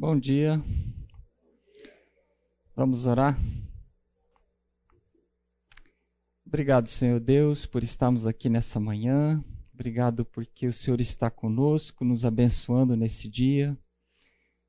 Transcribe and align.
Bom 0.00 0.18
dia. 0.18 0.64
Vamos 2.74 3.04
orar? 3.04 3.38
Obrigado, 6.46 6.88
Senhor 6.88 7.20
Deus, 7.20 7.66
por 7.66 7.82
estarmos 7.82 8.26
aqui 8.26 8.48
nessa 8.48 8.80
manhã. 8.80 9.44
Obrigado 9.74 10.24
porque 10.24 10.66
o 10.66 10.72
Senhor 10.72 11.02
está 11.02 11.30
conosco, 11.30 12.02
nos 12.02 12.24
abençoando 12.24 12.96
nesse 12.96 13.28
dia. 13.28 13.78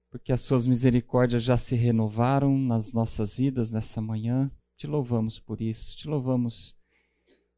Porque 0.09 0.33
as 0.33 0.41
suas 0.41 0.67
misericórdias 0.67 1.43
já 1.43 1.55
se 1.55 1.77
renovaram 1.77 2.57
nas 2.57 2.91
nossas 2.91 3.33
vidas 3.33 3.71
nessa 3.71 4.01
manhã. 4.01 4.51
Te 4.75 4.85
louvamos 4.85 5.39
por 5.39 5.61
isso. 5.61 5.95
Te 5.95 6.09
louvamos 6.09 6.75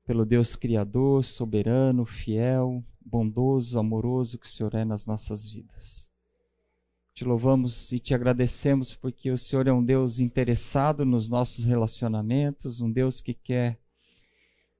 pelo 0.05 0.27
Deus 0.27 0.55
Criador, 0.55 1.25
soberano, 1.25 2.05
fiel, 2.05 2.85
bondoso, 3.03 3.79
amoroso 3.79 4.37
que 4.37 4.45
o 4.45 4.49
Senhor 4.49 4.75
é 4.75 4.85
nas 4.85 5.07
nossas 5.07 5.49
vidas. 5.49 6.12
Te 7.13 7.23
louvamos 7.23 7.91
e 7.91 7.99
te 7.99 8.15
agradecemos 8.15 8.95
porque 8.95 9.29
o 9.29 9.37
Senhor 9.37 9.67
é 9.67 9.71
um 9.73 9.83
Deus 9.83 10.19
interessado 10.19 11.05
nos 11.05 11.29
nossos 11.29 11.63
relacionamentos, 11.63 12.81
um 12.81 12.91
Deus 12.91 13.21
que 13.21 13.35
quer 13.35 13.79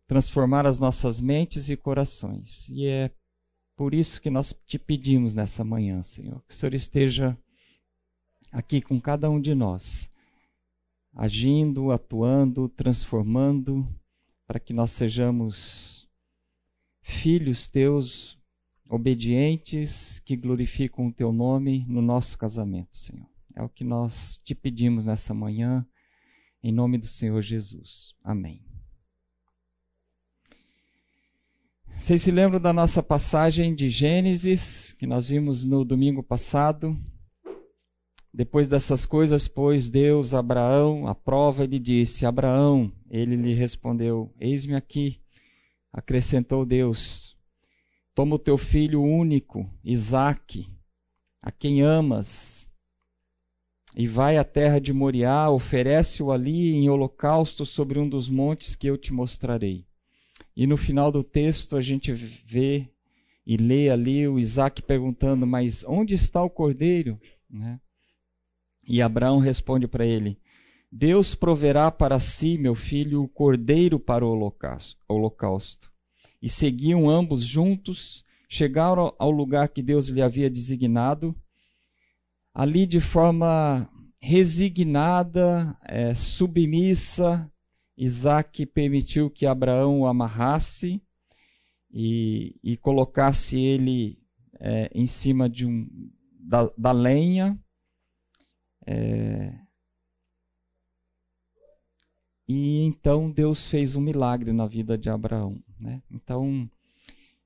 transformar 0.08 0.66
as 0.66 0.80
nossas 0.80 1.22
mentes 1.22 1.70
e 1.70 1.78
corações. 1.78 2.68
E 2.70 2.88
é 2.88 3.12
por 3.76 3.94
isso 3.94 4.20
que 4.20 4.32
nós 4.32 4.52
te 4.66 4.80
pedimos 4.80 5.36
nessa 5.36 5.64
manhã, 5.64 6.02
Senhor, 6.02 6.42
que 6.48 6.54
o 6.54 6.58
Senhor 6.58 6.74
esteja 6.74 7.38
aqui 8.52 8.82
com 8.82 9.00
cada 9.00 9.30
um 9.30 9.40
de 9.40 9.54
nós, 9.54 10.10
agindo, 11.16 11.92
atuando, 11.92 12.68
transformando, 12.68 13.88
para 14.48 14.60
que 14.60 14.74
nós 14.74 14.92
sejamos 14.92 16.08
filhos 17.02 17.68
teus 17.68 18.42
obedientes 18.90 20.20
que 20.20 20.36
glorificam 20.36 21.08
o 21.08 21.14
teu 21.14 21.32
nome 21.32 21.86
no 21.88 22.02
nosso 22.02 22.38
casamento, 22.38 22.96
Senhor. 22.96 23.28
É 23.56 23.62
o 23.62 23.70
que 23.70 23.84
nós 23.84 24.40
te 24.44 24.56
pedimos 24.56 25.04
nessa 25.04 25.34
manhã, 25.34 25.86
em 26.64 26.72
nome 26.72 26.98
do 26.98 27.08
Senhor 27.08 27.42
Jesus. 27.42 28.16
Amém. 28.24 28.62
Vocês 32.00 32.22
se 32.22 32.32
lembram 32.32 32.60
da 32.60 32.74
nossa 32.74 33.02
passagem 33.02 33.74
de 33.74 33.90
Gênesis, 33.90 34.94
que 35.00 35.08
nós 35.08 35.30
vimos 35.30 35.66
no 35.66 35.86
domingo 35.86 36.22
passado? 36.22 37.00
Depois 38.34 38.68
dessas 38.68 39.06
coisas, 39.06 39.48
pôs 39.48 39.90
Deus 39.90 40.34
Abraão 40.34 41.08
à 41.08 41.14
prova 41.14 41.64
e 41.64 41.68
lhe 41.68 41.80
disse: 41.80 42.26
Abraão, 42.26 42.92
ele 43.10 43.36
lhe 43.36 43.54
respondeu: 43.54 44.34
Eis-me 44.40 44.76
aqui. 44.76 45.22
Acrescentou 45.94 46.66
Deus: 46.66 47.33
Toma 48.16 48.36
o 48.36 48.40
teu 48.40 48.60
filho 48.60 49.02
único, 49.02 49.68
Isaque, 49.84 50.68
a 51.42 51.52
quem 51.52 51.82
amas, 51.82 52.70
e 53.96 54.08
vai 54.08 54.38
à 54.38 54.44
terra 54.44 54.80
de 54.80 54.94
Moriá, 54.94 55.50
oferece-o 55.50 56.32
ali 56.32 56.76
em 56.76 56.90
holocausto 56.90 57.66
sobre 57.66 57.98
um 58.00 58.08
dos 58.08 58.30
montes 58.30 58.76
que 58.76 58.86
eu 58.86 58.98
te 58.98 59.12
mostrarei. 59.12 59.86
E 60.56 60.68
no 60.68 60.78
final 60.78 61.12
do 61.12 61.24
texto 61.24 61.76
a 61.76 61.82
gente 61.82 62.14
vê 62.14 62.88
e 63.46 63.58
lê 63.58 63.90
ali 63.90 64.28
o 64.28 64.38
Isaac 64.38 64.82
perguntando: 64.84 65.48
Mas 65.48 65.84
onde 65.84 66.14
está 66.14 66.42
o 66.44 66.50
cordeiro? 66.50 67.20
Né? 67.50 67.80
E 68.88 69.02
Abraão 69.02 69.40
responde 69.40 69.88
para 69.88 70.06
ele: 70.06 70.40
Deus 70.92 71.34
proverá 71.34 71.90
para 71.90 72.20
si, 72.20 72.58
meu 72.60 72.76
filho, 72.76 73.24
o 73.24 73.28
cordeiro 73.28 74.00
para 74.00 74.26
o 74.26 74.54
holocausto 75.08 75.93
e 76.44 76.50
seguiam 76.50 77.10
ambos 77.10 77.42
juntos, 77.42 78.26
chegaram 78.50 79.16
ao 79.18 79.32
lugar 79.32 79.70
que 79.70 79.82
Deus 79.82 80.10
lhe 80.10 80.22
havia 80.22 80.50
designado. 80.50 81.34
Ali, 82.54 82.86
de 82.86 83.00
forma 83.00 83.90
resignada, 84.20 85.74
é, 85.86 86.14
submissa, 86.14 87.50
Isaac 87.96 88.66
permitiu 88.66 89.30
que 89.30 89.46
Abraão 89.46 90.02
o 90.02 90.06
amarrasse 90.06 91.02
e, 91.90 92.60
e 92.62 92.76
colocasse 92.76 93.58
ele 93.58 94.20
é, 94.60 94.92
em 94.94 95.08
cima 95.08 95.50
de 95.50 95.66
um, 95.66 95.88
da, 96.42 96.70
da 96.78 96.92
lenha. 96.92 97.58
É, 98.86 99.58
e 102.46 102.82
então 102.82 103.32
Deus 103.32 103.66
fez 103.66 103.96
um 103.96 104.02
milagre 104.02 104.52
na 104.52 104.68
vida 104.68 104.98
de 104.98 105.10
Abraão. 105.10 105.64
Né? 105.84 106.02
Então, 106.10 106.70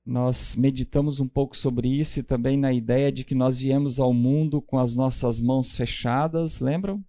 nós 0.06 0.56
meditamos 0.56 1.20
um 1.20 1.28
pouco 1.28 1.58
sobre 1.58 1.90
isso 1.90 2.20
e 2.20 2.24
também 2.24 2.56
na 2.56 2.72
ideia 2.72 3.12
de 3.12 3.24
que 3.24 3.34
nós 3.34 3.58
viemos 3.58 4.00
ao 4.00 4.14
mundo 4.14 4.62
com 4.62 4.78
as 4.78 4.96
nossas 4.96 5.42
mãos 5.42 5.75
fechadas, 5.75 6.59
lembram? 6.59 7.03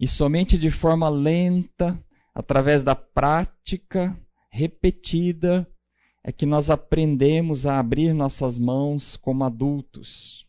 E 0.00 0.08
somente 0.08 0.58
de 0.58 0.68
forma 0.68 1.08
lenta, 1.08 1.96
através 2.34 2.82
da 2.82 2.96
prática 2.96 4.18
repetida, 4.50 5.66
é 6.24 6.32
que 6.32 6.44
nós 6.44 6.68
aprendemos 6.68 7.64
a 7.64 7.78
abrir 7.78 8.12
nossas 8.12 8.58
mãos 8.58 9.16
como 9.16 9.44
adultos. 9.44 10.44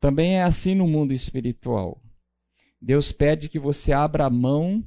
Também 0.00 0.38
é 0.38 0.42
assim 0.42 0.74
no 0.74 0.88
mundo 0.88 1.12
espiritual. 1.12 2.00
Deus 2.80 3.12
pede 3.12 3.48
que 3.50 3.58
você 3.58 3.92
abra 3.92 4.24
a 4.24 4.30
mão 4.30 4.82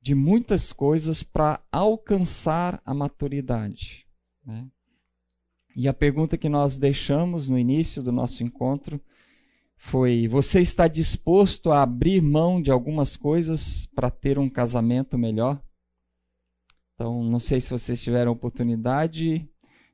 de 0.00 0.14
muitas 0.14 0.72
coisas 0.72 1.22
para 1.22 1.60
alcançar 1.70 2.80
a 2.84 2.94
maturidade. 2.94 4.06
Né? 4.44 4.66
E 5.76 5.86
a 5.86 5.94
pergunta 5.94 6.38
que 6.38 6.48
nós 6.48 6.78
deixamos 6.78 7.48
no 7.48 7.58
início 7.58 8.02
do 8.02 8.10
nosso 8.10 8.42
encontro 8.42 9.00
foi: 9.76 10.26
Você 10.28 10.60
está 10.60 10.88
disposto 10.88 11.70
a 11.70 11.82
abrir 11.82 12.20
mão 12.20 12.60
de 12.60 12.70
algumas 12.70 13.16
coisas 13.16 13.86
para 13.94 14.10
ter 14.10 14.38
um 14.38 14.48
casamento 14.48 15.18
melhor? 15.18 15.62
Então, 16.94 17.22
não 17.24 17.40
sei 17.40 17.60
se 17.60 17.70
vocês 17.70 18.02
tiveram 18.02 18.32
oportunidade 18.32 19.48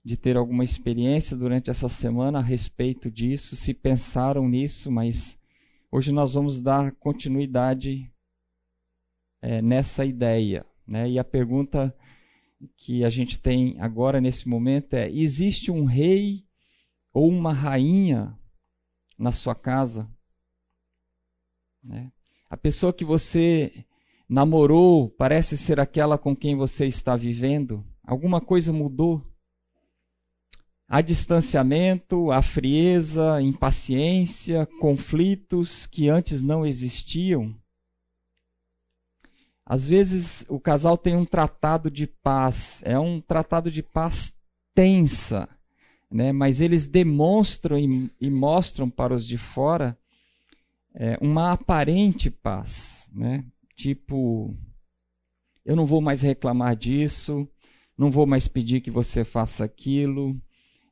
de 0.04 0.16
ter 0.16 0.36
alguma 0.36 0.64
experiência 0.64 1.36
durante 1.36 1.68
essa 1.68 1.88
semana 1.88 2.38
a 2.38 2.42
respeito 2.42 3.10
disso, 3.10 3.56
se 3.56 3.74
pensaram 3.74 4.48
nisso, 4.48 4.90
mas 4.90 5.38
hoje 5.90 6.12
nós 6.12 6.34
vamos 6.34 6.60
dar 6.60 6.92
continuidade 6.92 8.10
é, 9.40 9.60
nessa 9.62 10.04
ideia. 10.04 10.64
Né? 10.86 11.10
E 11.10 11.18
a 11.18 11.24
pergunta 11.24 11.94
que 12.76 13.04
a 13.04 13.10
gente 13.10 13.38
tem 13.38 13.76
agora 13.80 14.20
nesse 14.20 14.48
momento 14.48 14.94
é: 14.94 15.10
existe 15.10 15.70
um 15.70 15.84
rei 15.84 16.44
ou 17.12 17.28
uma 17.28 17.52
rainha 17.52 18.38
na 19.18 19.32
sua 19.32 19.54
casa? 19.54 20.10
Né? 21.82 22.10
A 22.48 22.56
pessoa 22.56 22.92
que 22.92 23.04
você 23.04 23.84
namorou 24.28 25.08
parece 25.10 25.56
ser 25.56 25.78
aquela 25.78 26.18
com 26.18 26.34
quem 26.34 26.56
você 26.56 26.86
está 26.86 27.16
vivendo? 27.16 27.84
Alguma 28.02 28.40
coisa 28.40 28.72
mudou? 28.72 29.24
Há 30.88 31.00
distanciamento, 31.00 32.30
há 32.30 32.40
frieza, 32.40 33.42
impaciência, 33.42 34.66
conflitos 34.80 35.84
que 35.86 36.08
antes 36.08 36.42
não 36.42 36.64
existiam? 36.64 37.54
Às 39.68 39.88
vezes 39.88 40.46
o 40.48 40.60
casal 40.60 40.96
tem 40.96 41.16
um 41.16 41.24
tratado 41.24 41.90
de 41.90 42.06
paz, 42.06 42.80
é 42.84 42.96
um 42.96 43.20
tratado 43.20 43.68
de 43.68 43.82
paz 43.82 44.32
tensa, 44.72 45.48
né? 46.08 46.30
mas 46.30 46.60
eles 46.60 46.86
demonstram 46.86 47.76
e, 47.76 48.08
e 48.20 48.30
mostram 48.30 48.88
para 48.88 49.12
os 49.12 49.26
de 49.26 49.36
fora 49.36 49.98
é, 50.94 51.18
uma 51.20 51.50
aparente 51.50 52.30
paz. 52.30 53.08
Né? 53.12 53.44
Tipo, 53.74 54.56
eu 55.64 55.74
não 55.74 55.84
vou 55.84 56.00
mais 56.00 56.22
reclamar 56.22 56.76
disso, 56.76 57.48
não 57.98 58.08
vou 58.08 58.24
mais 58.24 58.46
pedir 58.46 58.80
que 58.80 58.90
você 58.90 59.24
faça 59.24 59.64
aquilo, 59.64 60.40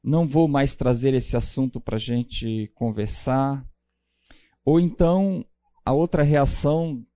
não 0.02 0.26
vou 0.26 0.48
mais 0.48 0.74
trazer 0.74 1.14
esse 1.14 1.36
assunto 1.36 1.80
para 1.80 1.94
a 1.94 2.00
gente 2.00 2.72
conversar. 2.74 3.64
Ou 4.64 4.81
então, 4.81 5.46
a 5.84 5.93
outra 5.93 6.25
reação 6.25 7.06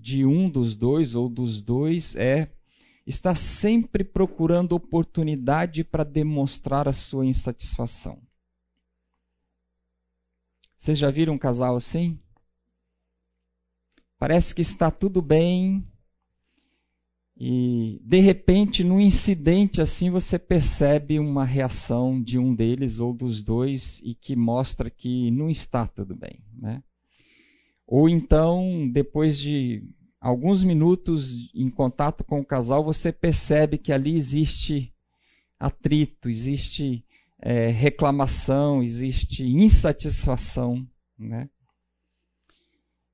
de 0.00 0.24
um 0.24 0.50
dos 0.50 0.76
dois 0.76 1.14
ou 1.14 1.28
dos 1.28 1.62
dois 1.62 2.14
é 2.16 2.50
estar 3.06 3.36
sempre 3.36 4.02
procurando 4.02 4.72
oportunidade 4.72 5.84
para 5.84 6.04
demonstrar 6.04 6.88
a 6.88 6.92
sua 6.92 7.26
insatisfação. 7.26 8.20
Vocês 10.76 10.98
já 10.98 11.10
viram 11.10 11.34
um 11.34 11.38
casal 11.38 11.76
assim? 11.76 12.18
Parece 14.18 14.54
que 14.54 14.62
está 14.62 14.90
tudo 14.90 15.20
bem 15.22 15.86
e 17.36 18.00
de 18.04 18.20
repente, 18.20 18.84
num 18.84 19.00
incidente 19.00 19.80
assim, 19.80 20.08
você 20.08 20.38
percebe 20.38 21.18
uma 21.18 21.44
reação 21.44 22.22
de 22.22 22.38
um 22.38 22.54
deles 22.54 23.00
ou 23.00 23.12
dos 23.12 23.42
dois 23.42 24.00
e 24.04 24.14
que 24.14 24.36
mostra 24.36 24.88
que 24.88 25.30
não 25.30 25.50
está 25.50 25.86
tudo 25.86 26.14
bem, 26.14 26.44
né? 26.52 26.82
Ou 27.96 28.08
então, 28.08 28.90
depois 28.92 29.38
de 29.38 29.80
alguns 30.20 30.64
minutos 30.64 31.48
em 31.54 31.70
contato 31.70 32.24
com 32.24 32.40
o 32.40 32.44
casal, 32.44 32.82
você 32.82 33.12
percebe 33.12 33.78
que 33.78 33.92
ali 33.92 34.16
existe 34.16 34.92
atrito, 35.60 36.28
existe 36.28 37.06
é, 37.40 37.68
reclamação, 37.68 38.82
existe 38.82 39.46
insatisfação. 39.46 40.84
né? 41.16 41.48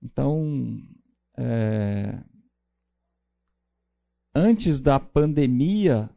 Então, 0.02 0.80
é, 1.36 2.18
antes 4.34 4.80
da 4.80 4.98
pandemia, 4.98 6.08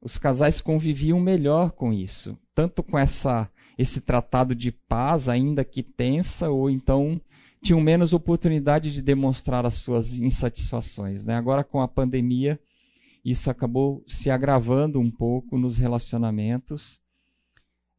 os 0.00 0.16
casais 0.16 0.62
conviviam 0.62 1.20
melhor 1.20 1.70
com 1.70 1.92
isso, 1.92 2.34
tanto 2.54 2.82
com 2.82 2.98
essa 2.98 3.52
esse 3.78 4.00
tratado 4.00 4.54
de 4.54 4.72
paz, 4.72 5.28
ainda 5.28 5.62
que 5.62 5.82
tensa, 5.82 6.48
ou 6.48 6.70
então 6.70 7.20
tinham 7.66 7.80
menos 7.80 8.12
oportunidade 8.12 8.92
de 8.92 9.02
demonstrar 9.02 9.66
as 9.66 9.74
suas 9.74 10.14
insatisfações. 10.14 11.24
Né? 11.24 11.34
Agora, 11.34 11.64
com 11.64 11.80
a 11.80 11.88
pandemia, 11.88 12.60
isso 13.24 13.50
acabou 13.50 14.04
se 14.06 14.30
agravando 14.30 15.00
um 15.00 15.10
pouco 15.10 15.58
nos 15.58 15.76
relacionamentos. 15.76 17.00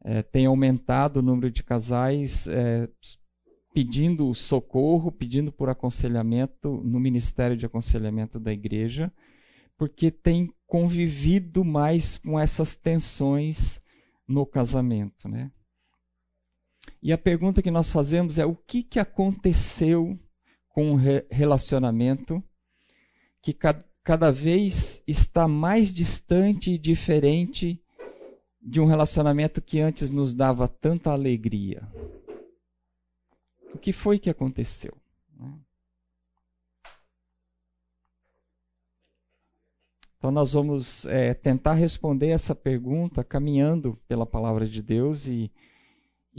É, 0.02 0.22
tem 0.22 0.46
aumentado 0.46 1.18
o 1.18 1.22
número 1.22 1.50
de 1.50 1.62
casais 1.62 2.48
é, 2.48 2.88
pedindo 3.74 4.34
socorro, 4.34 5.12
pedindo 5.12 5.52
por 5.52 5.68
aconselhamento 5.68 6.80
no 6.82 6.98
Ministério 6.98 7.56
de 7.56 7.66
Aconselhamento 7.66 8.40
da 8.40 8.50
Igreja, 8.50 9.12
porque 9.76 10.10
tem 10.10 10.50
convivido 10.66 11.62
mais 11.62 12.16
com 12.16 12.40
essas 12.40 12.74
tensões 12.74 13.82
no 14.26 14.46
casamento, 14.46 15.28
né? 15.28 15.50
E 17.02 17.12
a 17.12 17.18
pergunta 17.18 17.62
que 17.62 17.70
nós 17.70 17.90
fazemos 17.90 18.38
é 18.38 18.44
o 18.44 18.56
que, 18.56 18.82
que 18.82 18.98
aconteceu 18.98 20.18
com 20.68 20.92
o 20.92 20.96
relacionamento 21.30 22.42
que 23.40 23.52
cada 24.02 24.32
vez 24.32 25.02
está 25.06 25.46
mais 25.46 25.94
distante 25.94 26.72
e 26.72 26.78
diferente 26.78 27.80
de 28.60 28.80
um 28.80 28.86
relacionamento 28.86 29.62
que 29.62 29.80
antes 29.80 30.10
nos 30.10 30.34
dava 30.34 30.66
tanta 30.66 31.10
alegria. 31.10 31.88
O 33.72 33.78
que 33.78 33.92
foi 33.92 34.18
que 34.18 34.28
aconteceu? 34.28 34.96
Então, 40.18 40.32
nós 40.32 40.52
vamos 40.52 41.06
é, 41.06 41.32
tentar 41.32 41.74
responder 41.74 42.30
essa 42.30 42.52
pergunta 42.52 43.22
caminhando 43.22 43.96
pela 44.08 44.26
palavra 44.26 44.66
de 44.66 44.82
Deus 44.82 45.28
e, 45.28 45.50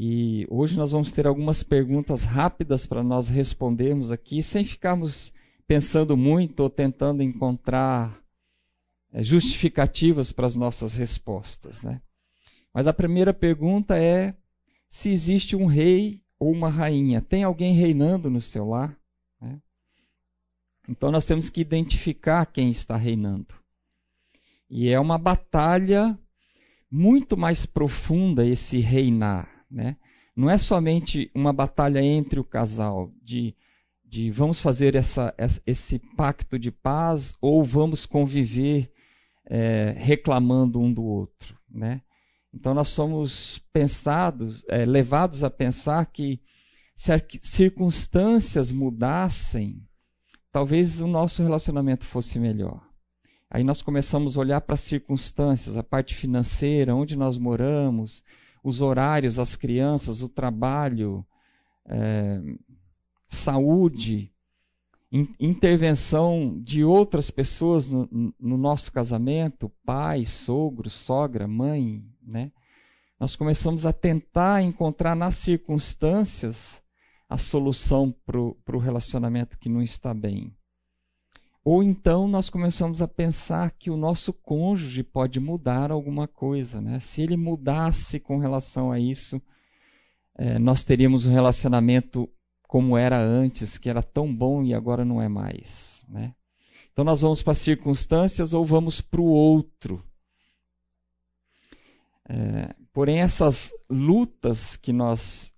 e 0.02 0.48
hoje 0.50 0.78
nós 0.78 0.94
vamos 0.94 1.12
ter 1.12 1.28
algumas 1.28 1.62
perguntas 1.62 2.24
rápidas 2.24 2.86
para 2.86 3.04
nós 3.04 3.28
respondermos 3.28 4.14
aqui, 4.14 4.42
sem 4.42 4.64
ficarmos 4.64 5.34
pensando 5.68 6.16
muito 6.16 6.62
ou 6.62 6.70
tentando 6.70 7.22
encontrar 7.22 8.18
é, 9.12 9.22
justificativas 9.22 10.32
para 10.32 10.48
as 10.48 10.56
nossas 10.56 10.96
respostas. 10.96 11.82
Né? 11.82 12.02
Mas 12.74 12.88
a 12.88 12.94
primeira 12.94 13.34
pergunta 13.34 13.98
é 13.98 14.34
se 14.90 15.10
existe 15.10 15.54
um 15.54 15.66
rei 15.66 16.22
ou 16.40 16.50
uma 16.50 16.70
rainha. 16.70 17.22
Tem 17.22 17.44
alguém 17.44 17.74
reinando 17.74 18.30
no 18.30 18.40
seu 18.40 18.70
lar? 18.70 18.98
Né? 19.42 19.62
Então 20.88 21.12
nós 21.12 21.26
temos 21.26 21.50
que 21.50 21.60
identificar 21.60 22.46
quem 22.46 22.70
está 22.70 22.96
reinando. 22.96 23.54
E 24.70 24.88
é 24.88 24.98
uma 24.98 25.18
batalha 25.18 26.18
muito 26.90 27.36
mais 27.36 27.66
profunda 27.66 28.46
esse 28.46 28.78
reinar. 28.78 29.59
Né? 29.70 29.98
Não 30.36 30.50
é 30.50 30.58
somente 30.58 31.30
uma 31.34 31.54
batalha 31.54 32.02
entre 32.02 32.40
o 32.40 32.44
casal 32.44 33.12
de, 33.22 33.56
de 34.06 34.32
vamos 34.32 34.60
fazer 34.60 34.96
essa, 34.96 35.34
esse 35.66 36.00
pacto 36.16 36.58
de 36.58 36.72
paz 36.72 37.36
ou 37.42 37.64
vamos 37.64 38.06
conviver 38.06 38.92
é, 39.46 39.94
reclamando 39.98 40.80
um 40.80 40.92
do 40.92 41.04
outro. 41.04 41.58
Né? 41.70 42.02
Então 42.54 42.74
nós 42.74 42.90
somos 42.90 43.60
pensados, 43.72 44.64
é, 44.68 44.86
levados 44.86 45.44
a 45.44 45.50
pensar 45.50 46.06
que 46.06 46.42
se 46.96 47.12
as 47.12 47.22
circunstâncias 47.42 48.72
mudassem, 48.72 49.82
talvez 50.52 51.00
o 51.00 51.08
nosso 51.08 51.42
relacionamento 51.42 52.06
fosse 52.06 52.40
melhor. 52.40 52.82
Aí 53.50 53.64
nós 53.64 53.82
começamos 53.82 54.38
a 54.38 54.40
olhar 54.42 54.62
para 54.62 54.76
as 54.76 54.82
circunstâncias, 54.82 55.76
a 55.76 55.84
parte 55.84 56.14
financeira, 56.14 56.94
onde 56.94 57.16
nós 57.16 57.38
moramos, 57.38 58.24
os 58.64 58.82
horários, 58.82 59.40
as 59.40 59.56
crianças, 59.56 60.22
o 60.22 60.30
trabalho, 60.30 61.26
é, 61.86 62.42
saúde, 63.28 64.32
in, 65.12 65.28
intervenção 65.40 66.60
de 66.62 66.84
outras 66.84 67.32
pessoas 67.32 67.90
no, 67.90 68.34
no, 68.40 68.58
nosso 68.58 68.92
casamento, 68.92 69.72
pai, 69.86 70.26
sogro, 70.26 70.90
sogra, 70.90 71.48
mãe, 71.48 72.04
né? 72.22 72.52
Nós 73.20 73.36
começamos 73.36 73.86
a 73.86 73.92
tentar 73.92 74.62
encontrar 74.62 75.16
nas 75.16 75.36
circunstâncias 75.36 76.82
a 77.28 77.38
solução 77.38 78.16
para 78.26 78.40
o 78.40 78.80
relacionamento 78.80 79.60
que 79.60 79.68
não 79.68 79.82
está 79.82 80.14
bem. 80.14 80.56
Ou 81.72 81.84
então 81.84 82.28
nós 82.28 82.50
começamos 82.50 83.00
a 83.00 83.08
pensar 83.08 83.70
que 83.70 83.92
o 83.92 83.96
nosso 83.96 84.34
cônjuge 84.34 85.04
pode 85.04 85.40
mudar 85.40 85.92
alguma 85.92 86.28
coisa. 86.28 86.82
Né? 86.82 87.00
Se 87.00 87.22
ele 87.22 87.38
mudasse 87.38 88.20
com 88.20 88.40
relação 88.40 88.92
a 88.92 89.00
isso, 89.00 89.40
é, 90.34 90.58
nós 90.58 90.84
teríamos 90.84 91.28
um 91.28 91.32
relacionamento 91.32 92.28
como 92.68 92.98
era 92.98 93.22
antes, 93.22 93.78
que 93.78 93.88
era 93.88 94.02
tão 94.02 94.36
bom 94.36 94.64
e 94.64 94.74
agora 94.74 95.06
não 95.06 95.22
é 95.22 95.28
mais. 95.28 96.04
Né? 96.10 96.34
Então 96.92 97.06
nós 97.06 97.22
vamos 97.22 97.44
para 97.44 97.52
as 97.52 97.60
circunstâncias 97.60 98.52
ou 98.52 98.66
vamos 98.66 99.00
para 99.00 99.22
o 99.22 99.26
outro. 99.26 100.04
É, 102.28 102.74
porém, 102.92 103.20
essas 103.20 103.72
lutas 103.88 104.76
que 104.76 104.92
nós 104.92 105.54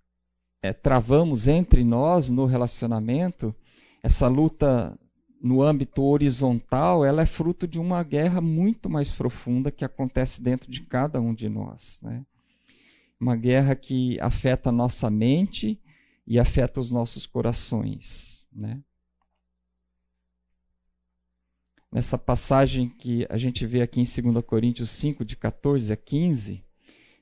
é, 0.61 0.73
travamos 0.73 1.47
entre 1.47 1.85
nós 1.85 2.29
no 2.29 2.45
relacionamento, 2.45 3.55
essa 4.03 4.27
luta 4.27 4.99
no 5.41 5.63
âmbito 5.63 6.03
horizontal, 6.03 7.03
ela 7.03 7.23
é 7.23 7.25
fruto 7.25 7.67
de 7.67 7.79
uma 7.79 8.03
guerra 8.03 8.39
muito 8.39 8.89
mais 8.89 9.11
profunda 9.11 9.71
que 9.71 9.83
acontece 9.83 10.41
dentro 10.41 10.71
de 10.71 10.81
cada 10.81 11.19
um 11.19 11.33
de 11.33 11.49
nós. 11.49 11.99
Né? 12.01 12.23
Uma 13.19 13.35
guerra 13.35 13.75
que 13.75 14.19
afeta 14.19 14.69
a 14.69 14.71
nossa 14.71 15.09
mente 15.09 15.81
e 16.27 16.37
afeta 16.37 16.79
os 16.79 16.91
nossos 16.91 17.25
corações. 17.25 18.45
Né? 18.53 18.79
Nessa 21.91 22.19
passagem 22.19 22.87
que 22.87 23.25
a 23.27 23.37
gente 23.37 23.65
vê 23.65 23.81
aqui 23.81 23.99
em 23.99 24.31
2 24.31 24.45
Coríntios 24.45 24.91
5, 24.91 25.25
de 25.25 25.35
14 25.35 25.91
a 25.91 25.97
15, 25.97 26.63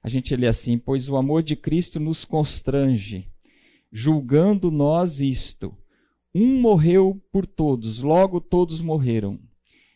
a 0.04 0.10
gente 0.10 0.36
lê 0.36 0.48
assim: 0.48 0.78
Pois 0.78 1.08
o 1.08 1.16
amor 1.16 1.42
de 1.42 1.56
Cristo 1.56 2.00
nos 2.00 2.24
constrange, 2.24 3.28
julgando 3.92 4.70
nós 4.70 5.22
isto 5.22 5.76
um 6.34 6.60
morreu 6.60 7.22
por 7.32 7.46
todos, 7.46 8.00
logo 8.00 8.40
todos 8.40 8.82
morreram. 8.82 9.40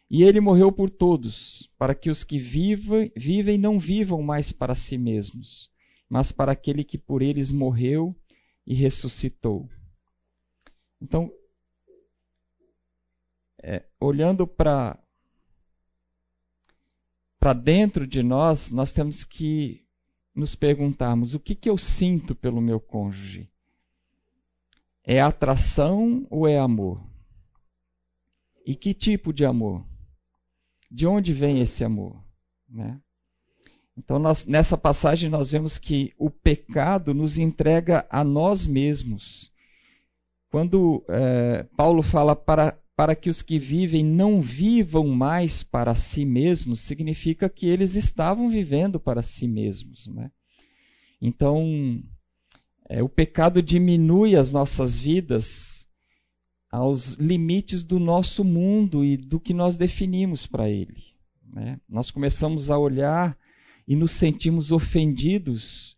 E 0.09 0.23
ele 0.23 0.39
morreu 0.39 0.71
por 0.71 0.89
todos, 0.89 1.69
para 1.77 1.95
que 1.95 2.09
os 2.09 2.23
que 2.23 2.37
vivem 2.37 3.57
não 3.57 3.79
vivam 3.79 4.21
mais 4.21 4.51
para 4.51 4.75
si 4.75 4.97
mesmos, 4.97 5.71
mas 6.07 6.31
para 6.31 6.51
aquele 6.51 6.83
que 6.83 6.97
por 6.97 7.21
eles 7.21 7.51
morreu 7.51 8.15
e 8.65 8.73
ressuscitou. 8.73 9.67
Então, 11.01 11.31
é, 13.61 13.85
olhando 13.99 14.45
para 14.45 14.99
para 17.39 17.53
dentro 17.53 18.07
de 18.07 18.23
nós, 18.23 18.71
nós 18.71 18.93
temos 18.93 19.23
que 19.25 19.85
nos 20.33 20.55
perguntarmos: 20.55 21.33
o 21.33 21.39
que, 21.39 21.55
que 21.55 21.69
eu 21.69 21.77
sinto 21.77 22.33
pelo 22.33 22.61
meu 22.61 22.79
cônjuge? 22.79 23.49
É 25.05 25.19
atração 25.19 26.25
ou 26.29 26.47
é 26.47 26.57
amor? 26.57 27.03
E 28.65 28.75
que 28.75 28.93
tipo 28.93 29.33
de 29.33 29.45
amor? 29.45 29.85
De 30.89 31.05
onde 31.05 31.33
vem 31.33 31.59
esse 31.59 31.83
amor? 31.83 32.23
Né? 32.69 32.99
Então, 33.97 34.17
nós, 34.17 34.45
nessa 34.45 34.77
passagem, 34.77 35.29
nós 35.29 35.51
vemos 35.51 35.77
que 35.77 36.13
o 36.17 36.29
pecado 36.29 37.13
nos 37.13 37.37
entrega 37.37 38.05
a 38.09 38.23
nós 38.23 38.65
mesmos. 38.65 39.51
Quando 40.49 41.03
é, 41.09 41.63
Paulo 41.75 42.01
fala 42.01 42.35
para, 42.35 42.79
para 42.95 43.15
que 43.15 43.29
os 43.29 43.41
que 43.41 43.59
vivem 43.59 44.03
não 44.03 44.41
vivam 44.41 45.07
mais 45.07 45.61
para 45.61 45.93
si 45.93 46.25
mesmos, 46.25 46.79
significa 46.79 47.49
que 47.49 47.67
eles 47.67 47.95
estavam 47.95 48.49
vivendo 48.49 48.99
para 48.99 49.21
si 49.21 49.47
mesmos. 49.47 50.07
Né? 50.07 50.31
Então, 51.21 52.01
é, 52.89 53.01
o 53.01 53.09
pecado 53.09 53.61
diminui 53.61 54.35
as 54.35 54.51
nossas 54.51 54.97
vidas 54.97 55.85
aos 56.69 57.13
limites 57.13 57.83
do 57.83 57.99
nosso 57.99 58.43
mundo 58.43 59.05
e 59.05 59.15
do 59.15 59.39
que 59.39 59.53
nós 59.53 59.77
definimos 59.77 60.47
para 60.47 60.69
ele. 60.69 61.03
Né? 61.53 61.79
Nós 61.87 62.09
começamos 62.09 62.69
a 62.71 62.77
olhar 62.77 63.37
e 63.87 63.95
nos 63.95 64.11
sentimos 64.11 64.71
ofendidos 64.71 65.95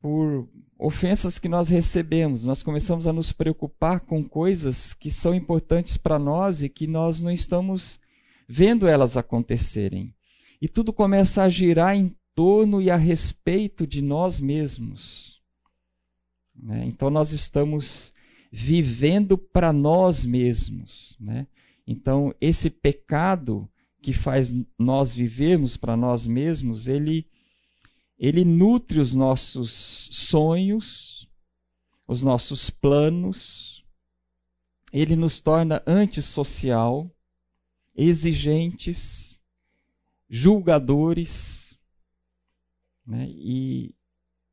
por 0.00 0.48
ofensas 0.78 1.38
que 1.38 1.48
nós 1.48 1.68
recebemos. 1.68 2.46
Nós 2.46 2.62
começamos 2.62 3.06
a 3.06 3.12
nos 3.12 3.30
preocupar 3.30 4.00
com 4.00 4.24
coisas 4.24 4.94
que 4.94 5.10
são 5.10 5.34
importantes 5.34 5.96
para 5.96 6.18
nós 6.18 6.62
e 6.62 6.68
que 6.68 6.86
nós 6.86 7.22
não 7.22 7.30
estamos 7.30 8.00
vendo 8.48 8.86
elas 8.88 9.16
acontecerem. 9.16 10.14
E 10.60 10.66
tudo 10.68 10.92
começa 10.92 11.42
a 11.42 11.48
girar 11.48 11.94
em 11.94 12.16
torno 12.34 12.80
e 12.80 12.90
a 12.90 12.96
respeito 12.96 13.86
de 13.86 14.00
nós 14.00 14.40
mesmos. 14.40 15.39
Né? 16.62 16.84
Então 16.86 17.10
nós 17.10 17.32
estamos 17.32 18.12
vivendo 18.52 19.38
para 19.38 19.72
nós 19.72 20.24
mesmos. 20.24 21.16
Né? 21.18 21.46
Então 21.86 22.34
esse 22.40 22.68
pecado 22.68 23.68
que 24.02 24.12
faz 24.12 24.54
nós 24.78 25.14
vivermos 25.14 25.76
para 25.76 25.96
nós 25.96 26.26
mesmos, 26.26 26.86
ele, 26.86 27.26
ele 28.18 28.44
nutre 28.44 28.98
os 28.98 29.14
nossos 29.14 30.08
sonhos, 30.10 31.28
os 32.06 32.22
nossos 32.22 32.70
planos, 32.70 33.84
ele 34.92 35.14
nos 35.14 35.40
torna 35.40 35.82
antissocial, 35.86 37.10
exigentes, 37.94 39.40
julgadores, 40.28 41.78
né? 43.06 43.28
e 43.28 43.94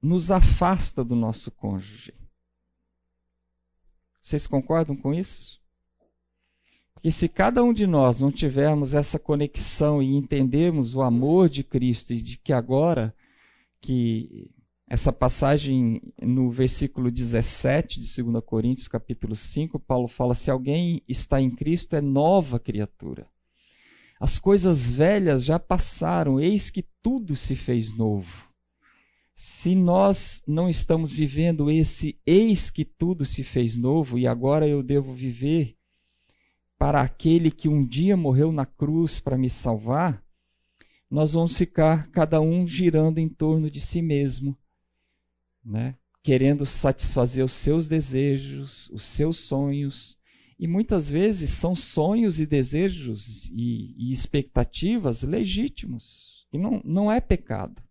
nos 0.02 0.32
afasta 0.32 1.04
do 1.04 1.16
nosso 1.16 1.52
cônjuge. 1.52 2.14
Vocês 4.22 4.46
concordam 4.46 4.96
com 4.96 5.14
isso? 5.14 5.62
Porque 6.94 7.12
se 7.12 7.30
cada 7.30 7.64
um 7.64 7.72
de 7.72 7.86
nós 7.86 8.20
não 8.20 8.32
tivermos 8.32 8.94
essa 8.94 9.20
conexão 9.20 10.02
e 10.02 10.16
entendermos 10.16 10.96
o 10.96 11.02
amor 11.02 11.48
de 11.48 11.64
Cristo 11.64 12.14
e 12.14 12.22
de 12.22 12.38
que 12.38 12.52
agora 12.52 13.16
que 13.80 14.50
essa 14.90 15.12
passagem 15.12 16.02
no 16.22 16.50
versículo 16.50 17.12
17 17.12 18.00
de 18.00 18.24
2 18.24 18.44
Coríntios, 18.44 18.88
capítulo 18.88 19.36
5, 19.36 19.80
Paulo 19.80 20.08
fala: 20.08 20.34
se 20.34 20.50
alguém 20.50 21.04
está 21.08 21.42
em 21.42 21.52
Cristo, 21.52 21.96
é 21.96 22.02
nova 22.02 22.60
criatura. 22.60 23.28
As 24.20 24.40
coisas 24.40 24.90
velhas 24.90 25.46
já 25.46 25.60
passaram, 25.60 26.40
eis 26.40 26.70
que 26.70 26.84
tudo 27.02 27.36
se 27.36 27.56
fez 27.56 27.96
novo. 27.96 28.47
Se 29.40 29.76
nós 29.76 30.42
não 30.48 30.68
estamos 30.68 31.12
vivendo 31.12 31.70
esse 31.70 32.20
eis 32.26 32.72
que 32.72 32.84
tudo 32.84 33.24
se 33.24 33.44
fez 33.44 33.78
novo 33.78 34.18
e 34.18 34.26
agora 34.26 34.68
eu 34.68 34.82
devo 34.82 35.14
viver 35.14 35.78
para 36.76 37.04
aquele 37.04 37.52
que 37.52 37.70
um 37.70 37.86
dia 37.86 38.18
morreu 38.18 38.52
na 38.52 38.66
cruz 38.66 39.20
para 39.20 39.38
me 39.38 39.48
salvar, 39.48 40.26
nós 41.08 41.34
vamos 41.34 41.56
ficar 41.56 42.10
cada 42.10 42.42
um 42.42 42.68
girando 42.68 43.20
em 43.20 43.30
torno 43.30 43.70
de 43.70 43.80
si 43.80 44.02
mesmo, 44.02 44.58
né? 45.64 45.96
querendo 46.24 46.66
satisfazer 46.66 47.46
os 47.46 47.54
seus 47.54 47.88
desejos, 47.88 48.90
os 48.90 49.04
seus 49.04 49.38
sonhos, 49.42 50.18
e 50.58 50.68
muitas 50.68 51.08
vezes 51.08 51.52
são 51.52 51.76
sonhos 51.76 52.40
e 52.40 52.46
desejos 52.48 53.46
e, 53.54 53.94
e 54.00 54.12
expectativas 54.12 55.22
legítimos. 55.22 56.48
E 56.52 56.58
não, 56.58 56.82
não 56.84 57.12
é 57.12 57.22
pecado. 57.22 57.87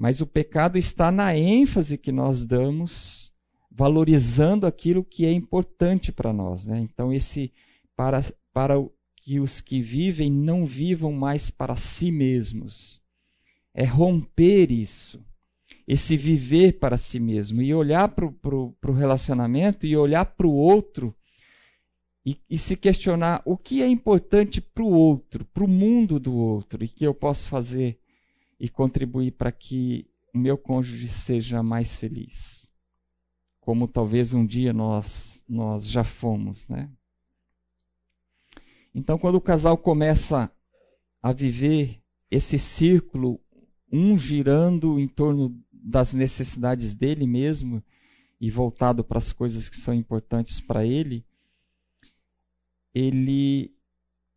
Mas 0.00 0.20
o 0.20 0.26
pecado 0.26 0.78
está 0.78 1.10
na 1.10 1.36
ênfase 1.36 1.98
que 1.98 2.12
nós 2.12 2.44
damos, 2.44 3.32
valorizando 3.68 4.64
aquilo 4.64 5.02
que 5.02 5.26
é 5.26 5.32
importante 5.32 6.12
para 6.12 6.32
nós. 6.32 6.66
Né? 6.66 6.78
Então, 6.78 7.12
esse 7.12 7.52
para, 7.96 8.22
para 8.52 8.74
que 9.16 9.40
os 9.40 9.60
que 9.60 9.82
vivem 9.82 10.30
não 10.30 10.64
vivam 10.64 11.10
mais 11.10 11.50
para 11.50 11.74
si 11.74 12.12
mesmos. 12.12 13.02
É 13.74 13.84
romper 13.84 14.70
isso 14.70 15.20
esse 15.86 16.16
viver 16.16 16.78
para 16.78 16.96
si 16.96 17.18
mesmo 17.18 17.60
e 17.60 17.74
olhar 17.74 18.08
para 18.08 18.26
o 18.26 18.92
relacionamento 18.92 19.84
e 19.84 19.96
olhar 19.96 20.26
para 20.26 20.46
o 20.46 20.54
outro 20.54 21.12
e, 22.24 22.36
e 22.48 22.56
se 22.56 22.76
questionar 22.76 23.42
o 23.44 23.56
que 23.56 23.82
é 23.82 23.88
importante 23.88 24.60
para 24.60 24.84
o 24.84 24.92
outro, 24.92 25.44
para 25.46 25.64
o 25.64 25.68
mundo 25.68 26.20
do 26.20 26.34
outro, 26.34 26.84
e 26.84 26.88
que 26.88 27.04
eu 27.04 27.14
posso 27.14 27.48
fazer 27.48 27.98
e 28.58 28.68
contribuir 28.68 29.32
para 29.32 29.52
que 29.52 30.06
o 30.34 30.38
meu 30.38 30.58
cônjuge 30.58 31.08
seja 31.08 31.62
mais 31.62 31.96
feliz. 31.96 32.70
Como 33.60 33.86
talvez 33.86 34.34
um 34.34 34.44
dia 34.44 34.72
nós, 34.72 35.44
nós 35.48 35.86
já 35.86 36.04
fomos, 36.04 36.68
né? 36.68 36.90
Então, 38.94 39.18
quando 39.18 39.36
o 39.36 39.40
casal 39.40 39.76
começa 39.76 40.50
a 41.22 41.32
viver 41.32 42.02
esse 42.30 42.58
círculo, 42.58 43.40
um 43.92 44.16
girando 44.16 44.98
em 44.98 45.06
torno 45.06 45.56
das 45.72 46.14
necessidades 46.14 46.94
dele 46.94 47.26
mesmo 47.26 47.82
e 48.40 48.50
voltado 48.50 49.04
para 49.04 49.18
as 49.18 49.32
coisas 49.32 49.68
que 49.68 49.76
são 49.76 49.94
importantes 49.94 50.60
para 50.60 50.84
ele, 50.84 51.24
ele, 52.94 53.72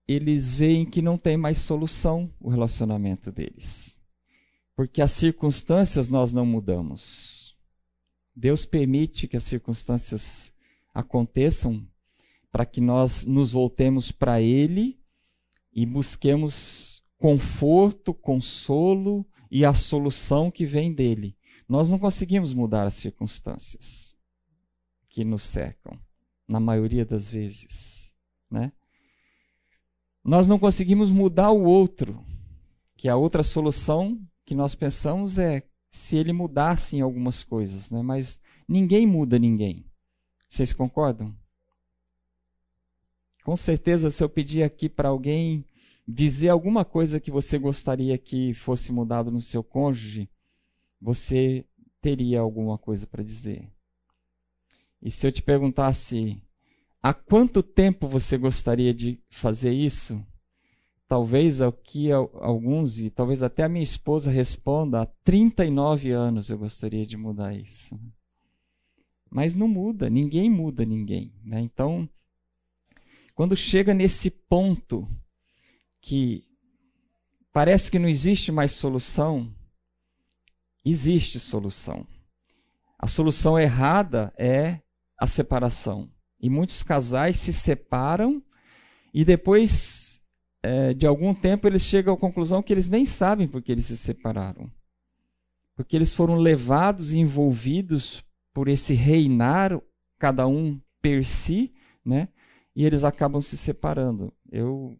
eles 0.07 0.55
veem 0.55 0.85
que 0.85 1.01
não 1.01 1.17
tem 1.17 1.37
mais 1.37 1.57
solução 1.57 2.31
o 2.39 2.49
relacionamento 2.49 3.31
deles. 3.31 4.00
Porque 4.81 4.99
as 4.99 5.11
circunstâncias 5.11 6.09
nós 6.09 6.33
não 6.33 6.43
mudamos. 6.43 7.55
Deus 8.35 8.65
permite 8.65 9.27
que 9.27 9.37
as 9.37 9.43
circunstâncias 9.43 10.51
aconteçam 10.91 11.87
para 12.51 12.65
que 12.65 12.81
nós 12.81 13.23
nos 13.23 13.51
voltemos 13.51 14.11
para 14.11 14.41
Ele 14.41 14.99
e 15.71 15.85
busquemos 15.85 17.03
conforto, 17.19 18.11
consolo 18.11 19.23
e 19.51 19.63
a 19.63 19.75
solução 19.75 20.49
que 20.49 20.65
vem 20.65 20.91
dele. 20.91 21.37
Nós 21.69 21.91
não 21.91 21.99
conseguimos 21.99 22.51
mudar 22.51 22.87
as 22.87 22.95
circunstâncias 22.95 24.15
que 25.11 25.23
nos 25.23 25.43
cercam, 25.43 25.95
na 26.47 26.59
maioria 26.59 27.05
das 27.05 27.29
vezes. 27.29 28.11
Né? 28.49 28.73
Nós 30.23 30.47
não 30.47 30.57
conseguimos 30.57 31.11
mudar 31.11 31.51
o 31.51 31.65
outro, 31.65 32.25
que 32.97 33.07
a 33.07 33.15
outra 33.15 33.43
solução 33.43 34.19
que 34.51 34.55
nós 34.55 34.75
pensamos 34.75 35.39
é 35.39 35.63
se 35.89 36.17
ele 36.17 36.33
mudasse 36.33 36.97
em 36.97 36.99
algumas 36.99 37.41
coisas, 37.41 37.89
né? 37.89 38.01
mas 38.01 38.37
ninguém 38.67 39.07
muda 39.07 39.39
ninguém. 39.39 39.85
Vocês 40.49 40.73
concordam? 40.73 41.33
Com 43.45 43.55
certeza, 43.55 44.11
se 44.11 44.21
eu 44.21 44.27
pedir 44.27 44.63
aqui 44.63 44.89
para 44.89 45.07
alguém 45.07 45.63
dizer 46.05 46.49
alguma 46.49 46.83
coisa 46.83 47.17
que 47.17 47.31
você 47.31 47.57
gostaria 47.57 48.17
que 48.17 48.53
fosse 48.53 48.91
mudado 48.91 49.31
no 49.31 49.39
seu 49.39 49.63
cônjuge, 49.63 50.29
você 50.99 51.65
teria 52.01 52.41
alguma 52.41 52.77
coisa 52.77 53.07
para 53.07 53.23
dizer. 53.23 53.71
E 55.01 55.09
se 55.09 55.25
eu 55.25 55.31
te 55.31 55.41
perguntasse 55.41 56.43
Há 57.01 57.13
quanto 57.13 57.63
tempo 57.63 58.05
você 58.05 58.37
gostaria 58.37 58.93
de 58.93 59.17
fazer 59.29 59.71
isso? 59.71 60.21
Talvez 61.11 61.59
aqui 61.59 62.09
alguns, 62.09 62.97
e 62.97 63.09
talvez 63.09 63.43
até 63.43 63.63
a 63.63 63.67
minha 63.67 63.83
esposa 63.83 64.31
responda, 64.31 65.01
há 65.01 65.05
39 65.05 66.09
anos 66.09 66.49
eu 66.49 66.57
gostaria 66.57 67.05
de 67.05 67.17
mudar 67.17 67.53
isso. 67.53 67.99
Mas 69.29 69.53
não 69.53 69.67
muda, 69.67 70.09
ninguém 70.09 70.49
muda 70.49 70.85
ninguém. 70.85 71.33
Né? 71.43 71.59
Então, 71.59 72.07
quando 73.35 73.57
chega 73.57 73.93
nesse 73.93 74.29
ponto 74.29 75.05
que 75.99 76.45
parece 77.51 77.91
que 77.91 77.99
não 77.99 78.07
existe 78.07 78.49
mais 78.49 78.71
solução, 78.71 79.53
existe 80.85 81.41
solução. 81.41 82.07
A 82.97 83.09
solução 83.09 83.59
errada 83.59 84.33
é 84.37 84.79
a 85.17 85.27
separação. 85.27 86.09
E 86.39 86.49
muitos 86.49 86.81
casais 86.83 87.37
se 87.37 87.51
separam 87.51 88.41
e 89.13 89.25
depois 89.25 90.20
é, 90.63 90.93
de 90.93 91.07
algum 91.07 91.33
tempo 91.33 91.67
eles 91.67 91.83
chegam 91.83 92.13
à 92.13 92.17
conclusão 92.17 92.61
que 92.61 92.71
eles 92.71 92.89
nem 92.89 93.05
sabem 93.05 93.47
por 93.47 93.61
que 93.61 93.71
eles 93.71 93.85
se 93.85 93.97
separaram. 93.97 94.69
Porque 95.75 95.95
eles 95.95 96.13
foram 96.13 96.35
levados 96.35 97.13
e 97.13 97.19
envolvidos 97.19 98.23
por 98.53 98.67
esse 98.67 98.93
reinar, 98.93 99.79
cada 100.19 100.47
um 100.47 100.79
per 101.01 101.25
si, 101.25 101.73
né? 102.05 102.27
E 102.75 102.85
eles 102.85 103.03
acabam 103.03 103.41
se 103.41 103.57
separando. 103.57 104.31
Eu 104.51 104.97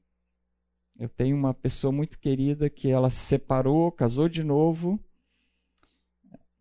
eu 0.98 1.10
tenho 1.10 1.36
uma 1.36 1.53
pessoa 1.53 1.91
muito 1.91 2.20
querida 2.20 2.70
que 2.70 2.89
ela 2.89 3.10
se 3.10 3.25
separou, 3.25 3.91
casou 3.91 4.30
de 4.30 4.44
novo, 4.44 5.00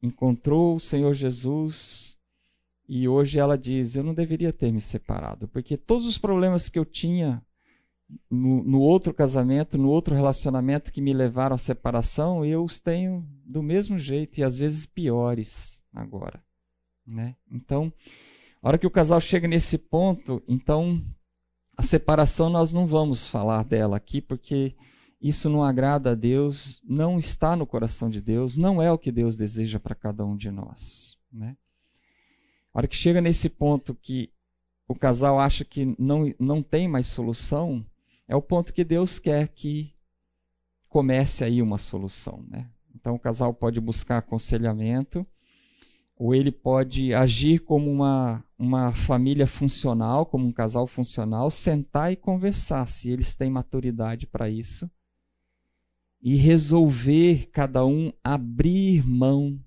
encontrou 0.02 0.76
o 0.76 0.80
Senhor 0.80 1.12
Jesus, 1.12 2.16
e 2.88 3.07
hoje 3.07 3.38
ela 3.38 3.57
diz: 3.59 3.95
Eu 3.95 4.02
não 4.02 4.14
deveria 4.14 4.52
ter 4.52 4.73
me 4.73 4.80
separado, 4.80 5.47
porque 5.49 5.76
todos 5.76 6.07
os 6.07 6.16
problemas 6.16 6.69
que 6.69 6.78
eu 6.78 6.85
tinha 6.85 7.45
no, 8.31 8.62
no, 8.62 8.81
outro 8.81 9.12
casamento, 9.12 9.79
no 9.79 9.88
outro 9.88 10.14
relacionamento 10.14 10.93
que 10.93 11.00
me 11.00 11.12
levaram 11.12 11.55
à 11.55 11.59
separação, 11.59 12.45
eu 12.45 12.64
os 12.64 12.81
tenho 12.81 13.26
do 13.45 13.62
mesmo 13.62 13.99
jeito 13.99 14.38
e 14.38 14.45
às 14.45 14.59
vezes 14.59 14.87
piores 14.87 15.83
agora. 15.93 16.43
Né? 17.07 17.37
Então, 17.50 17.93
a 18.62 18.69
hora 18.69 18.79
que 18.79 18.87
o 18.87 18.90
casal 18.90 19.21
chega 19.21 19.49
nesse 19.49 19.79
ponto, 19.79 20.43
então 20.47 21.05
a 21.76 21.83
separação 21.83 22.50
nós 22.50 22.73
não 22.73 22.87
vamos 22.87 23.26
falar 23.26 23.64
dela 23.64 23.97
aqui, 23.97 24.21
porque 24.21 24.75
isso 25.21 25.49
não 25.49 25.62
agrada 25.62 26.12
a 26.12 26.14
Deus, 26.14 26.81
não 26.85 27.19
está 27.19 27.55
no 27.55 27.67
coração 27.67 28.09
de 28.09 28.21
Deus, 28.21 28.57
não 28.57 28.81
é 28.81 28.90
o 28.90 28.99
que 28.99 29.12
Deus 29.12 29.37
deseja 29.37 29.79
para 29.79 29.95
cada 29.95 30.25
um 30.25 30.37
de 30.37 30.50
nós. 30.50 31.17
Né? 31.33 31.57
A 32.73 32.79
hora 32.79 32.88
que 32.88 32.97
chega 32.97 33.21
nesse 33.21 33.49
ponto 33.49 33.95
que 33.95 34.33
o 34.87 34.95
casal 34.95 35.38
acha 35.38 35.64
que 35.64 35.95
não, 35.99 36.35
não 36.38 36.62
tem 36.62 36.88
mais 36.88 37.07
solução, 37.07 37.85
é 38.30 38.37
o 38.37 38.40
ponto 38.40 38.72
que 38.72 38.84
Deus 38.84 39.18
quer 39.18 39.49
que 39.49 39.92
comece 40.88 41.42
aí 41.42 41.60
uma 41.60 41.76
solução. 41.76 42.44
Né? 42.49 42.70
Então 42.94 43.16
o 43.16 43.18
casal 43.18 43.52
pode 43.52 43.80
buscar 43.80 44.18
aconselhamento, 44.18 45.26
ou 46.16 46.32
ele 46.32 46.52
pode 46.52 47.12
agir 47.12 47.58
como 47.58 47.90
uma, 47.90 48.44
uma 48.56 48.92
família 48.92 49.49
funcional, 49.49 50.25
como 50.25 50.46
um 50.46 50.52
casal 50.52 50.87
funcional, 50.87 51.50
sentar 51.50 52.12
e 52.12 52.16
conversar, 52.16 52.87
se 52.87 53.10
eles 53.10 53.34
têm 53.34 53.50
maturidade 53.50 54.28
para 54.28 54.49
isso, 54.49 54.88
e 56.22 56.37
resolver 56.37 57.50
cada 57.50 57.84
um 57.84 58.12
abrir 58.22 59.04
mão 59.04 59.58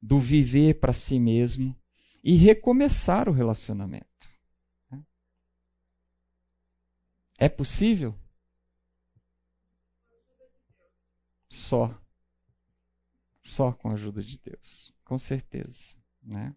do 0.00 0.20
viver 0.20 0.74
para 0.74 0.92
si 0.92 1.18
mesmo 1.18 1.74
e 2.22 2.36
recomeçar 2.36 3.28
o 3.28 3.32
relacionamento. 3.32 4.13
É 7.38 7.48
possível? 7.48 8.14
Só. 11.48 11.96
Só 13.42 13.72
com 13.72 13.90
a 13.90 13.94
ajuda 13.94 14.22
de 14.22 14.38
Deus, 14.38 14.92
com 15.04 15.18
certeza, 15.18 15.96
né? 16.22 16.54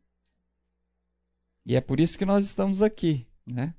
E 1.66 1.76
é 1.76 1.82
por 1.82 2.00
isso 2.00 2.18
que 2.18 2.26
nós 2.26 2.46
estamos 2.46 2.82
aqui, 2.82 3.28
né? 3.46 3.76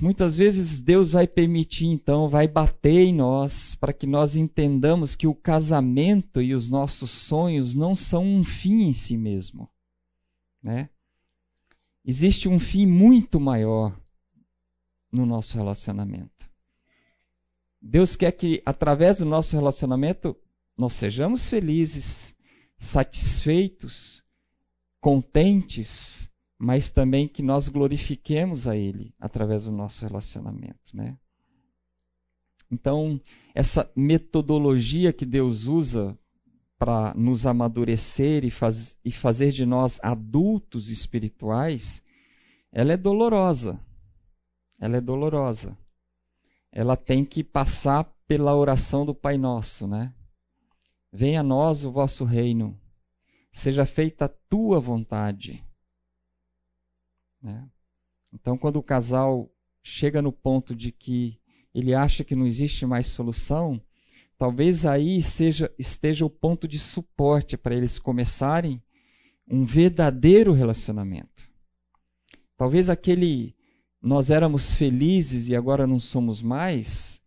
Muitas 0.00 0.36
vezes 0.36 0.80
Deus 0.80 1.10
vai 1.10 1.26
permitir, 1.26 1.86
então, 1.86 2.28
vai 2.28 2.46
bater 2.46 3.06
em 3.06 3.14
nós 3.14 3.74
para 3.74 3.92
que 3.92 4.06
nós 4.06 4.36
entendamos 4.36 5.14
que 5.14 5.26
o 5.26 5.34
casamento 5.34 6.40
e 6.42 6.54
os 6.54 6.70
nossos 6.70 7.10
sonhos 7.10 7.76
não 7.76 7.94
são 7.94 8.24
um 8.24 8.44
fim 8.44 8.82
em 8.82 8.92
si 8.92 9.16
mesmo, 9.16 9.70
né? 10.62 10.90
Existe 12.04 12.48
um 12.48 12.58
fim 12.58 12.86
muito 12.86 13.38
maior 13.38 13.98
no 15.12 15.26
nosso 15.26 15.56
relacionamento. 15.56 16.50
Deus 17.80 18.16
quer 18.16 18.32
que, 18.32 18.62
através 18.64 19.18
do 19.18 19.24
nosso 19.24 19.56
relacionamento, 19.56 20.36
nós 20.76 20.92
sejamos 20.94 21.48
felizes, 21.48 22.34
satisfeitos, 22.78 24.22
contentes, 25.00 26.30
mas 26.58 26.90
também 26.90 27.26
que 27.26 27.42
nós 27.42 27.68
glorifiquemos 27.68 28.66
a 28.66 28.76
Ele 28.76 29.14
através 29.18 29.64
do 29.64 29.72
nosso 29.72 30.04
relacionamento, 30.04 30.94
né? 30.94 31.16
Então, 32.70 33.20
essa 33.54 33.90
metodologia 33.96 35.12
que 35.12 35.26
Deus 35.26 35.66
usa 35.66 36.16
para 36.80 37.14
nos 37.14 37.46
amadurecer 37.46 38.44
e, 38.44 38.50
faz, 38.50 38.96
e 39.04 39.12
fazer 39.12 39.52
de 39.52 39.64
nós 39.64 40.00
adultos 40.02 40.90
espirituais, 40.90 42.02
ela 42.72 42.92
é 42.92 42.96
dolorosa. 42.96 43.78
Ela 44.80 44.96
é 44.96 45.00
dolorosa 45.00 45.78
ela 46.72 46.96
tem 46.96 47.24
que 47.24 47.42
passar 47.42 48.04
pela 48.26 48.54
oração 48.54 49.04
do 49.04 49.14
Pai 49.14 49.36
Nosso, 49.36 49.86
né? 49.86 50.14
Venha 51.12 51.40
a 51.40 51.44
nós 51.44 51.84
o 51.84 51.90
vosso 51.90 52.24
reino, 52.24 52.78
seja 53.52 53.84
feita 53.84 54.26
a 54.26 54.28
tua 54.28 54.78
vontade. 54.78 55.64
Né? 57.42 57.68
Então, 58.32 58.56
quando 58.56 58.76
o 58.76 58.82
casal 58.82 59.50
chega 59.82 60.22
no 60.22 60.30
ponto 60.30 60.74
de 60.74 60.92
que 60.92 61.40
ele 61.74 61.94
acha 61.94 62.22
que 62.22 62.36
não 62.36 62.46
existe 62.46 62.86
mais 62.86 63.08
solução, 63.08 63.80
talvez 64.40 64.86
aí 64.86 65.22
seja, 65.22 65.70
esteja 65.78 66.24
o 66.24 66.30
ponto 66.30 66.66
de 66.66 66.78
suporte 66.78 67.58
para 67.58 67.74
eles 67.74 67.98
começarem 67.98 68.82
um 69.46 69.66
verdadeiro 69.66 70.54
relacionamento. 70.54 71.46
Talvez 72.56 72.88
aquele 72.88 73.54
nós 74.00 74.30
éramos 74.30 74.74
felizes 74.74 75.50
e 75.50 75.54
agora 75.54 75.86
não 75.86 76.00
somos 76.00 76.40
mais, 76.40 77.20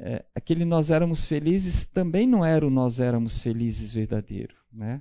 é, 0.00 0.24
aquele 0.34 0.64
nós 0.64 0.90
éramos 0.90 1.24
felizes 1.24 1.86
também 1.86 2.26
não 2.26 2.44
era 2.44 2.66
o 2.66 2.70
nós 2.70 2.98
éramos 2.98 3.38
felizes 3.38 3.92
verdadeiro, 3.92 4.56
né? 4.72 5.00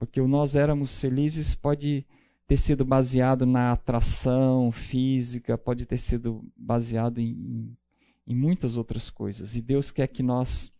Porque 0.00 0.20
o 0.20 0.26
nós 0.26 0.56
éramos 0.56 1.00
felizes 1.00 1.54
pode 1.54 2.04
ter 2.48 2.56
sido 2.56 2.84
baseado 2.84 3.46
na 3.46 3.70
atração 3.70 4.72
física, 4.72 5.56
pode 5.56 5.86
ter 5.86 5.98
sido 5.98 6.44
baseado 6.56 7.20
em, 7.20 7.76
em 8.26 8.34
muitas 8.34 8.76
outras 8.76 9.08
coisas. 9.10 9.54
E 9.54 9.62
Deus 9.62 9.90
quer 9.90 10.08
que 10.08 10.22
nós 10.22 10.72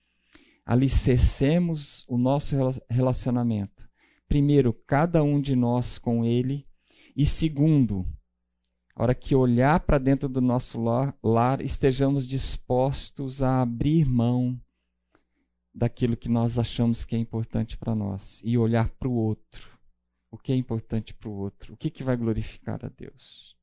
alicercemos 0.64 2.04
o 2.09 2.18
nosso 2.18 2.56
relacionamento. 2.90 3.88
Primeiro, 4.28 4.72
cada 4.72 5.22
um 5.22 5.40
de 5.40 5.54
nós 5.54 5.98
com 5.98 6.24
Ele. 6.24 6.66
E 7.14 7.24
segundo, 7.24 8.04
a 8.94 9.02
hora 9.02 9.14
que 9.14 9.35
olhar 9.35 9.78
para 9.80 9.98
dentro 9.98 10.28
do 10.28 10.40
nosso 10.40 10.80
lar, 11.22 11.61
estejamos 11.61 12.26
dispostos 12.26 13.42
a 13.42 13.62
abrir 13.62 14.04
mão 14.04 14.61
daquilo 15.72 16.16
que 16.16 16.28
nós 16.28 16.59
achamos 16.59 17.04
que 17.04 17.14
é 17.14 17.18
importante 17.18 17.76
para 17.76 17.94
nós 17.94 18.40
e 18.44 18.59
olhar 18.59 18.88
para 18.88 19.09
o 19.09 19.12
outro. 19.12 19.70
O 20.30 20.38
que 20.38 20.50
é 20.50 20.56
importante 20.56 21.14
para 21.14 21.28
o 21.28 21.35
outro? 21.35 21.74
O 21.74 21.76
que, 21.76 21.90
que 21.90 22.02
vai 22.02 22.16
glorificar 22.16 22.85
a 22.85 22.88
Deus? 22.88 23.56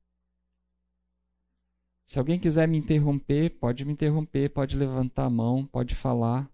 Se 2.06 2.20
alguém 2.20 2.40
quiser 2.40 2.68
me 2.68 2.78
interromper, 2.78 3.50
pode 3.52 3.86
me 3.86 3.94
interromper, 3.94 4.50
pode 4.50 4.78
levantar 4.78 5.26
a 5.26 5.30
mão, 5.30 5.66
pode 5.66 5.96
falar, 5.96 6.50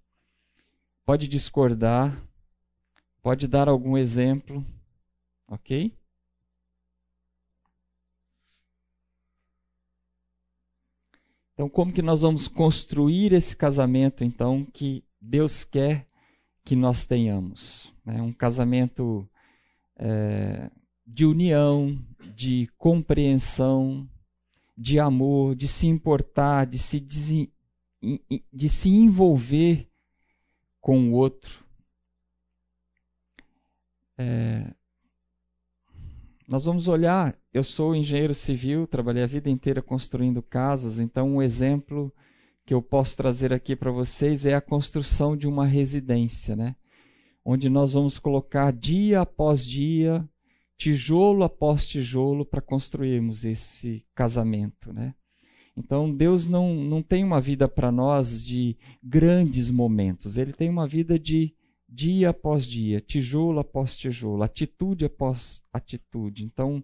pode 1.06 1.28
discordar, 1.28 2.24
pode 3.22 3.48
dar 3.48 3.68
algum 3.68 3.98
exemplo, 3.98 4.66
ok? 5.48 5.92
Então, 11.54 11.68
como 11.68 11.92
que 11.92 12.02
nós 12.02 12.22
vamos 12.22 12.48
construir 12.48 13.34
esse 13.34 13.54
casamento, 13.54 14.24
então, 14.24 14.66
que 14.72 15.04
Deus 15.20 15.66
quer 15.66 16.08
que 16.64 16.74
nós 16.74 17.06
tenhamos? 17.06 17.94
Né? 18.06 18.22
Um 18.22 18.32
casamento 18.32 19.28
é, 19.98 20.72
de 21.06 21.26
união, 21.26 21.98
de 22.34 22.70
compreensão, 22.78 24.08
de 24.80 24.98
amor, 24.98 25.56
de 25.56 25.68
se 25.68 25.88
importar, 25.88 26.66
de 26.66 26.80
se, 26.80 27.02
de 27.02 28.70
se 28.70 28.90
envolver 28.90 29.90
com 30.80 31.10
o 31.10 31.12
outro. 31.12 31.66
É, 34.18 34.74
nós 36.48 36.64
vamos 36.64 36.88
olhar. 36.88 37.38
Eu 37.54 37.62
sou 37.62 37.94
engenheiro 37.94 38.34
civil, 38.34 38.88
trabalhei 38.88 39.22
a 39.22 39.28
vida 39.28 39.50
inteira 39.50 39.82
construindo 39.82 40.42
casas, 40.42 40.98
então 40.98 41.36
um 41.36 41.42
exemplo 41.42 42.10
que 42.66 42.74
eu 42.74 42.82
posso 42.82 43.18
trazer 43.18 43.52
aqui 43.52 43.76
para 43.76 43.92
vocês 43.92 44.46
é 44.46 44.54
a 44.54 44.62
construção 44.62 45.36
de 45.36 45.46
uma 45.46 45.66
residência, 45.66 46.56
né? 46.56 46.74
Onde 47.44 47.68
nós 47.68 47.92
vamos 47.92 48.18
colocar 48.18 48.72
dia 48.72 49.22
após 49.22 49.66
dia, 49.66 50.26
tijolo 50.80 51.44
após 51.44 51.86
tijolo 51.86 52.46
para 52.46 52.62
construirmos 52.62 53.44
esse 53.44 54.06
casamento, 54.16 54.94
né? 54.94 55.14
Então 55.76 56.10
Deus 56.12 56.48
não, 56.48 56.74
não 56.74 57.04
tem 57.04 57.22
uma 57.22 57.42
vida 57.42 57.68
para 57.68 57.92
nós 57.92 58.44
de 58.46 58.78
grandes 59.04 59.70
momentos, 59.70 60.38
Ele 60.38 60.54
tem 60.54 60.70
uma 60.70 60.88
vida 60.88 61.20
de 61.20 61.54
dia 61.88 62.30
após 62.30 62.66
dia, 62.66 63.02
tijolo 63.02 63.60
após 63.60 63.94
tijolo, 63.94 64.42
atitude 64.42 65.04
após 65.04 65.62
atitude. 65.74 66.46
Então, 66.46 66.84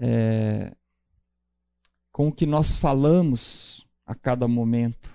é, 0.00 0.74
com 2.10 2.28
o 2.28 2.32
que 2.32 2.46
nós 2.46 2.72
falamos 2.72 3.86
a 4.06 4.14
cada 4.14 4.48
momento, 4.48 5.10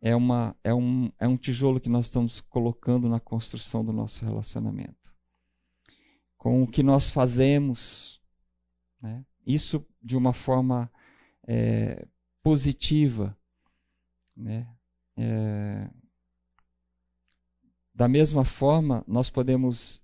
é, 0.00 0.14
uma, 0.14 0.54
é, 0.62 0.72
um, 0.72 1.10
é 1.18 1.26
um 1.26 1.36
tijolo 1.36 1.80
que 1.80 1.88
nós 1.88 2.06
estamos 2.06 2.40
colocando 2.40 3.08
na 3.08 3.18
construção 3.18 3.84
do 3.84 3.92
nosso 3.92 4.24
relacionamento. 4.24 5.03
Com 6.44 6.62
o 6.62 6.66
que 6.66 6.82
nós 6.82 7.08
fazemos, 7.08 8.20
né, 9.00 9.24
isso 9.46 9.82
de 10.02 10.14
uma 10.14 10.34
forma 10.34 10.92
é, 11.48 12.06
positiva, 12.42 13.34
né, 14.36 14.68
é, 15.16 15.88
da 17.94 18.06
mesma 18.06 18.44
forma, 18.44 19.02
nós 19.08 19.30
podemos 19.30 20.02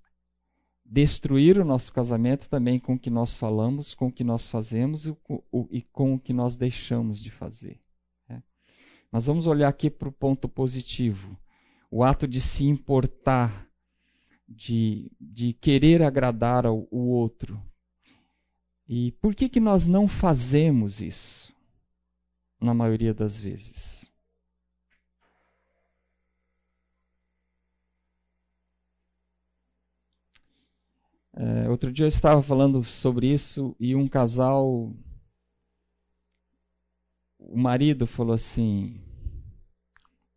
destruir 0.83 1.59
o 1.59 1.65
nosso 1.65 1.93
casamento 1.93 2.49
também 2.49 2.81
com 2.81 2.95
o 2.95 2.99
que 2.99 3.11
nós 3.11 3.35
falamos, 3.35 3.93
com 3.93 4.07
o 4.07 4.13
que 4.13 4.25
nós 4.25 4.47
fazemos 4.47 5.05
e 5.71 5.83
com 5.93 6.15
o 6.15 6.19
que 6.19 6.33
nós 6.33 6.57
deixamos 6.57 7.21
de 7.21 7.31
fazer. 7.31 7.79
Né? 8.27 8.43
Mas 9.13 9.27
vamos 9.27 9.47
olhar 9.47 9.69
aqui 9.69 9.91
para 9.91 10.09
o 10.09 10.13
ponto 10.13 10.49
positivo. 10.49 11.39
O 11.91 12.03
ato 12.03 12.27
de 12.27 12.41
se 12.41 12.65
importar, 12.65 13.70
de, 14.51 15.13
de 15.21 15.53
querer 15.53 16.03
agradar 16.03 16.67
ao, 16.67 16.89
o 16.91 17.11
outro. 17.11 17.63
E 18.89 19.13
por 19.13 19.33
que, 19.33 19.49
que 19.49 19.61
nós 19.61 19.87
não 19.87 20.09
fazemos 20.09 21.01
isso? 21.01 21.55
Na 22.61 22.75
maioria 22.75 23.15
das 23.15 23.41
vezes. 23.41 24.11
É, 31.33 31.69
outro 31.71 31.93
dia 31.93 32.05
eu 32.05 32.09
estava 32.09 32.43
falando 32.43 32.83
sobre 32.83 33.33
isso 33.33 33.75
e 33.79 33.95
um 33.95 34.09
casal, 34.09 34.93
o 37.39 37.57
marido 37.57 38.07
falou 38.07 38.35
assim: 38.35 39.01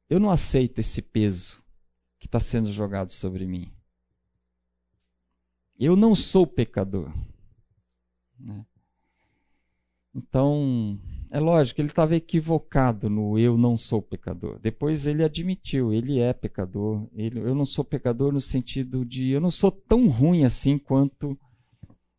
Eu 0.08 0.19
não 0.19 0.30
aceito 0.30 0.80
esse 0.80 1.02
peso 1.02 1.62
que 2.19 2.28
está 2.28 2.39
sendo 2.39 2.71
jogado 2.71 3.12
sobre 3.12 3.45
mim. 3.45 3.73
Eu 5.79 5.95
não 5.95 6.15
sou 6.15 6.45
pecador. 6.45 7.12
Né? 8.39 8.65
Então, 10.15 10.99
é 11.31 11.39
lógico, 11.39 11.81
ele 11.81 11.88
estava 11.88 12.15
equivocado 12.15 13.09
no 13.09 13.39
eu 13.39 13.57
não 13.57 13.75
sou 13.75 14.01
pecador. 14.01 14.59
Depois 14.59 15.07
ele 15.07 15.23
admitiu, 15.23 15.91
ele 15.91 16.19
é 16.19 16.31
pecador. 16.31 17.09
Ele, 17.13 17.39
eu 17.39 17.55
não 17.55 17.65
sou 17.65 17.83
pecador 17.83 18.31
no 18.31 18.39
sentido 18.39 19.03
de 19.03 19.29
eu 19.29 19.41
não 19.41 19.49
sou 19.49 19.71
tão 19.71 20.07
ruim 20.07 20.45
assim 20.45 20.77
quanto 20.77 21.38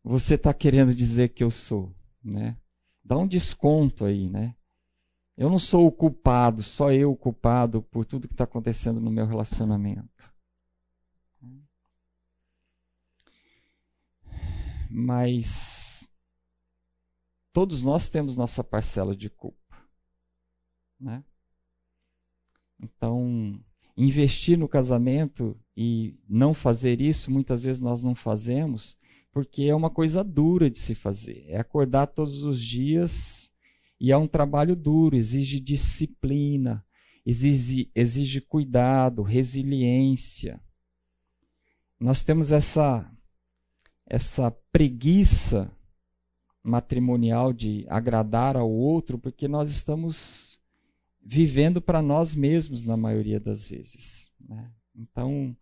você 0.03 0.35
está 0.35 0.53
querendo 0.53 0.93
dizer 0.93 1.29
que 1.29 1.43
eu 1.43 1.49
sou. 1.49 1.95
Né? 2.21 2.57
Dá 3.03 3.17
um 3.17 3.27
desconto 3.27 4.03
aí, 4.03 4.29
né? 4.29 4.53
Eu 5.37 5.49
não 5.49 5.59
sou 5.59 5.87
o 5.87 5.91
culpado, 5.91 6.63
só 6.63 6.91
eu 6.91 7.11
o 7.11 7.17
culpado 7.17 7.81
por 7.83 8.05
tudo 8.05 8.27
que 8.27 8.33
está 8.33 8.45
acontecendo 8.45 8.99
no 8.99 9.11
meu 9.11 9.25
relacionamento. 9.25 10.34
Mas 14.89 16.07
todos 17.51 17.83
nós 17.83 18.09
temos 18.09 18.35
nossa 18.35 18.63
parcela 18.63 19.15
de 19.15 19.29
culpa. 19.29 19.77
Né? 20.99 21.23
Então, 22.79 23.59
investir 23.97 24.57
no 24.57 24.67
casamento 24.67 25.57
e 25.75 26.17
não 26.27 26.53
fazer 26.53 26.99
isso, 26.99 27.31
muitas 27.31 27.63
vezes 27.63 27.81
nós 27.81 28.03
não 28.03 28.15
fazemos, 28.15 28.97
porque 29.31 29.63
é 29.63 29.75
uma 29.75 29.89
coisa 29.89 30.23
dura 30.23 30.69
de 30.69 30.79
se 30.79 30.95
fazer. 30.95 31.45
É 31.47 31.57
acordar 31.57 32.07
todos 32.07 32.43
os 32.43 32.61
dias 32.61 33.51
e 33.99 34.11
é 34.11 34.17
um 34.17 34.27
trabalho 34.27 34.75
duro, 34.75 35.15
exige 35.15 35.59
disciplina, 35.59 36.85
exige, 37.25 37.89
exige 37.95 38.41
cuidado, 38.41 39.23
resiliência. 39.23 40.61
Nós 41.99 42.23
temos 42.23 42.51
essa, 42.51 43.09
essa 44.07 44.51
preguiça 44.71 45.71
matrimonial 46.63 47.53
de 47.53 47.85
agradar 47.89 48.57
ao 48.57 48.69
outro, 48.69 49.17
porque 49.17 49.47
nós 49.47 49.69
estamos 49.69 50.59
vivendo 51.23 51.81
para 51.81 52.01
nós 52.01 52.35
mesmos 52.35 52.85
na 52.85 52.95
maioria 52.95 53.39
das 53.39 53.67
vezes. 53.67 54.31
Né? 54.39 54.71
Então, 54.95 55.55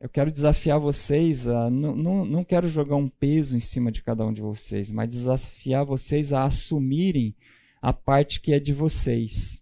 eu 0.00 0.08
quero 0.08 0.32
desafiar 0.32 0.78
vocês 0.78 1.46
a. 1.46 1.68
Não, 1.68 1.94
não, 1.94 2.24
não 2.24 2.44
quero 2.44 2.68
jogar 2.68 2.96
um 2.96 3.08
peso 3.08 3.56
em 3.56 3.60
cima 3.60 3.92
de 3.92 4.02
cada 4.02 4.24
um 4.24 4.32
de 4.32 4.40
vocês, 4.40 4.90
mas 4.90 5.10
desafiar 5.10 5.84
vocês 5.84 6.32
a 6.32 6.44
assumirem 6.44 7.34
a 7.82 7.92
parte 7.92 8.40
que 8.40 8.52
é 8.52 8.58
de 8.58 8.72
vocês. 8.72 9.60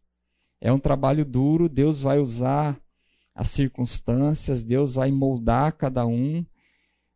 É 0.60 0.72
um 0.72 0.78
trabalho 0.78 1.24
duro, 1.24 1.68
Deus 1.68 2.02
vai 2.02 2.18
usar 2.18 2.80
as 3.34 3.48
circunstâncias, 3.48 4.62
Deus 4.62 4.94
vai 4.94 5.10
moldar 5.10 5.72
cada 5.72 6.06
um 6.06 6.44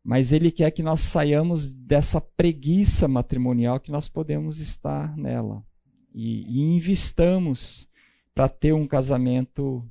mas 0.05 0.33
ele 0.33 0.51
quer 0.51 0.71
que 0.71 0.83
nós 0.83 1.01
saiamos 1.01 1.73
dessa 1.73 2.21
preguiça 2.21 3.07
matrimonial 3.07 3.79
que 3.79 3.93
nós 3.93 4.09
podemos 4.09 4.59
estar 4.59 5.17
nela 5.17 5.65
e, 6.15 6.43
e 6.59 6.75
investamos 6.77 7.89
para 8.35 8.49
ter 8.49 8.73
um 8.73 8.87
casamento 8.87 9.87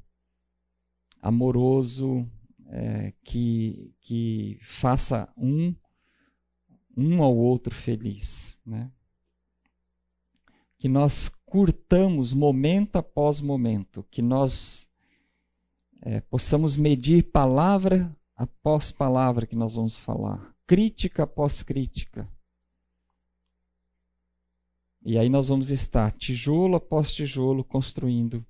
amoroso 1.21 2.27
é, 2.67 3.13
que, 3.23 3.93
que 4.01 4.59
faça 4.61 5.31
um 5.37 5.73
um 6.95 7.23
ao 7.23 7.35
outro 7.35 7.73
feliz, 7.73 8.57
né? 8.65 8.91
Que 10.77 10.89
nós 10.89 11.29
curtamos 11.45 12.33
momento 12.33 12.97
após 12.97 13.39
momento, 13.39 14.05
que 14.09 14.21
nós 14.21 14.89
é, 16.01 16.19
possamos 16.21 16.75
medir 16.75 17.31
palavra 17.31 18.15
após 18.41 18.91
palavra 18.91 19.45
que 19.45 19.55
nós 19.55 19.75
vamos 19.75 19.95
falar, 19.95 20.51
crítica 20.65 21.23
após 21.23 21.61
crítica. 21.61 22.27
E 25.05 25.15
aí 25.15 25.29
nós 25.29 25.49
vamos 25.49 25.69
estar 25.69 26.11
tijolo 26.13 26.75
após 26.75 27.13
tijolo 27.13 27.63
construindo 27.63 28.43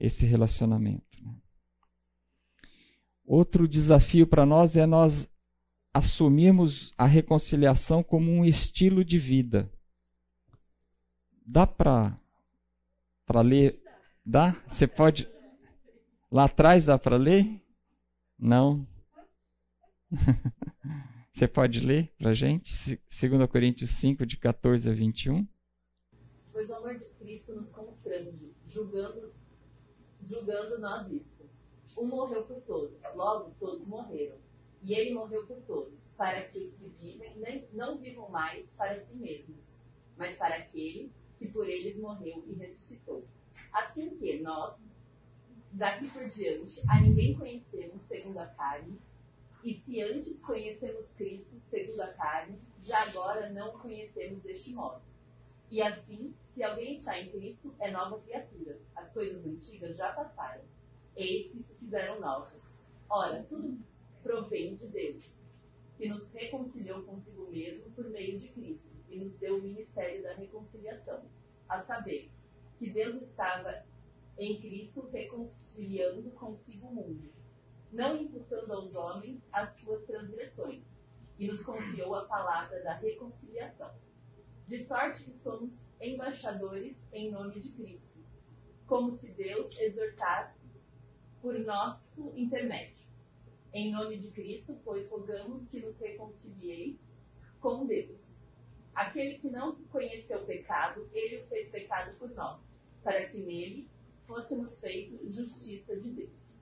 esse 0.00 0.24
relacionamento. 0.24 1.18
Outro 3.26 3.68
desafio 3.68 4.26
para 4.26 4.46
nós 4.46 4.74
é 4.74 4.86
nós 4.86 5.28
assumirmos 5.92 6.94
a 6.96 7.04
reconciliação 7.04 8.02
como 8.02 8.30
um 8.30 8.42
estilo 8.42 9.04
de 9.04 9.18
vida. 9.18 9.70
Dá 11.44 11.66
para 11.66 12.18
para 13.26 13.42
ler? 13.42 13.82
Dá? 14.24 14.56
Você 14.66 14.86
pode 14.86 15.28
lá 16.30 16.44
atrás 16.44 16.86
dá 16.86 16.98
para 16.98 17.18
ler? 17.18 17.62
Não. 18.38 18.86
Você 21.32 21.48
pode 21.48 21.80
ler 21.80 22.12
para 22.18 22.30
a 22.30 22.34
gente? 22.34 23.00
2 23.10 23.46
Coríntios 23.50 23.90
5, 23.90 24.24
de 24.24 24.36
14 24.36 24.90
a 24.90 24.94
21. 24.94 25.46
Pois 26.52 26.70
o 26.70 26.76
amor 26.76 26.98
de 26.98 27.04
Cristo 27.18 27.54
nos 27.54 27.72
constrange, 27.72 28.54
julgando, 28.66 29.34
julgando 30.26 30.78
nós 30.78 31.10
isto. 31.10 31.44
Um 31.96 32.06
morreu 32.06 32.44
por 32.44 32.60
todos, 32.62 32.98
logo 33.14 33.54
todos 33.58 33.86
morreram. 33.86 34.36
E 34.82 34.94
ele 34.94 35.14
morreu 35.14 35.46
por 35.46 35.60
todos, 35.62 36.12
para 36.12 36.42
que 36.42 36.58
os 36.58 36.74
que 36.74 36.88
vivem 36.88 37.36
nem, 37.38 37.68
não 37.72 37.98
vivam 37.98 38.28
mais 38.30 38.72
para 38.74 39.00
si 39.00 39.16
mesmos, 39.16 39.78
mas 40.16 40.36
para 40.36 40.56
aquele 40.56 41.10
que 41.38 41.48
por 41.48 41.68
eles 41.68 41.98
morreu 41.98 42.44
e 42.46 42.54
ressuscitou. 42.54 43.26
Assim 43.72 44.16
que 44.16 44.38
nós, 44.40 44.76
daqui 45.72 46.08
por 46.08 46.28
diante, 46.28 46.80
a 46.88 47.00
ninguém 47.00 47.34
conhecemos 47.34 48.02
segundo 48.02 48.38
a 48.38 48.46
carne, 48.46 48.98
e 49.66 49.74
se 49.74 50.00
antes 50.00 50.40
conhecemos 50.44 51.08
Cristo 51.16 51.60
segundo 51.68 52.00
a 52.00 52.12
carne, 52.12 52.56
já 52.84 53.02
agora 53.02 53.50
não 53.50 53.74
o 53.74 53.78
conhecemos 53.80 54.40
deste 54.44 54.72
modo. 54.72 55.02
E 55.68 55.82
assim, 55.82 56.32
se 56.50 56.62
alguém 56.62 56.94
está 56.94 57.18
em 57.18 57.28
Cristo, 57.32 57.74
é 57.80 57.90
nova 57.90 58.20
criatura. 58.20 58.78
As 58.94 59.12
coisas 59.12 59.44
antigas 59.44 59.96
já 59.96 60.12
passaram. 60.12 60.62
Eis 61.16 61.50
que 61.50 61.64
se 61.64 61.74
fizeram 61.80 62.20
novas. 62.20 62.62
Ora, 63.10 63.44
tudo 63.48 63.76
provém 64.22 64.76
de 64.76 64.86
Deus, 64.86 65.32
que 65.98 66.08
nos 66.08 66.32
reconciliou 66.32 67.02
consigo 67.02 67.50
mesmo 67.50 67.90
por 67.90 68.08
meio 68.08 68.38
de 68.38 68.46
Cristo 68.50 68.92
e 69.08 69.18
nos 69.18 69.36
deu 69.36 69.58
o 69.58 69.62
ministério 69.62 70.22
da 70.22 70.34
reconciliação. 70.34 71.24
A 71.68 71.82
saber, 71.82 72.30
que 72.78 72.88
Deus 72.88 73.20
estava 73.20 73.84
em 74.38 74.60
Cristo 74.60 75.08
reconciliando 75.12 76.30
consigo 76.30 76.86
o 76.86 76.94
mundo 76.94 77.35
não 77.96 78.14
imputando 78.14 78.70
aos 78.74 78.94
homens 78.94 79.42
as 79.50 79.80
suas 79.80 80.04
transgressões, 80.04 80.84
e 81.38 81.46
nos 81.46 81.62
confiou 81.64 82.14
a 82.14 82.26
palavra 82.26 82.82
da 82.82 82.94
reconciliação. 82.94 83.90
De 84.68 84.78
sorte 84.84 85.24
que 85.24 85.32
somos 85.32 85.86
embaixadores 86.00 86.96
em 87.12 87.30
nome 87.30 87.60
de 87.60 87.70
Cristo, 87.70 88.18
como 88.86 89.10
se 89.10 89.32
Deus 89.32 89.78
exortasse 89.80 90.60
por 91.40 91.58
nosso 91.58 92.32
intermédio. 92.36 93.06
Em 93.72 93.92
nome 93.92 94.18
de 94.18 94.30
Cristo, 94.30 94.78
pois 94.84 95.10
rogamos 95.10 95.66
que 95.68 95.80
nos 95.80 95.98
reconcilieis 95.98 96.98
com 97.60 97.86
Deus. 97.86 98.34
Aquele 98.94 99.38
que 99.38 99.48
não 99.48 99.74
conheceu 99.86 100.42
o 100.42 100.46
pecado, 100.46 101.08
ele 101.12 101.42
o 101.42 101.46
fez 101.46 101.70
pecado 101.70 102.16
por 102.18 102.30
nós, 102.30 102.60
para 103.02 103.26
que 103.28 103.38
nele 103.38 103.88
fôssemos 104.26 104.80
feitos 104.80 105.34
justiça 105.34 105.96
de 105.96 106.10
Deus. 106.10 106.56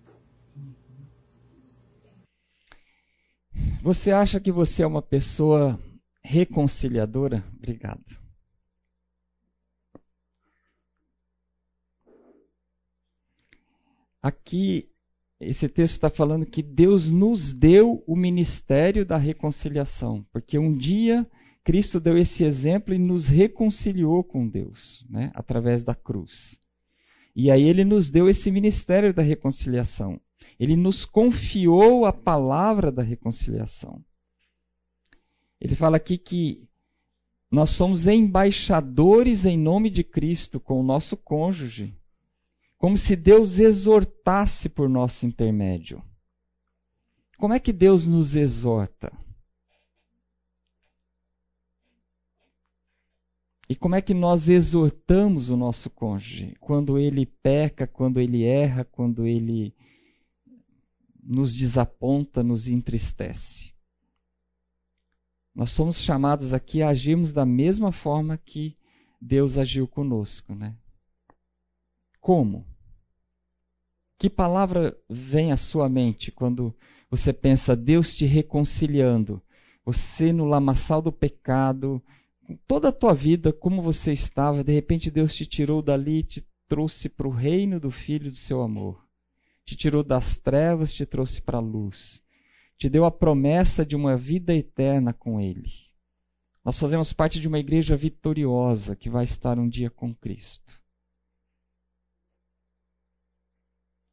Você 3.84 4.12
acha 4.12 4.40
que 4.40 4.50
você 4.50 4.82
é 4.82 4.86
uma 4.86 5.02
pessoa 5.02 5.78
reconciliadora? 6.22 7.44
Obrigado. 7.54 8.02
Aqui, 14.22 14.88
esse 15.38 15.68
texto 15.68 15.92
está 15.92 16.08
falando 16.08 16.46
que 16.46 16.62
Deus 16.62 17.12
nos 17.12 17.52
deu 17.52 18.02
o 18.06 18.16
ministério 18.16 19.04
da 19.04 19.18
reconciliação, 19.18 20.26
porque 20.32 20.58
um 20.58 20.74
dia 20.74 21.30
Cristo 21.62 22.00
deu 22.00 22.16
esse 22.16 22.42
exemplo 22.42 22.94
e 22.94 22.98
nos 22.98 23.28
reconciliou 23.28 24.24
com 24.24 24.48
Deus, 24.48 25.04
né, 25.10 25.30
através 25.34 25.84
da 25.84 25.94
cruz. 25.94 26.58
E 27.36 27.50
aí 27.50 27.64
ele 27.64 27.84
nos 27.84 28.10
deu 28.10 28.30
esse 28.30 28.50
ministério 28.50 29.12
da 29.12 29.20
reconciliação. 29.20 30.18
Ele 30.58 30.76
nos 30.76 31.04
confiou 31.04 32.04
a 32.04 32.12
palavra 32.12 32.90
da 32.90 33.02
reconciliação. 33.02 34.04
Ele 35.60 35.74
fala 35.74 35.96
aqui 35.96 36.18
que 36.18 36.68
nós 37.50 37.70
somos 37.70 38.06
embaixadores 38.06 39.44
em 39.44 39.56
nome 39.56 39.88
de 39.88 40.02
Cristo 40.02 40.58
com 40.58 40.80
o 40.80 40.82
nosso 40.82 41.16
cônjuge, 41.16 41.96
como 42.76 42.96
se 42.96 43.14
Deus 43.14 43.58
exortasse 43.58 44.68
por 44.68 44.88
nosso 44.88 45.24
intermédio. 45.24 46.02
Como 47.38 47.54
é 47.54 47.60
que 47.60 47.72
Deus 47.72 48.06
nos 48.06 48.34
exorta? 48.34 49.12
E 53.68 53.74
como 53.74 53.94
é 53.94 54.02
que 54.02 54.12
nós 54.12 54.48
exortamos 54.48 55.48
o 55.48 55.56
nosso 55.56 55.88
cônjuge? 55.88 56.54
Quando 56.60 56.98
ele 56.98 57.24
peca, 57.24 57.86
quando 57.86 58.20
ele 58.20 58.44
erra, 58.44 58.84
quando 58.84 59.26
ele 59.26 59.74
nos 61.24 61.54
desaponta, 61.54 62.42
nos 62.42 62.68
entristece. 62.68 63.72
Nós 65.54 65.70
somos 65.70 66.00
chamados 66.00 66.52
aqui 66.52 66.82
a 66.82 66.88
agirmos 66.88 67.32
da 67.32 67.46
mesma 67.46 67.92
forma 67.92 68.36
que 68.36 68.76
Deus 69.20 69.56
agiu 69.56 69.86
conosco, 69.86 70.54
né? 70.54 70.76
Como? 72.20 72.66
Que 74.18 74.28
palavra 74.28 74.96
vem 75.08 75.52
à 75.52 75.56
sua 75.56 75.88
mente 75.88 76.32
quando 76.32 76.74
você 77.10 77.32
pensa 77.32 77.76
Deus 77.76 78.14
te 78.14 78.26
reconciliando? 78.26 79.40
Você 79.84 80.32
no 80.32 80.44
lamaçal 80.44 81.00
do 81.00 81.12
pecado, 81.12 82.02
toda 82.66 82.88
a 82.88 82.92
tua 82.92 83.14
vida, 83.14 83.52
como 83.52 83.82
você 83.82 84.12
estava, 84.12 84.64
de 84.64 84.72
repente 84.72 85.10
Deus 85.10 85.34
te 85.34 85.46
tirou 85.46 85.82
dali, 85.82 86.22
te 86.22 86.44
trouxe 86.66 87.08
para 87.08 87.28
o 87.28 87.30
reino 87.30 87.78
do 87.78 87.90
Filho 87.90 88.30
do 88.30 88.36
seu 88.36 88.62
amor. 88.62 89.03
Te 89.64 89.76
tirou 89.76 90.02
das 90.02 90.36
trevas, 90.36 90.92
te 90.92 91.06
trouxe 91.06 91.40
para 91.40 91.58
a 91.58 91.60
luz. 91.60 92.22
Te 92.76 92.88
deu 92.88 93.04
a 93.04 93.10
promessa 93.10 93.84
de 93.84 93.96
uma 93.96 94.16
vida 94.16 94.54
eterna 94.54 95.12
com 95.12 95.40
Ele. 95.40 95.70
Nós 96.64 96.78
fazemos 96.78 97.12
parte 97.12 97.40
de 97.40 97.48
uma 97.48 97.58
igreja 97.58 97.96
vitoriosa 97.96 98.96
que 98.96 99.10
vai 99.10 99.24
estar 99.24 99.58
um 99.58 99.68
dia 99.68 99.90
com 99.90 100.14
Cristo. 100.14 100.80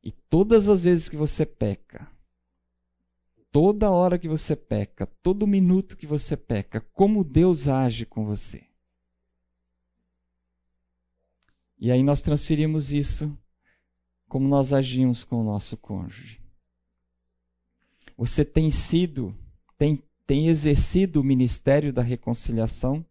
E 0.03 0.11
todas 0.11 0.67
as 0.67 0.83
vezes 0.83 1.07
que 1.07 1.15
você 1.15 1.45
peca, 1.45 2.09
toda 3.51 3.91
hora 3.91 4.17
que 4.17 4.27
você 4.27 4.55
peca, 4.55 5.05
todo 5.21 5.47
minuto 5.47 5.95
que 5.95 6.07
você 6.07 6.35
peca, 6.35 6.81
como 6.93 7.23
Deus 7.23 7.67
age 7.67 8.05
com 8.05 8.25
você. 8.25 8.63
E 11.77 11.91
aí 11.91 12.03
nós 12.03 12.21
transferimos 12.21 12.91
isso 12.91 13.35
como 14.31 14.47
nós 14.47 14.71
agimos 14.71 15.25
com 15.25 15.41
o 15.41 15.43
nosso 15.43 15.75
cônjuge. 15.75 16.39
Você 18.15 18.45
tem 18.45 18.71
sido, 18.71 19.37
tem, 19.77 20.01
tem 20.25 20.47
exercido 20.47 21.19
o 21.19 21.23
ministério 21.23 21.91
da 21.91 22.01
reconciliação, 22.01 23.05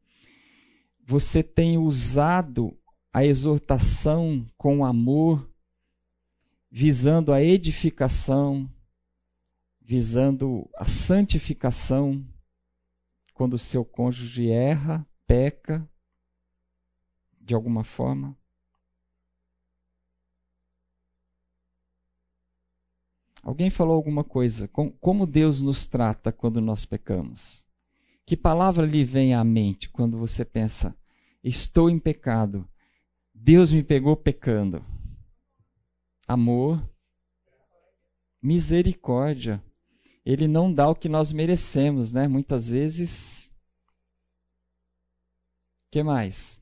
você 1.07 1.43
tem 1.43 1.77
usado 1.77 2.75
a 3.13 3.23
exortação 3.23 4.51
com 4.57 4.83
amor, 4.83 5.47
visando 6.71 7.35
a 7.35 7.43
edificação, 7.43 8.67
visando 9.79 10.71
a 10.75 10.87
santificação, 10.87 12.27
quando 13.35 13.53
o 13.55 13.59
seu 13.59 13.85
cônjuge 13.85 14.51
erra, 14.51 15.07
peca, 15.27 15.87
de 17.39 17.55
alguma 17.55 17.85
forma. 17.85 18.40
Alguém 23.43 23.71
falou 23.71 23.97
alguma 23.97 24.23
coisa? 24.23 24.69
Como 24.69 25.27
Deus 25.27 25.63
nos 25.63 25.87
trata 25.87 26.31
quando 26.31 26.61
nós 26.61 26.85
pecamos? 26.85 27.65
Que 28.27 28.37
palavra 28.37 28.87
lhe 28.87 29.05
vem 29.05 29.35
à 29.35 29.43
mente 29.43 29.89
quando 29.89 30.19
você 30.19 30.45
pensa, 30.45 30.97
estou 31.43 31.91
em 31.91 31.99
pecado, 31.99 32.69
Deus 33.35 33.73
me 33.73 33.83
pegou 33.83 34.15
pecando? 34.15 34.85
Amor, 36.29 36.87
misericórdia. 38.41 39.63
Ele 40.25 40.47
não 40.47 40.73
dá 40.73 40.89
o 40.89 40.95
que 40.95 41.09
nós 41.09 41.33
merecemos, 41.33 42.13
né? 42.13 42.29
Muitas 42.29 42.69
vezes. 42.69 43.51
que 45.91 46.03
mais? 46.03 46.61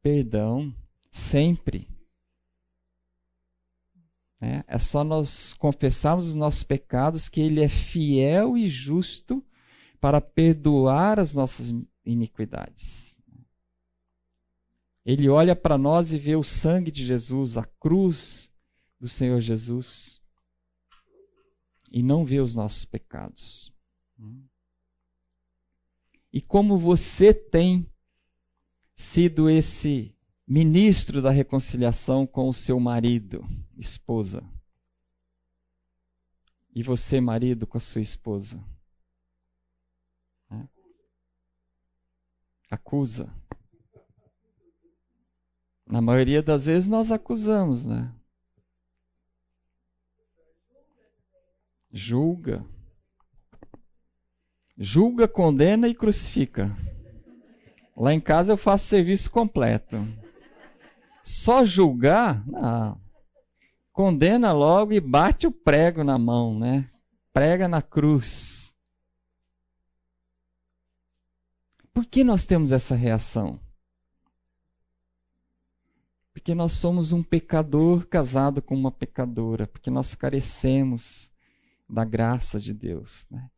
Perdão, 0.00 0.72
sempre. 1.10 1.88
É, 4.40 4.64
é 4.68 4.78
só 4.78 5.02
nós 5.02 5.52
confessarmos 5.54 6.28
os 6.28 6.36
nossos 6.36 6.62
pecados 6.62 7.28
que 7.28 7.40
Ele 7.40 7.60
é 7.62 7.68
fiel 7.68 8.56
e 8.56 8.68
justo 8.68 9.44
para 10.00 10.20
perdoar 10.20 11.18
as 11.18 11.34
nossas 11.34 11.74
iniquidades. 12.04 13.20
Ele 15.04 15.28
olha 15.28 15.56
para 15.56 15.78
nós 15.78 16.12
e 16.12 16.18
vê 16.18 16.36
o 16.36 16.42
sangue 16.42 16.90
de 16.90 17.04
Jesus, 17.04 17.56
a 17.56 17.64
cruz 17.64 18.52
do 19.00 19.08
Senhor 19.08 19.40
Jesus, 19.40 20.20
e 21.90 22.02
não 22.02 22.24
vê 22.24 22.40
os 22.40 22.54
nossos 22.54 22.84
pecados. 22.84 23.72
E 26.32 26.40
como 26.40 26.76
você 26.76 27.32
tem 27.32 27.90
sido 28.94 29.48
esse 29.48 30.14
ministro 30.48 31.20
da 31.20 31.30
reconciliação 31.30 32.26
com 32.26 32.48
o 32.48 32.52
seu 32.54 32.80
marido, 32.80 33.44
esposa. 33.76 34.42
E 36.74 36.82
você, 36.82 37.20
marido, 37.20 37.66
com 37.66 37.76
a 37.76 37.80
sua 37.80 38.00
esposa. 38.00 38.58
Acusa. 42.70 43.34
Na 45.86 46.00
maioria 46.00 46.42
das 46.42 46.66
vezes 46.66 46.88
nós 46.88 47.10
acusamos, 47.10 47.84
né? 47.84 48.14
Julga. 51.90 52.64
Julga, 54.76 55.26
condena 55.26 55.88
e 55.88 55.94
crucifica. 55.94 56.76
Lá 57.96 58.14
em 58.14 58.20
casa 58.20 58.52
eu 58.52 58.56
faço 58.56 58.86
serviço 58.86 59.30
completo. 59.30 59.96
Só 61.28 61.62
julgar. 61.62 62.42
Condena 63.92 64.50
logo 64.50 64.94
e 64.94 65.00
bate 65.00 65.46
o 65.46 65.52
prego 65.52 66.02
na 66.02 66.18
mão, 66.18 66.58
né? 66.58 66.90
Prega 67.32 67.68
na 67.68 67.82
cruz. 67.82 68.74
Por 71.92 72.06
que 72.06 72.24
nós 72.24 72.46
temos 72.46 72.72
essa 72.72 72.94
reação? 72.94 73.60
Porque 76.32 76.54
nós 76.54 76.72
somos 76.72 77.12
um 77.12 77.22
pecador 77.22 78.06
casado 78.06 78.62
com 78.62 78.74
uma 78.74 78.90
pecadora, 78.90 79.66
porque 79.66 79.90
nós 79.90 80.14
carecemos 80.14 81.30
da 81.86 82.04
graça 82.04 82.58
de 82.58 82.72
Deus. 82.72 83.26
Né? 83.30 83.50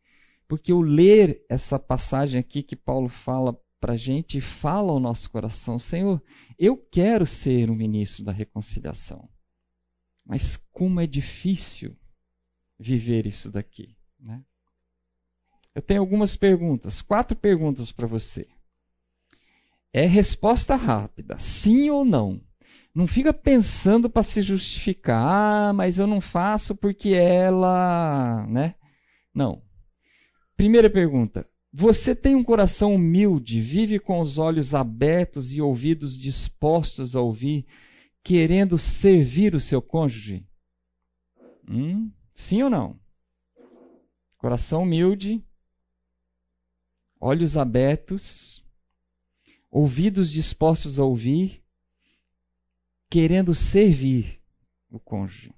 Porque 0.49 0.73
o 0.73 0.81
ler 0.81 1.45
essa 1.49 1.79
passagem 1.79 2.41
aqui 2.41 2.63
que 2.65 2.75
Paulo 2.75 3.09
fala 3.09 3.57
para 3.81 3.95
a 3.95 3.97
gente 3.97 4.41
fala 4.41 4.93
ao 4.93 5.01
nosso 5.01 5.31
coração: 5.31 5.79
Senhor, 5.79 6.23
eu 6.59 6.77
quero 6.77 7.25
ser 7.25 7.71
um 7.71 7.75
ministro 7.75 8.23
da 8.23 8.31
reconciliação. 8.31 9.29
Mas 10.25 10.57
como 10.71 11.01
é 11.01 11.07
difícil 11.07 11.97
viver 12.79 13.27
isso 13.27 13.51
daqui. 13.51 13.97
Né? 14.19 14.45
Eu 15.75 15.83
tenho 15.83 16.01
algumas 16.01 16.37
perguntas, 16.37 17.03
quatro 17.03 17.37
perguntas 17.37 17.91
para 17.91 18.07
você. 18.07 18.47
É 19.93 20.07
resposta 20.07 20.77
rápida, 20.77 21.39
sim 21.39 21.91
ou 21.91 22.05
não. 22.05 22.41
Não 22.95 23.07
fica 23.07 23.33
pensando 23.33 24.11
para 24.11 24.23
se 24.23 24.43
justificar, 24.43 25.71
ah, 25.71 25.73
mas 25.73 25.99
eu 25.99 26.07
não 26.07 26.21
faço 26.21 26.75
porque 26.75 27.11
ela, 27.11 28.47
né? 28.49 28.75
Não. 29.33 29.63
Primeira 30.57 30.91
pergunta: 30.91 31.49
você 31.73 32.15
tem 32.17 32.35
um 32.35 32.43
coração 32.43 32.95
humilde, 32.95 33.61
vive 33.61 33.99
com 34.01 34.21
os 34.21 34.39
olhos 34.39 34.75
abertos 34.75 35.53
e 35.53 35.61
ouvidos 35.61 36.19
dispostos 36.19 37.15
a 37.15 37.21
ouvir, 37.21 37.65
querendo 38.25 38.77
servir 38.77 39.55
o 39.55 39.61
seu 39.61 39.81
cônjuge? 39.81 40.45
Hum? 41.69 42.11
Sim 42.35 42.65
ou 42.65 42.71
não? 42.71 42.99
Coração 44.37 44.83
humilde, 44.83 45.45
olhos 47.21 47.57
abertos, 47.57 48.65
ouvidos 49.71 50.31
dispostos 50.31 50.99
a 50.99 51.05
ouvir, 51.05 51.63
querendo 53.09 53.55
servir 53.55 54.41
o 54.91 54.99
cônjuge. 54.99 55.55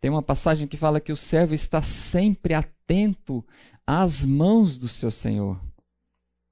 Tem 0.00 0.10
uma 0.10 0.22
passagem 0.22 0.68
que 0.68 0.76
fala 0.76 1.00
que 1.00 1.12
o 1.12 1.16
servo 1.16 1.54
está 1.54 1.82
sempre 1.82 2.54
atento 2.54 3.44
às 3.92 4.24
mãos 4.24 4.78
do 4.78 4.86
seu 4.86 5.10
Senhor, 5.10 5.60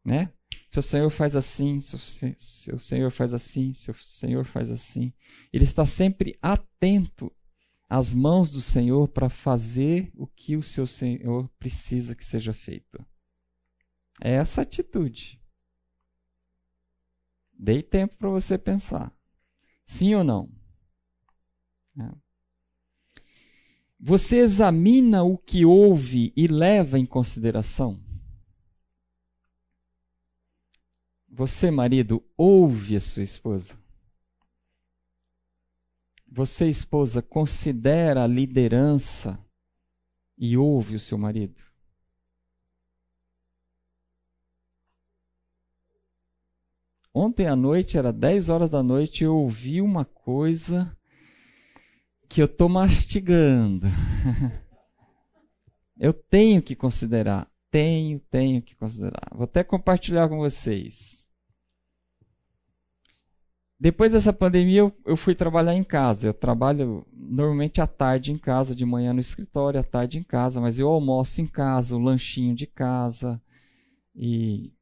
né? 0.04 0.32
Seu 0.68 0.82
Senhor 0.82 1.08
faz 1.08 1.36
assim, 1.36 1.78
seu, 1.78 1.96
seu 2.36 2.78
Senhor 2.80 3.12
faz 3.12 3.32
assim, 3.32 3.72
seu 3.74 3.94
Senhor 3.94 4.44
faz 4.44 4.72
assim. 4.72 5.12
Ele 5.52 5.62
está 5.62 5.86
sempre 5.86 6.36
atento 6.42 7.32
às 7.88 8.12
mãos 8.12 8.50
do 8.50 8.60
Senhor 8.60 9.06
para 9.06 9.30
fazer 9.30 10.10
o 10.16 10.26
que 10.26 10.56
o 10.56 10.62
seu 10.62 10.84
Senhor 10.84 11.48
precisa 11.60 12.12
que 12.12 12.24
seja 12.24 12.52
feito. 12.52 13.06
É 14.20 14.32
essa 14.32 14.62
atitude. 14.62 15.40
Dei 17.56 17.84
tempo 17.84 18.16
para 18.16 18.30
você 18.30 18.58
pensar. 18.58 19.14
Sim 19.86 20.16
ou 20.16 20.24
não? 20.24 20.50
É. 22.00 22.27
Você 24.00 24.36
examina 24.36 25.24
o 25.24 25.36
que 25.36 25.64
ouve 25.64 26.32
e 26.36 26.46
leva 26.46 26.98
em 26.98 27.04
consideração? 27.04 28.00
Você, 31.28 31.70
marido, 31.70 32.24
ouve 32.36 32.96
a 32.96 33.00
sua 33.00 33.22
esposa? 33.22 33.78
Você, 36.26 36.68
esposa, 36.68 37.20
considera 37.20 38.22
a 38.22 38.26
liderança 38.26 39.44
e 40.36 40.56
ouve 40.56 40.94
o 40.94 41.00
seu 41.00 41.18
marido? 41.18 41.60
Ontem 47.12 47.48
à 47.48 47.56
noite, 47.56 47.98
era 47.98 48.12
10 48.12 48.48
horas 48.48 48.70
da 48.70 48.82
noite, 48.82 49.24
eu 49.24 49.34
ouvi 49.34 49.80
uma 49.80 50.04
coisa 50.04 50.97
que 52.28 52.42
eu 52.42 52.46
estou 52.46 52.68
mastigando. 52.68 53.86
eu 55.98 56.12
tenho 56.12 56.60
que 56.60 56.76
considerar. 56.76 57.50
Tenho, 57.70 58.20
tenho 58.30 58.62
que 58.62 58.74
considerar. 58.74 59.30
Vou 59.32 59.44
até 59.44 59.64
compartilhar 59.64 60.28
com 60.28 60.38
vocês. 60.38 61.26
Depois 63.80 64.12
dessa 64.12 64.32
pandemia, 64.32 64.80
eu, 64.80 64.92
eu, 65.06 65.16
fui 65.16 65.34
trabalhar 65.34 65.74
em 65.74 65.84
casa. 65.84 66.26
Eu 66.26 66.34
trabalho 66.34 67.06
normalmente 67.12 67.80
à 67.80 67.86
tarde 67.86 68.32
em 68.32 68.38
casa, 68.38 68.74
de 68.74 68.84
manhã 68.84 69.12
no 69.12 69.20
escritório, 69.20 69.78
à 69.78 69.84
tarde 69.84 70.18
em 70.18 70.22
casa, 70.22 70.60
mas 70.60 70.78
eu 70.78 70.88
almoço 70.88 71.40
em 71.40 71.46
casa, 71.46 71.96
o 71.96 72.00
lanchinho 72.00 72.54
de 72.54 72.66
casa. 72.66 73.40
E 74.14 74.72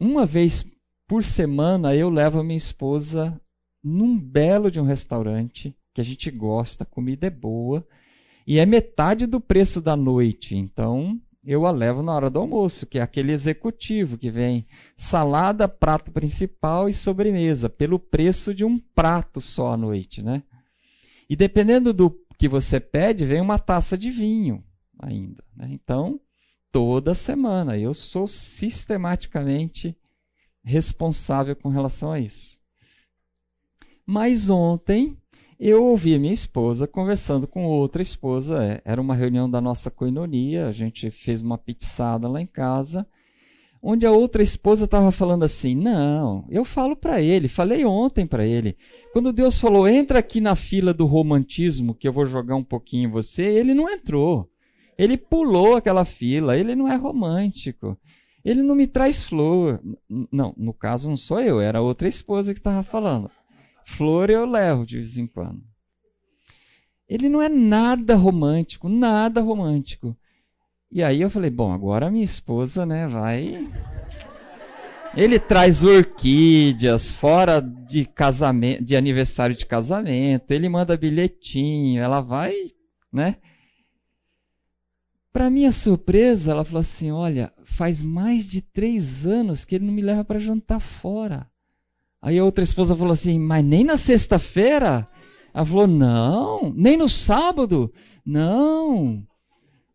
uma 0.00 0.26
vez 0.26 0.66
por 1.06 1.22
semana 1.22 1.94
eu 1.94 2.10
levo 2.10 2.40
a 2.40 2.44
minha 2.44 2.56
esposa 2.56 3.40
num 3.82 4.18
belo 4.18 4.70
de 4.70 4.80
um 4.80 4.84
restaurante 4.84 5.76
que 5.92 6.00
a 6.00 6.04
gente 6.04 6.30
gosta, 6.30 6.84
a 6.84 6.86
comida 6.86 7.26
é 7.26 7.30
boa 7.30 7.86
e 8.46 8.58
é 8.58 8.66
metade 8.66 9.26
do 9.26 9.40
preço 9.40 9.80
da 9.80 9.96
noite. 9.96 10.56
Então, 10.56 11.20
eu 11.44 11.66
a 11.66 11.70
levo 11.70 12.02
na 12.02 12.14
hora 12.14 12.28
do 12.28 12.38
almoço, 12.38 12.86
que 12.86 12.98
é 12.98 13.02
aquele 13.02 13.32
executivo 13.32 14.18
que 14.18 14.30
vem 14.30 14.66
salada, 14.96 15.68
prato 15.68 16.10
principal 16.10 16.88
e 16.88 16.94
sobremesa, 16.94 17.68
pelo 17.68 17.98
preço 17.98 18.54
de 18.54 18.64
um 18.64 18.78
prato 18.78 19.40
só 19.40 19.72
à 19.72 19.76
noite, 19.76 20.22
né? 20.22 20.42
E 21.28 21.36
dependendo 21.36 21.92
do 21.92 22.10
que 22.36 22.48
você 22.48 22.80
pede, 22.80 23.24
vem 23.24 23.40
uma 23.40 23.58
taça 23.58 23.96
de 23.96 24.10
vinho 24.10 24.64
ainda. 24.98 25.44
Né? 25.56 25.68
Então, 25.70 26.20
toda 26.72 27.14
semana 27.14 27.78
eu 27.78 27.94
sou 27.94 28.26
sistematicamente 28.26 29.96
responsável 30.62 31.54
com 31.54 31.68
relação 31.68 32.12
a 32.12 32.18
isso. 32.18 32.58
Mas 34.04 34.50
ontem 34.50 35.16
eu 35.60 35.84
ouvi 35.84 36.18
minha 36.18 36.32
esposa 36.32 36.86
conversando 36.86 37.46
com 37.46 37.66
outra 37.66 38.00
esposa. 38.00 38.64
É, 38.64 38.80
era 38.82 39.00
uma 39.00 39.14
reunião 39.14 39.48
da 39.48 39.60
nossa 39.60 39.90
coinonia, 39.90 40.66
a 40.66 40.72
gente 40.72 41.10
fez 41.10 41.42
uma 41.42 41.58
pizzada 41.58 42.26
lá 42.26 42.40
em 42.40 42.46
casa, 42.46 43.06
onde 43.82 44.06
a 44.06 44.10
outra 44.10 44.42
esposa 44.42 44.86
estava 44.86 45.12
falando 45.12 45.44
assim: 45.44 45.74
Não, 45.74 46.46
eu 46.48 46.64
falo 46.64 46.96
para 46.96 47.20
ele, 47.20 47.46
falei 47.46 47.84
ontem 47.84 48.26
para 48.26 48.46
ele. 48.46 48.74
Quando 49.12 49.34
Deus 49.34 49.58
falou, 49.58 49.86
entra 49.86 50.18
aqui 50.20 50.40
na 50.40 50.56
fila 50.56 50.94
do 50.94 51.04
romantismo, 51.04 51.94
que 51.94 52.08
eu 52.08 52.12
vou 52.12 52.24
jogar 52.24 52.56
um 52.56 52.64
pouquinho 52.64 53.08
em 53.08 53.12
você, 53.12 53.42
ele 53.42 53.74
não 53.74 53.90
entrou. 53.90 54.48
Ele 54.96 55.16
pulou 55.16 55.76
aquela 55.76 56.04
fila, 56.04 56.56
ele 56.56 56.74
não 56.74 56.88
é 56.88 56.96
romântico. 56.96 57.98
Ele 58.42 58.62
não 58.62 58.74
me 58.74 58.86
traz 58.86 59.22
flor. 59.22 59.80
Não, 60.32 60.54
no 60.56 60.72
caso 60.72 61.08
não 61.08 61.16
sou 61.16 61.40
eu, 61.40 61.60
era 61.60 61.82
outra 61.82 62.08
esposa 62.08 62.54
que 62.54 62.60
estava 62.60 62.82
falando. 62.82 63.30
Flor 63.84 64.30
eu 64.30 64.46
levo 64.46 64.86
de 64.86 64.96
vez 64.96 65.16
em 65.16 65.26
quando. 65.26 65.62
Ele 67.08 67.28
não 67.28 67.42
é 67.42 67.48
nada 67.48 68.14
romântico, 68.14 68.88
nada 68.88 69.40
romântico. 69.40 70.16
E 70.92 71.02
aí 71.02 71.20
eu 71.20 71.30
falei, 71.30 71.50
bom, 71.50 71.72
agora 71.72 72.10
minha 72.10 72.24
esposa, 72.24 72.86
né, 72.86 73.08
vai. 73.08 73.68
Ele 75.16 75.40
traz 75.40 75.82
orquídeas 75.82 77.10
fora 77.10 77.60
de 77.60 78.04
casamento, 78.04 78.84
de 78.84 78.94
aniversário 78.94 79.56
de 79.56 79.66
casamento. 79.66 80.52
Ele 80.52 80.68
manda 80.68 80.96
bilhetinho, 80.96 82.00
ela 82.00 82.20
vai, 82.20 82.54
né? 83.12 83.36
Para 85.32 85.50
minha 85.50 85.72
surpresa, 85.72 86.52
ela 86.52 86.64
falou 86.64 86.80
assim: 86.80 87.10
Olha, 87.10 87.52
faz 87.64 88.00
mais 88.02 88.46
de 88.46 88.60
três 88.60 89.26
anos 89.26 89.64
que 89.64 89.76
ele 89.76 89.86
não 89.86 89.92
me 89.92 90.02
leva 90.02 90.24
para 90.24 90.38
jantar 90.38 90.80
fora. 90.80 91.48
Aí 92.22 92.38
a 92.38 92.44
outra 92.44 92.64
esposa 92.64 92.94
falou 92.94 93.12
assim: 93.12 93.38
Mas 93.38 93.64
nem 93.64 93.84
na 93.84 93.96
sexta-feira? 93.96 95.06
Ela 95.52 95.64
falou: 95.64 95.86
Não. 95.86 96.72
Nem 96.76 96.96
no 96.96 97.08
sábado? 97.08 97.92
Não. 98.24 99.26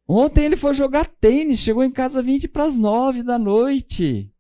Ontem 0.08 0.46
ele 0.46 0.56
foi 0.56 0.74
jogar 0.74 1.08
tênis, 1.08 1.60
chegou 1.60 1.84
em 1.84 1.92
casa 1.92 2.22
20 2.22 2.48
para 2.48 2.66
as 2.66 2.78
9 2.78 3.24
da 3.24 3.40
noite. 3.40 4.32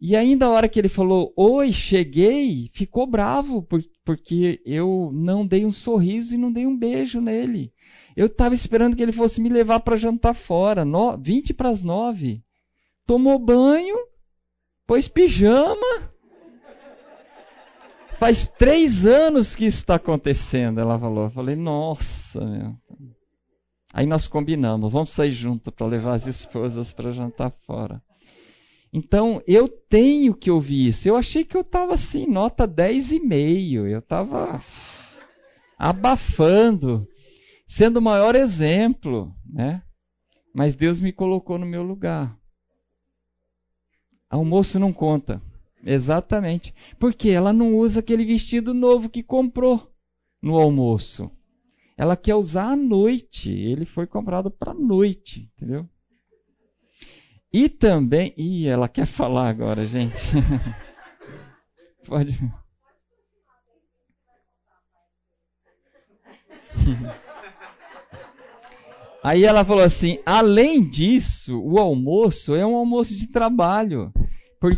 E 0.00 0.14
ainda 0.14 0.46
a 0.46 0.50
hora 0.50 0.68
que 0.68 0.78
ele 0.78 0.88
falou, 0.88 1.32
oi, 1.36 1.72
cheguei, 1.72 2.70
ficou 2.72 3.04
bravo, 3.06 3.66
porque 4.04 4.60
eu 4.64 5.10
não 5.12 5.44
dei 5.44 5.64
um 5.64 5.70
sorriso 5.70 6.34
e 6.34 6.38
não 6.38 6.52
dei 6.52 6.66
um 6.66 6.76
beijo 6.76 7.20
nele. 7.20 7.72
Eu 8.16 8.26
estava 8.26 8.54
esperando 8.54 8.96
que 8.96 9.02
ele 9.02 9.12
fosse 9.12 9.40
me 9.40 9.48
levar 9.48 9.80
para 9.80 9.96
jantar 9.96 10.34
fora, 10.34 10.84
no, 10.84 11.16
20 11.16 11.52
para 11.54 11.68
as 11.68 11.82
9. 11.82 12.42
Tomou 13.06 13.38
banho, 13.38 13.96
pôs 14.86 15.08
pijama, 15.08 16.12
Faz 18.18 18.48
três 18.48 19.06
anos 19.06 19.54
que 19.54 19.64
isso 19.64 19.78
está 19.78 19.94
acontecendo, 19.94 20.80
ela 20.80 20.98
falou. 20.98 21.24
Eu 21.24 21.30
falei, 21.30 21.54
nossa, 21.54 22.44
meu. 22.44 22.76
Aí 23.92 24.06
nós 24.06 24.26
combinamos, 24.26 24.92
vamos 24.92 25.10
sair 25.10 25.32
junto 25.32 25.72
para 25.72 25.86
levar 25.86 26.14
as 26.14 26.26
esposas 26.26 26.92
para 26.92 27.12
jantar 27.12 27.52
fora. 27.64 28.02
Então, 28.92 29.42
eu 29.46 29.68
tenho 29.68 30.34
que 30.34 30.50
ouvir 30.50 30.88
isso. 30.88 31.08
Eu 31.08 31.16
achei 31.16 31.44
que 31.44 31.56
eu 31.56 31.60
estava 31.60 31.94
assim, 31.94 32.26
nota 32.26 32.66
10,5. 32.66 33.86
Eu 33.86 33.98
estava 34.00 34.62
abafando, 35.78 37.06
sendo 37.66 37.98
o 37.98 38.02
maior 38.02 38.34
exemplo, 38.34 39.32
né? 39.46 39.82
Mas 40.54 40.74
Deus 40.74 41.00
me 41.00 41.12
colocou 41.12 41.58
no 41.58 41.66
meu 41.66 41.82
lugar. 41.82 42.36
Almoço 44.28 44.78
não 44.78 44.92
conta. 44.92 45.40
Exatamente. 45.88 46.74
Porque 46.98 47.30
ela 47.30 47.50
não 47.50 47.74
usa 47.74 48.00
aquele 48.00 48.22
vestido 48.24 48.74
novo 48.74 49.08
que 49.08 49.22
comprou 49.22 49.90
no 50.42 50.58
almoço. 50.58 51.30
Ela 51.96 52.14
quer 52.14 52.34
usar 52.34 52.72
à 52.72 52.76
noite. 52.76 53.50
Ele 53.50 53.86
foi 53.86 54.06
comprado 54.06 54.50
para 54.50 54.74
noite, 54.74 55.50
entendeu? 55.56 55.88
E 57.50 57.70
também. 57.70 58.34
Ih, 58.36 58.68
ela 58.68 58.86
quer 58.86 59.06
falar 59.06 59.48
agora, 59.48 59.86
gente. 59.86 60.14
Pode. 62.04 62.38
Aí 69.24 69.44
ela 69.44 69.64
falou 69.64 69.82
assim: 69.82 70.18
além 70.26 70.86
disso, 70.86 71.58
o 71.62 71.78
almoço 71.78 72.54
é 72.54 72.66
um 72.66 72.76
almoço 72.76 73.16
de 73.16 73.28
trabalho. 73.28 74.12
Por, 74.60 74.74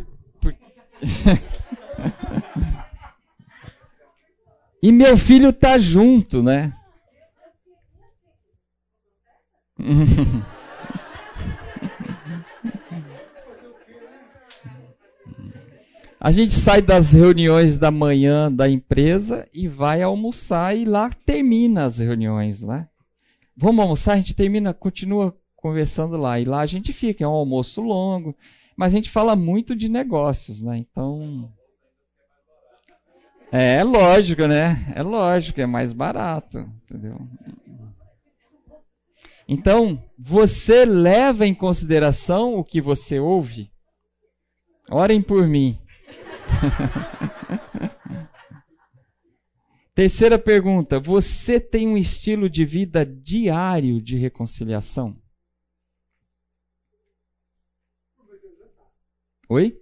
e 4.83 4.93
meu 4.93 5.17
filho 5.17 5.53
tá 5.53 5.79
junto, 5.79 6.43
né? 6.43 6.75
A 16.23 16.31
gente 16.31 16.53
sai 16.53 16.83
das 16.83 17.15
reuniões 17.15 17.79
da 17.79 17.91
manhã 17.91 18.53
da 18.53 18.69
empresa 18.69 19.49
e 19.55 19.67
vai 19.67 20.03
almoçar 20.03 20.77
e 20.77 20.85
lá 20.85 21.09
termina 21.25 21.85
as 21.85 21.97
reuniões, 21.97 22.63
né? 22.63 22.87
Vamos 23.57 23.81
almoçar, 23.81 24.13
a 24.13 24.17
gente 24.17 24.35
termina, 24.35 24.75
continua 24.75 25.35
conversando 25.57 26.19
lá 26.19 26.39
e 26.39 26.45
lá 26.45 26.61
a 26.61 26.67
gente 26.67 26.93
fica, 26.93 27.25
é 27.25 27.27
um 27.27 27.31
almoço 27.31 27.81
longo. 27.81 28.37
Mas 28.81 28.95
a 28.95 28.97
gente 28.97 29.11
fala 29.11 29.37
muito 29.37 29.77
de 29.77 29.91
negócios, 29.91 30.63
né? 30.63 30.79
Então. 30.79 31.53
É, 33.53 33.75
é 33.75 33.85
lógico, 33.85 34.47
né? 34.47 34.91
É 34.97 35.03
lógico, 35.03 35.61
é 35.61 35.67
mais 35.67 35.93
barato, 35.93 36.61
entendeu? 36.85 37.21
Então, 39.47 40.03
você 40.19 40.87
leva 40.87 41.47
em 41.47 41.55
consideração 41.55 42.55
o 42.55 42.65
que 42.65 42.81
você 42.81 43.21
ouve? 43.21 43.71
Orem 44.91 45.21
por 45.21 45.47
mim. 45.47 45.79
Terceira 49.95 50.39
pergunta: 50.39 50.99
você 50.99 51.61
tem 51.61 51.87
um 51.87 51.99
estilo 51.99 52.49
de 52.49 52.65
vida 52.65 53.05
diário 53.05 54.01
de 54.01 54.17
reconciliação? 54.17 55.20
Oi? 59.53 59.77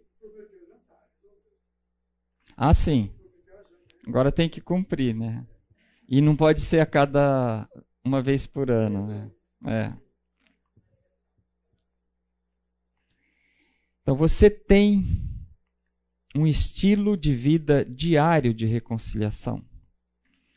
Ah, 2.56 2.72
sim. 2.72 3.12
Agora 4.06 4.32
tem 4.32 4.48
que 4.48 4.62
cumprir, 4.62 5.14
né? 5.14 5.46
E 6.08 6.22
não 6.22 6.34
pode 6.34 6.62
ser 6.62 6.80
a 6.80 6.86
cada 6.86 7.68
uma 8.02 8.22
vez 8.22 8.46
por 8.46 8.70
ano, 8.70 9.06
né? 9.06 9.30
É. 9.66 9.92
Então 14.00 14.16
você 14.16 14.48
tem 14.48 15.04
um 16.34 16.46
estilo 16.46 17.14
de 17.14 17.34
vida 17.34 17.84
diário 17.84 18.54
de 18.54 18.64
reconciliação. 18.64 19.62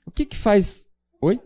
O 0.05 0.11
que, 0.11 0.25
que 0.25 0.37
faz. 0.37 0.85
Oi? 1.19 1.37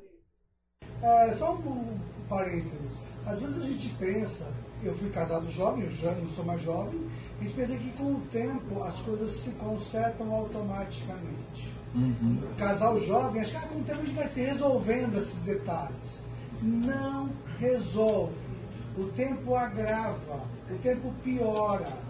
É, 1.02 1.36
só 1.36 1.56
um, 1.56 2.00
parênteses. 2.30 3.00
Às 3.26 3.40
vezes 3.40 3.58
a 3.58 3.66
gente 3.66 3.90
pensa, 3.96 4.54
eu 4.84 4.94
fui 4.96 5.10
casado 5.10 5.50
jovem, 5.52 5.86
eu 5.86 5.92
já 5.92 6.12
não 6.12 6.28
sou 6.28 6.46
mais 6.46 6.62
jovem, 6.62 7.00
gente 7.46 7.54
pensa 7.54 7.76
que 7.76 7.90
com 7.92 8.14
o 8.14 8.22
tempo 8.32 8.84
as 8.84 8.96
coisas 8.98 9.32
se 9.32 9.52
consertam 9.52 10.34
automaticamente. 10.34 11.74
Uhum. 11.94 12.40
Casal 12.58 13.00
jovem, 13.00 13.42
acho 13.42 13.52
que 13.52 13.58
ah, 13.58 13.68
com 13.68 13.80
o 13.80 13.84
tempo 13.84 14.02
a 14.02 14.06
gente 14.06 14.16
vai 14.16 14.28
se 14.28 14.42
resolvendo 14.42 15.18
esses 15.18 15.40
detalhes. 15.42 16.24
Não 16.62 17.30
resolve. 17.60 18.34
O 18.98 19.06
tempo 19.08 19.56
agrava, 19.56 20.42
o 20.70 20.78
tempo 20.82 21.14
piora. 21.24 22.06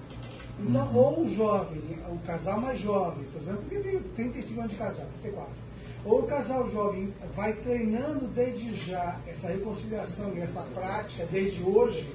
Então, 0.60 0.88
uhum. 0.88 0.96
ou 0.96 1.22
o 1.26 1.34
jovem, 1.34 1.82
o 2.10 2.18
casal 2.26 2.62
mais 2.62 2.80
jovem, 2.80 3.26
estou 3.26 3.42
dizendo 3.42 3.58
porque 3.60 3.80
tem 3.80 4.00
35 4.00 4.60
anos 4.62 4.72
de 4.72 4.78
casado, 4.78 5.10
34 5.22 5.66
ou 6.06 6.20
o 6.20 6.28
casal 6.28 6.70
jovem 6.70 7.12
vai 7.36 7.52
treinando 7.52 8.28
desde 8.28 8.76
já 8.76 9.20
essa 9.28 9.48
reconciliação 9.48 10.32
e 10.36 10.40
essa 10.40 10.62
prática 10.74 11.28
desde 11.32 11.64
hoje, 11.64 12.08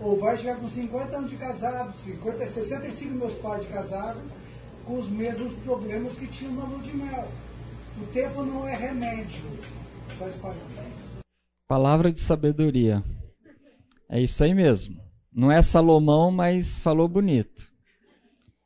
ou 0.00 0.18
vai 0.18 0.36
chegar 0.36 0.56
com 0.56 0.68
50 0.68 1.16
anos 1.16 1.30
de 1.30 1.36
casado, 1.36 1.94
50, 1.94 2.48
65 2.48 3.14
meus 3.14 3.34
pais 3.34 3.62
de 3.62 3.68
casado, 3.68 4.20
com 4.84 4.98
os 4.98 5.08
mesmos 5.08 5.52
problemas 5.58 6.14
que 6.14 6.26
tinham 6.26 6.54
na 6.54 6.64
lua 6.64 6.78
de 6.80 6.96
mel. 6.96 7.28
O 8.00 8.06
tempo 8.12 8.42
não 8.42 8.66
é 8.66 8.74
remédio. 8.74 9.42
Faz 10.18 10.34
Palavra 11.68 12.12
de 12.12 12.20
sabedoria. 12.20 13.04
É 14.08 14.20
isso 14.20 14.42
aí 14.42 14.54
mesmo. 14.54 15.00
Não 15.32 15.52
é 15.52 15.62
Salomão, 15.62 16.30
mas 16.30 16.78
falou 16.78 17.06
bonito. 17.06 17.70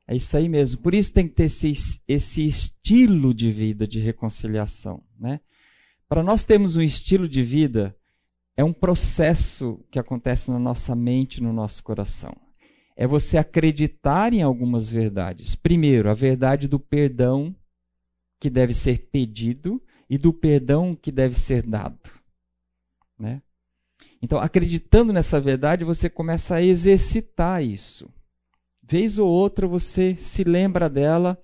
É 0.06 0.14
isso 0.14 0.36
aí 0.36 0.48
mesmo. 0.48 0.80
Por 0.80 0.94
isso 0.94 1.12
tem 1.12 1.26
que 1.26 1.34
ter 1.34 1.44
esse, 1.44 2.00
esse 2.06 2.46
estilo 2.46 3.34
de 3.34 3.50
vida 3.50 3.86
de 3.86 4.00
reconciliação. 4.00 5.02
Né? 5.18 5.40
Para 6.08 6.22
nós 6.22 6.44
termos 6.44 6.76
um 6.76 6.82
estilo 6.82 7.28
de 7.28 7.42
vida, 7.42 7.94
é 8.56 8.62
um 8.62 8.72
processo 8.72 9.84
que 9.90 9.98
acontece 9.98 10.50
na 10.50 10.58
nossa 10.58 10.94
mente, 10.94 11.42
no 11.42 11.52
nosso 11.52 11.82
coração. 11.82 12.34
É 12.96 13.06
você 13.06 13.36
acreditar 13.36 14.32
em 14.32 14.42
algumas 14.42 14.88
verdades. 14.88 15.56
Primeiro, 15.56 16.10
a 16.10 16.14
verdade 16.14 16.68
do 16.68 16.78
perdão 16.78 17.54
que 18.38 18.48
deve 18.48 18.72
ser 18.72 19.08
pedido 19.10 19.82
e 20.08 20.16
do 20.16 20.32
perdão 20.32 20.94
que 20.94 21.10
deve 21.10 21.34
ser 21.34 21.62
dado. 21.62 21.98
Né? 23.18 23.42
Então, 24.22 24.38
acreditando 24.38 25.12
nessa 25.12 25.40
verdade, 25.40 25.84
você 25.84 26.08
começa 26.08 26.56
a 26.56 26.62
exercitar 26.62 27.62
isso. 27.64 28.08
Vez 28.82 29.18
ou 29.18 29.28
outra 29.28 29.66
você 29.66 30.14
se 30.14 30.44
lembra 30.44 30.88
dela, 30.88 31.40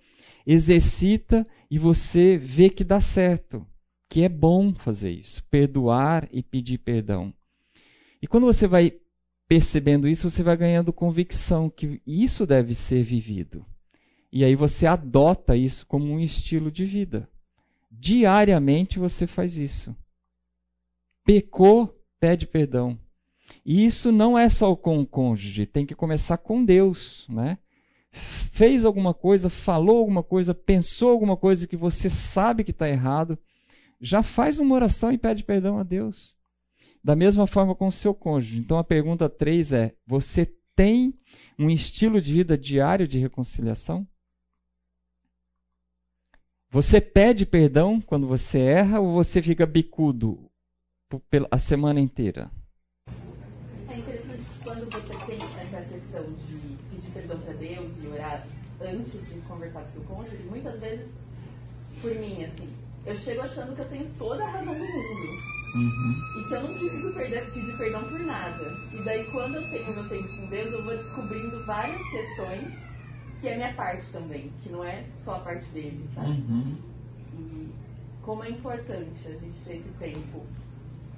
exercita 0.47 1.47
e 1.71 1.79
você 1.79 2.37
vê 2.37 2.71
que 2.71 2.85
dá 2.85 3.01
certo, 3.01 3.67
que 4.11 4.25
é 4.25 4.29
bom 4.29 4.75
fazer 4.75 5.13
isso, 5.13 5.43
perdoar 5.45 6.29
e 6.33 6.43
pedir 6.43 6.79
perdão. 6.79 7.33
E 8.21 8.27
quando 8.27 8.45
você 8.45 8.67
vai 8.67 8.93
percebendo 9.49 10.09
isso, 10.09 10.29
você 10.29 10.43
vai 10.43 10.57
ganhando 10.57 10.93
convicção 10.93 11.71
que 11.71 12.03
isso 12.05 12.45
deve 12.45 12.75
ser 12.75 13.05
vivido. 13.05 13.65
E 14.33 14.45
aí 14.45 14.57
você 14.57 14.85
adota 14.85 15.57
isso 15.57 15.87
como 15.87 16.07
um 16.07 16.19
estilo 16.19 16.73
de 16.73 16.85
vida. 16.85 17.31
Diariamente 17.89 18.99
você 18.99 19.29
faz 19.29 19.57
isso. 19.57 19.97
Pecou, 21.25 21.97
pede 22.19 22.49
perdão. 22.49 22.99
E 23.65 23.85
isso 23.85 24.11
não 24.11 24.37
é 24.37 24.49
só 24.49 24.75
com 24.75 25.01
o 25.01 25.07
cônjuge, 25.07 25.67
tem 25.67 25.87
que 25.87 25.95
começar 25.95 26.39
com 26.39 26.65
Deus, 26.65 27.27
né? 27.29 27.59
Fez 28.11 28.85
alguma 28.85 29.15
coisa, 29.15 29.49
falou 29.49 29.99
alguma 29.99 30.25
coisa, 30.25 30.53
pensou 30.53 31.11
alguma 31.11 31.37
coisa 31.37 31.69
que 31.69 31.77
você 31.77 32.11
sabe 32.11 32.65
que 32.65 32.73
está 32.73 32.89
errado, 32.89 33.39
já 34.01 34.23
faz 34.23 34.59
uma 34.59 34.75
oração 34.75 35.13
e 35.13 35.19
pede 35.19 35.45
perdão 35.45 35.79
a 35.79 35.83
Deus. 35.83 36.37
Da 37.03 37.15
mesma 37.15 37.47
forma 37.47 37.75
com 37.75 37.87
o 37.87 37.93
seu 37.93 38.15
cônjuge. 38.15 38.59
Então 38.59 38.79
a 38.79 38.85
pergunta 38.85 39.29
3 39.29 39.73
é: 39.73 39.95
você 40.07 40.47
tem 40.75 41.15
um 41.59 41.71
estilo 41.71 42.21
de 42.21 42.33
vida 42.33 42.57
diário 42.57 43.07
de 43.07 43.19
reconciliação? 43.19 44.07
Você 46.71 47.01
pede 47.01 47.45
perdão 47.45 48.01
quando 48.01 48.29
você 48.29 48.59
erra 48.59 49.01
ou 49.01 49.13
você 49.13 49.43
fica 49.43 49.67
bicudo 49.67 50.51
a 51.51 51.59
semana 51.59 52.01
inteira? 52.01 52.51
antes 58.83 59.13
de 59.13 59.41
conversar 59.47 59.83
com 59.83 59.91
seu 59.91 60.03
cônjuge, 60.03 60.43
muitas 60.45 60.79
vezes, 60.81 61.07
por 62.01 62.15
mim, 62.15 62.45
assim, 62.45 62.69
eu 63.07 63.15
chego 63.17 63.43
achando 63.43 63.75
que 63.75 63.83
eu 63.83 63.89
tenho 63.89 64.11
toda 64.19 64.45
a 64.45 64.51
razão 64.51 64.75
do 64.75 64.81
mundo. 64.81 65.51
Uhum. 65.75 66.41
E 66.41 66.45
que 66.49 66.55
eu 66.55 66.63
não 66.63 66.75
preciso 66.75 67.13
perder, 67.13 67.51
pedir 67.53 67.77
perdão 67.77 68.03
por 68.05 68.21
nada. 68.21 68.65
E 68.93 69.03
daí, 69.05 69.25
quando 69.31 69.57
eu 69.57 69.71
tenho 69.71 69.95
meu 69.95 70.09
tempo 70.09 70.29
com 70.29 70.47
Deus, 70.49 70.73
eu 70.73 70.83
vou 70.83 70.93
descobrindo 70.93 71.65
várias 71.65 72.03
questões 72.11 72.73
que 73.41 73.49
é 73.49 73.57
minha 73.57 73.73
parte 73.73 74.05
também, 74.13 74.53
que 74.63 74.69
não 74.69 74.85
é 74.85 75.05
só 75.17 75.37
a 75.37 75.41
parte 75.41 75.67
dele, 75.71 76.09
sabe? 76.15 76.29
Uhum. 76.29 76.77
E 77.39 77.69
como 78.23 78.45
é 78.45 78.51
importante 78.51 79.27
a 79.27 79.31
gente 79.31 79.59
ter 79.65 79.77
esse 79.77 79.89
tempo 79.99 80.45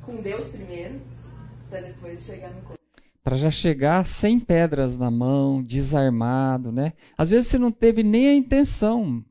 com 0.02 0.16
Deus 0.20 0.48
primeiro, 0.48 1.00
para 1.68 1.80
depois 1.80 2.22
chegar 2.24 2.50
no 2.50 2.60
corpo 2.62 2.82
para 3.24 3.36
já 3.36 3.50
chegar 3.52 4.04
sem 4.04 4.38
pedras 4.40 4.98
na 4.98 5.10
mão, 5.10 5.62
desarmado, 5.62 6.72
né? 6.72 6.92
Às 7.16 7.30
vezes 7.30 7.46
você 7.46 7.58
não 7.58 7.70
teve 7.70 8.02
nem 8.02 8.28
a 8.28 8.34
intenção, 8.34 9.24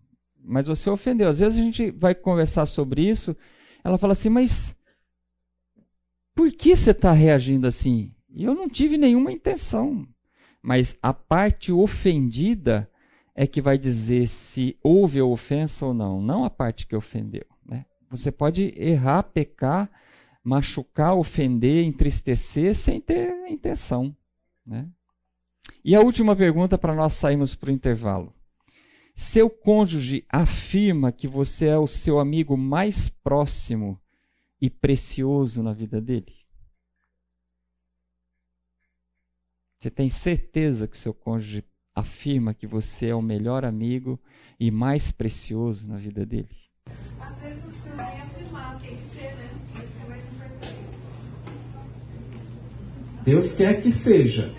mas 0.52 0.68
você 0.68 0.90
ofendeu. 0.90 1.30
Às 1.30 1.40
vezes 1.40 1.58
a 1.58 1.64
gente 1.64 1.92
vai 1.92 2.14
conversar 2.14 2.66
sobre 2.66 3.08
isso, 3.08 3.36
ela 3.84 3.98
fala 3.98 4.12
assim, 4.12 4.28
mas 4.28 4.76
por 6.36 6.52
que 6.52 6.76
você 6.76 6.92
está 6.92 7.14
reagindo 7.14 7.68
assim? 7.68 8.14
E 8.30 8.44
eu 8.44 8.54
não 8.54 8.68
tive 8.68 8.98
nenhuma 8.98 9.32
intenção. 9.32 10.06
Mas 10.62 10.98
a 11.02 11.14
parte 11.14 11.72
ofendida 11.72 12.90
é 13.34 13.48
que 13.48 13.62
vai 13.62 13.78
dizer 13.78 14.28
se 14.28 14.78
houve 14.84 15.20
a 15.20 15.26
ofensa 15.26 15.86
ou 15.86 15.94
não, 15.94 16.22
não 16.22 16.44
a 16.44 16.50
parte 16.50 16.86
que 16.86 16.96
ofendeu. 16.98 17.46
Né? 17.66 17.86
Você 18.10 18.30
pode 18.30 18.74
errar, 18.76 19.24
pecar, 19.24 19.90
machucar, 20.44 21.16
ofender, 21.16 21.86
entristecer 21.86 22.76
sem 22.76 23.00
ter 23.00 23.34
intenção. 23.48 24.14
Né? 24.66 24.86
E 25.84 25.96
a 25.96 26.02
última 26.02 26.36
pergunta 26.36 26.78
para 26.78 26.94
nós 26.94 27.14
sairmos 27.14 27.56
para 27.56 27.70
o 27.70 27.74
intervalo. 27.74 28.34
Seu 29.22 29.52
cônjuge 29.52 30.26
afirma 30.28 31.12
que 31.12 31.28
você 31.28 31.68
é 31.68 31.78
o 31.78 31.86
seu 31.86 32.20
amigo 32.20 32.58
mais 32.58 33.08
próximo 33.08 34.02
e 34.60 34.68
precioso 34.68 35.62
na 35.62 35.74
vida 35.74 36.02
dele? 36.02 36.36
Você 39.80 39.92
tem 39.92 40.10
certeza 40.10 40.88
que 40.88 40.98
seu 40.98 41.14
cônjuge 41.14 41.64
afirma 41.94 42.52
que 42.52 42.66
você 42.66 43.10
é 43.10 43.16
o 43.16 43.22
melhor 43.22 43.64
amigo 43.64 44.20
e 44.60 44.72
mais 44.72 45.12
precioso 45.12 45.88
na 45.88 45.98
vida 45.98 46.26
dele? 46.26 46.58
Às 47.20 47.40
vezes 47.42 47.64
não 47.64 47.72
precisa 47.72 47.96
nem 47.96 48.22
afirmar, 48.22 48.82
tem 48.82 48.98
que 48.98 49.04
ser, 49.04 49.36
né? 49.36 49.52
Deus 53.24 53.52
quer 53.52 53.84
que 53.84 53.92
seja. 53.92 54.52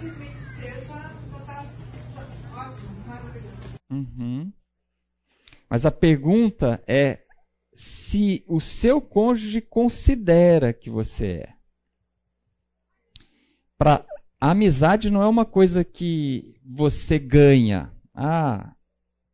simplesmente 0.00 0.38
seja, 0.38 0.80
já 0.80 1.40
está 1.40 1.66
ótimo, 2.56 3.04
maravilhoso. 3.04 3.50
Uhum. 4.00 4.52
Mas 5.68 5.86
a 5.86 5.90
pergunta 5.90 6.82
é 6.86 7.20
se 7.74 8.44
o 8.46 8.60
seu 8.60 9.00
cônjuge 9.00 9.60
considera 9.60 10.72
que 10.72 10.90
você 10.90 11.26
é. 11.26 11.54
Pra, 13.78 14.04
a 14.40 14.50
amizade 14.50 15.10
não 15.10 15.22
é 15.22 15.28
uma 15.28 15.44
coisa 15.44 15.84
que 15.84 16.56
você 16.64 17.18
ganha. 17.18 17.92
Ah, 18.14 18.74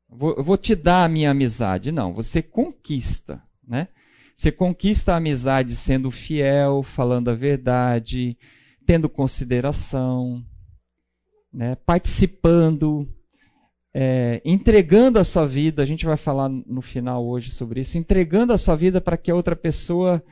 vou, 0.08 0.42
vou 0.42 0.56
te 0.56 0.74
dar 0.74 1.04
a 1.04 1.08
minha 1.08 1.30
amizade. 1.30 1.90
Não, 1.90 2.12
você 2.12 2.42
conquista, 2.42 3.42
né? 3.66 3.88
Você 4.36 4.52
conquista 4.52 5.14
a 5.14 5.16
amizade 5.16 5.74
sendo 5.74 6.10
fiel, 6.10 6.82
falando 6.82 7.30
a 7.30 7.34
verdade, 7.34 8.36
tendo 8.84 9.08
consideração, 9.08 10.44
né, 11.52 11.74
participando, 11.74 13.08
é, 13.98 14.42
entregando 14.44 15.18
a 15.18 15.24
sua 15.24 15.46
vida. 15.46 15.82
A 15.82 15.86
gente 15.86 16.04
vai 16.04 16.18
falar 16.18 16.50
no 16.50 16.82
final 16.82 17.26
hoje 17.26 17.50
sobre 17.50 17.80
isso. 17.80 17.96
Entregando 17.96 18.52
a 18.52 18.58
sua 18.58 18.76
vida 18.76 19.00
para 19.00 19.16
que 19.16 19.30
a 19.30 19.34
outra 19.34 19.56
pessoa 19.56 20.22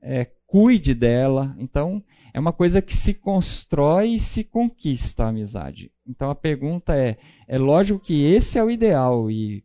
é, 0.00 0.24
cuide 0.46 0.94
dela. 0.94 1.56
Então, 1.58 2.00
é 2.32 2.38
uma 2.38 2.52
coisa 2.52 2.80
que 2.80 2.94
se 2.94 3.12
constrói 3.12 4.10
e 4.10 4.20
se 4.20 4.44
conquista 4.44 5.24
a 5.24 5.30
amizade. 5.30 5.90
Então, 6.06 6.30
a 6.30 6.34
pergunta 6.34 6.94
é: 6.94 7.16
é 7.48 7.58
lógico 7.58 7.98
que 7.98 8.24
esse 8.24 8.56
é 8.56 8.62
o 8.62 8.70
ideal 8.70 9.28
e 9.28 9.64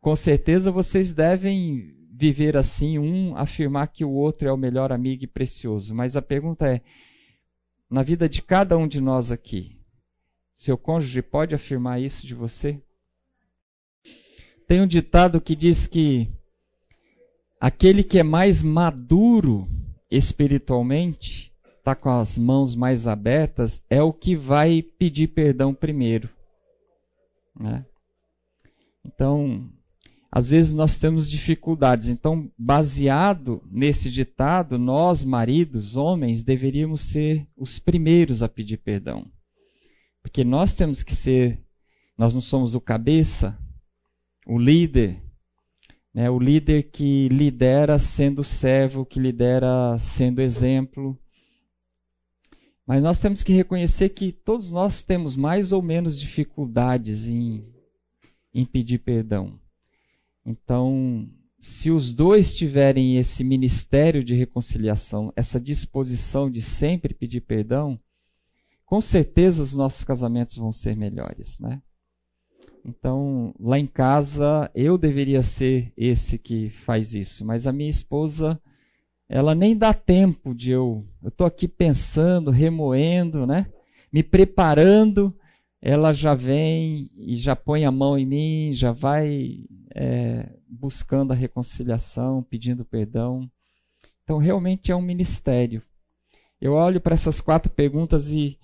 com 0.00 0.14
certeza 0.14 0.70
vocês 0.70 1.12
devem 1.12 1.92
viver 2.12 2.56
assim, 2.56 2.96
um 2.96 3.36
afirmar 3.36 3.88
que 3.88 4.04
o 4.04 4.12
outro 4.12 4.46
é 4.46 4.52
o 4.52 4.56
melhor 4.56 4.92
amigo 4.92 5.24
e 5.24 5.26
precioso. 5.26 5.96
Mas 5.96 6.16
a 6.16 6.22
pergunta 6.22 6.68
é: 6.68 6.80
na 7.90 8.04
vida 8.04 8.28
de 8.28 8.40
cada 8.40 8.78
um 8.78 8.86
de 8.86 9.00
nós 9.00 9.32
aqui, 9.32 9.81
seu 10.54 10.76
cônjuge 10.76 11.22
pode 11.22 11.54
afirmar 11.54 12.00
isso 12.00 12.26
de 12.26 12.34
você? 12.34 12.80
Tem 14.66 14.80
um 14.80 14.86
ditado 14.86 15.40
que 15.40 15.54
diz 15.54 15.86
que 15.86 16.30
aquele 17.60 18.02
que 18.02 18.18
é 18.18 18.22
mais 18.22 18.62
maduro 18.62 19.68
espiritualmente, 20.10 21.52
está 21.78 21.94
com 21.94 22.10
as 22.10 22.38
mãos 22.38 22.74
mais 22.74 23.06
abertas, 23.06 23.82
é 23.90 24.02
o 24.02 24.12
que 24.12 24.36
vai 24.36 24.82
pedir 24.82 25.28
perdão 25.28 25.74
primeiro. 25.74 26.28
Né? 27.58 27.84
Então, 29.04 29.68
às 30.30 30.50
vezes 30.50 30.72
nós 30.72 30.98
temos 30.98 31.28
dificuldades. 31.28 32.08
Então, 32.08 32.50
baseado 32.56 33.62
nesse 33.70 34.10
ditado, 34.10 34.78
nós, 34.78 35.24
maridos, 35.24 35.96
homens, 35.96 36.42
deveríamos 36.42 37.00
ser 37.00 37.46
os 37.56 37.78
primeiros 37.78 38.42
a 38.42 38.48
pedir 38.48 38.78
perdão. 38.78 39.26
Porque 40.22 40.44
nós 40.44 40.74
temos 40.74 41.02
que 41.02 41.14
ser, 41.14 41.60
nós 42.16 42.32
não 42.32 42.40
somos 42.40 42.74
o 42.74 42.80
cabeça, 42.80 43.58
o 44.46 44.58
líder, 44.58 45.22
né? 46.14 46.30
o 46.30 46.38
líder 46.38 46.84
que 46.84 47.28
lidera 47.28 47.98
sendo 47.98 48.44
servo, 48.44 49.04
que 49.04 49.18
lidera 49.18 49.98
sendo 49.98 50.40
exemplo. 50.40 51.18
Mas 52.86 53.02
nós 53.02 53.20
temos 53.20 53.42
que 53.42 53.52
reconhecer 53.52 54.10
que 54.10 54.32
todos 54.32 54.72
nós 54.72 55.04
temos 55.04 55.36
mais 55.36 55.72
ou 55.72 55.82
menos 55.82 56.18
dificuldades 56.18 57.26
em, 57.26 57.64
em 58.52 58.64
pedir 58.64 58.98
perdão. 58.98 59.58
Então, 60.44 61.28
se 61.60 61.90
os 61.90 62.12
dois 62.12 62.54
tiverem 62.54 63.16
esse 63.16 63.44
ministério 63.44 64.24
de 64.24 64.34
reconciliação, 64.34 65.32
essa 65.36 65.60
disposição 65.60 66.50
de 66.50 66.60
sempre 66.60 67.14
pedir 67.14 67.40
perdão, 67.42 67.98
com 68.92 69.00
certeza 69.00 69.62
os 69.62 69.74
nossos 69.74 70.04
casamentos 70.04 70.58
vão 70.58 70.70
ser 70.70 70.94
melhores, 70.94 71.58
né? 71.58 71.80
Então, 72.84 73.54
lá 73.58 73.78
em 73.78 73.86
casa, 73.86 74.70
eu 74.74 74.98
deveria 74.98 75.42
ser 75.42 75.90
esse 75.96 76.36
que 76.36 76.68
faz 76.68 77.14
isso, 77.14 77.42
mas 77.42 77.66
a 77.66 77.72
minha 77.72 77.88
esposa, 77.88 78.60
ela 79.30 79.54
nem 79.54 79.74
dá 79.74 79.94
tempo 79.94 80.54
de 80.54 80.72
eu. 80.72 81.06
Eu 81.22 81.30
estou 81.30 81.46
aqui 81.46 81.66
pensando, 81.66 82.50
remoendo, 82.50 83.46
né? 83.46 83.64
Me 84.12 84.22
preparando, 84.22 85.34
ela 85.80 86.12
já 86.12 86.34
vem 86.34 87.10
e 87.16 87.34
já 87.36 87.56
põe 87.56 87.86
a 87.86 87.90
mão 87.90 88.18
em 88.18 88.26
mim, 88.26 88.74
já 88.74 88.92
vai 88.92 89.64
é, 89.94 90.50
buscando 90.68 91.32
a 91.32 91.34
reconciliação, 91.34 92.42
pedindo 92.42 92.84
perdão. 92.84 93.50
Então, 94.22 94.36
realmente 94.36 94.92
é 94.92 94.94
um 94.94 95.00
ministério. 95.00 95.82
Eu 96.60 96.74
olho 96.74 97.00
para 97.00 97.14
essas 97.14 97.40
quatro 97.40 97.72
perguntas 97.72 98.30
e 98.30 98.58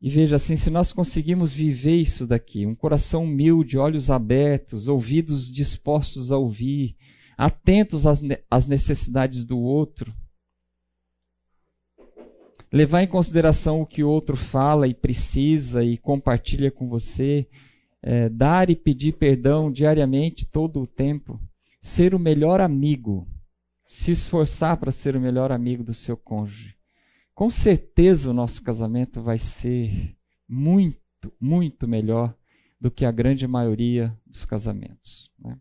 e 0.00 0.08
veja 0.08 0.36
assim, 0.36 0.54
se 0.54 0.70
nós 0.70 0.92
conseguimos 0.92 1.52
viver 1.52 1.96
isso 1.96 2.24
daqui, 2.24 2.64
um 2.64 2.74
coração 2.74 3.24
humilde, 3.24 3.76
olhos 3.76 4.10
abertos, 4.10 4.86
ouvidos 4.86 5.52
dispostos 5.52 6.30
a 6.30 6.38
ouvir, 6.38 6.96
atentos 7.36 8.04
às 8.06 8.66
necessidades 8.68 9.44
do 9.44 9.58
outro, 9.58 10.14
levar 12.72 13.02
em 13.02 13.08
consideração 13.08 13.80
o 13.80 13.86
que 13.86 14.04
o 14.04 14.08
outro 14.08 14.36
fala 14.36 14.86
e 14.86 14.94
precisa 14.94 15.82
e 15.82 15.96
compartilha 15.96 16.70
com 16.70 16.88
você, 16.88 17.48
é, 18.00 18.28
dar 18.28 18.70
e 18.70 18.76
pedir 18.76 19.14
perdão 19.14 19.72
diariamente, 19.72 20.46
todo 20.46 20.80
o 20.80 20.86
tempo, 20.86 21.40
ser 21.82 22.14
o 22.14 22.20
melhor 22.20 22.60
amigo, 22.60 23.26
se 23.84 24.12
esforçar 24.12 24.76
para 24.76 24.92
ser 24.92 25.16
o 25.16 25.20
melhor 25.20 25.50
amigo 25.50 25.82
do 25.82 25.94
seu 25.94 26.16
cônjuge 26.16 26.77
com 27.38 27.50
certeza 27.50 28.32
o 28.32 28.34
nosso 28.34 28.60
casamento 28.64 29.22
vai 29.22 29.38
ser 29.38 30.16
muito, 30.48 31.32
muito 31.40 31.86
melhor 31.86 32.36
do 32.80 32.90
que 32.90 33.04
a 33.04 33.12
grande 33.12 33.46
maioria 33.46 34.12
dos 34.26 34.44
casamentos. 34.44 35.30
Né? 35.38 35.56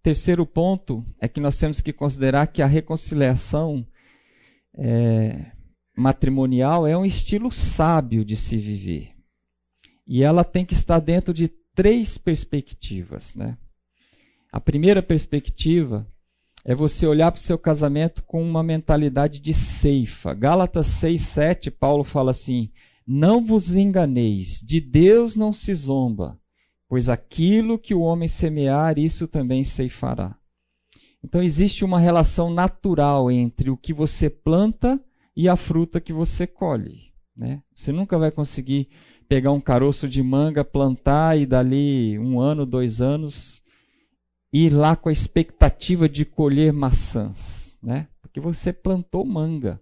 Terceiro 0.00 0.46
ponto 0.46 1.04
é 1.18 1.26
que 1.26 1.40
nós 1.40 1.58
temos 1.58 1.80
que 1.80 1.92
considerar 1.92 2.46
que 2.46 2.62
a 2.62 2.66
reconciliação 2.66 3.84
é, 4.74 5.50
matrimonial 5.96 6.86
é 6.86 6.96
um 6.96 7.04
estilo 7.04 7.50
sábio 7.50 8.24
de 8.24 8.36
se 8.36 8.56
viver. 8.56 9.12
E 10.06 10.22
ela 10.22 10.44
tem 10.44 10.64
que 10.64 10.74
estar 10.74 11.00
dentro 11.00 11.34
de 11.34 11.48
três 11.48 12.16
perspectivas. 12.16 13.34
Né? 13.34 13.58
A 14.52 14.60
primeira 14.60 15.02
perspectiva 15.02 16.06
é 16.64 16.74
você 16.74 17.06
olhar 17.06 17.30
para 17.30 17.38
o 17.38 17.42
seu 17.42 17.58
casamento 17.58 18.24
com 18.24 18.42
uma 18.42 18.62
mentalidade 18.62 19.38
de 19.38 19.52
ceifa. 19.52 20.32
Gálatas 20.32 20.86
6, 20.86 21.20
7, 21.20 21.70
Paulo 21.70 22.02
fala 22.02 22.30
assim: 22.30 22.70
Não 23.06 23.44
vos 23.44 23.74
enganeis, 23.74 24.62
de 24.64 24.80
Deus 24.80 25.36
não 25.36 25.52
se 25.52 25.74
zomba, 25.74 26.40
pois 26.88 27.08
aquilo 27.10 27.78
que 27.78 27.94
o 27.94 28.00
homem 28.00 28.28
semear, 28.28 28.98
isso 28.98 29.28
também 29.28 29.62
ceifará. 29.62 30.34
Então 31.22 31.42
existe 31.42 31.84
uma 31.84 31.98
relação 31.98 32.52
natural 32.52 33.30
entre 33.30 33.70
o 33.70 33.76
que 33.76 33.92
você 33.92 34.30
planta 34.30 35.00
e 35.36 35.48
a 35.48 35.56
fruta 35.56 36.00
que 36.00 36.12
você 36.12 36.46
colhe. 36.46 37.12
Né? 37.36 37.62
Você 37.74 37.92
nunca 37.92 38.18
vai 38.18 38.30
conseguir 38.30 38.88
pegar 39.28 39.50
um 39.52 39.60
caroço 39.60 40.08
de 40.08 40.22
manga, 40.22 40.64
plantar 40.64 41.38
e 41.38 41.46
dali 41.46 42.18
um 42.18 42.38
ano, 42.38 42.66
dois 42.66 43.00
anos 43.00 43.63
ir 44.54 44.70
lá 44.70 44.94
com 44.94 45.08
a 45.08 45.12
expectativa 45.12 46.08
de 46.08 46.24
colher 46.24 46.72
maçãs, 46.72 47.76
né? 47.82 48.08
Porque 48.22 48.40
você 48.40 48.72
plantou 48.72 49.26
manga. 49.26 49.80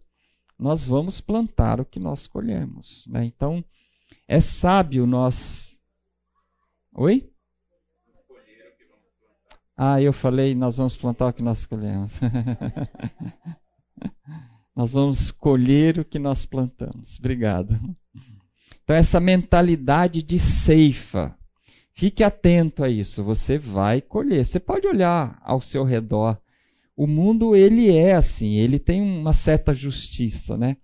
Nós 0.58 0.86
vamos 0.86 1.20
plantar 1.20 1.80
o 1.80 1.84
que 1.84 2.00
nós 2.00 2.26
colhemos, 2.26 3.04
né? 3.06 3.24
Então, 3.24 3.62
é 4.26 4.40
sábio 4.40 5.06
nós 5.06 5.72
Oi? 6.94 7.26
Ah, 9.76 10.00
eu 10.00 10.12
falei, 10.12 10.54
nós 10.54 10.76
vamos 10.76 10.94
plantar 10.94 11.28
o 11.28 11.32
que 11.32 11.42
nós 11.42 11.64
colhemos. 11.64 12.20
nós 14.76 14.92
vamos 14.92 15.30
colher 15.30 15.98
o 15.98 16.04
que 16.04 16.18
nós 16.18 16.44
plantamos. 16.44 17.18
Obrigado. 17.18 17.80
Então, 18.84 18.94
essa 18.94 19.18
mentalidade 19.18 20.22
de 20.22 20.38
ceifa, 20.38 21.34
Fique 21.94 22.24
atento 22.24 22.82
a 22.82 22.88
isso, 22.88 23.22
você 23.22 23.58
vai 23.58 24.00
colher. 24.00 24.44
Você 24.44 24.58
pode 24.58 24.86
olhar 24.86 25.40
ao 25.42 25.60
seu 25.60 25.84
redor. 25.84 26.40
O 26.96 27.06
mundo 27.06 27.54
ele 27.54 27.94
é 27.94 28.14
assim, 28.14 28.56
ele 28.56 28.78
tem 28.78 29.00
uma 29.00 29.32
certa 29.32 29.74
justiça, 29.74 30.56
né? 30.56 30.76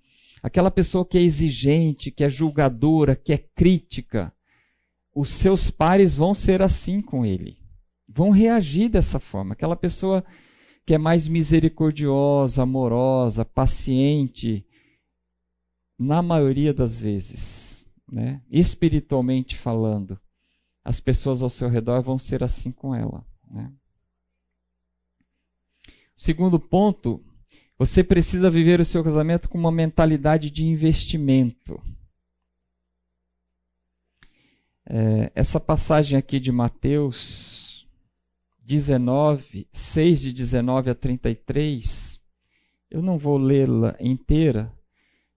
Aquela 0.43 0.71
pessoa 0.71 1.05
que 1.05 1.19
é 1.19 1.23
exigente, 1.23 2.11
que 2.11 2.23
é 2.23 2.31
julgadora, 2.31 3.17
que 3.17 3.33
é 3.33 3.39
crítica, 3.39 4.33
os 5.15 5.29
seus 5.29 5.71
pares 5.71 6.15
vão 6.15 6.33
ser 6.33 6.63
assim 6.63 7.01
com 7.01 7.27
ele. 7.27 7.59
Vão 8.09 8.31
reagir 8.31 8.89
dessa 8.89 9.19
forma. 9.19 9.53
Aquela 9.53 9.77
pessoa 9.77 10.25
que 10.87 10.95
é 10.95 10.99
mais 10.99 11.27
misericordiosa, 11.27 12.63
amorosa, 12.63 13.45
paciente, 13.45 14.65
na 15.99 16.23
maioria 16.23 16.73
das 16.73 17.01
vezes, 17.01 17.85
né? 18.11 18.41
espiritualmente 18.51 19.57
falando, 19.57 20.19
as 20.89 21.01
pessoas 21.01 21.43
ao 21.43 21.51
seu 21.51 21.69
redor 21.69 22.01
vão 22.01 22.19
ser 22.19 22.43
assim 22.43 22.73
com 22.73 22.95
ela. 22.95 23.23
Né? 23.51 23.71
Segundo 26.17 26.59
ponto, 26.59 27.23
você 27.79 28.03
precisa 28.03 28.51
viver 28.51 28.81
o 28.81 28.85
seu 28.87 29.05
casamento 29.05 29.51
com 29.51 29.59
uma 29.59 29.71
mentalidade 29.71 30.49
de 30.49 30.65
investimento. 30.65 31.79
É, 34.87 35.31
essa 35.35 35.61
passagem 35.61 36.19
aqui 36.19 36.41
de 36.41 36.51
Mateus 36.51 37.87
19, 38.61 39.69
6 39.71 40.23
de 40.23 40.33
19 40.33 40.89
a 40.89 40.95
33, 40.95 42.19
eu 42.91 43.03
não 43.03 43.19
vou 43.19 43.37
lê-la 43.37 43.95
inteira, 44.01 44.73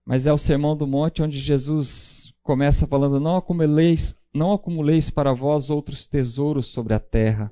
mas 0.05 0.25
é 0.25 0.31
o 0.31 0.37
Sermão 0.37 0.77
do 0.77 0.87
Monte 0.87 1.21
onde 1.21 1.37
Jesus 1.41 2.33
começa 2.41 2.87
falando: 2.87 3.19
Não 3.19 3.35
acumuleis 3.35 4.15
não 4.33 4.53
acumuleis 4.53 5.09
para 5.09 5.33
vós 5.33 5.69
outros 5.69 6.05
tesouros 6.07 6.67
sobre 6.67 6.93
a 6.93 6.99
terra, 6.99 7.51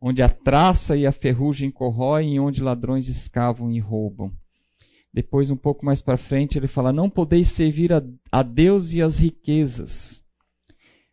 onde 0.00 0.22
a 0.22 0.28
traça 0.28 0.96
e 0.96 1.06
a 1.06 1.12
ferrugem 1.12 1.70
corroem 1.70 2.34
e 2.34 2.40
onde 2.40 2.62
ladrões 2.62 3.08
escavam 3.08 3.70
e 3.70 3.78
roubam. 3.78 4.32
Depois, 5.12 5.50
um 5.50 5.56
pouco 5.56 5.84
mais 5.84 6.00
para 6.00 6.18
frente, 6.18 6.58
ele 6.58 6.68
fala: 6.68 6.92
Não 6.92 7.08
podeis 7.08 7.48
servir 7.48 7.92
a, 7.92 8.02
a 8.30 8.42
Deus 8.42 8.92
e 8.92 9.02
as 9.02 9.18
riquezas. 9.18 10.22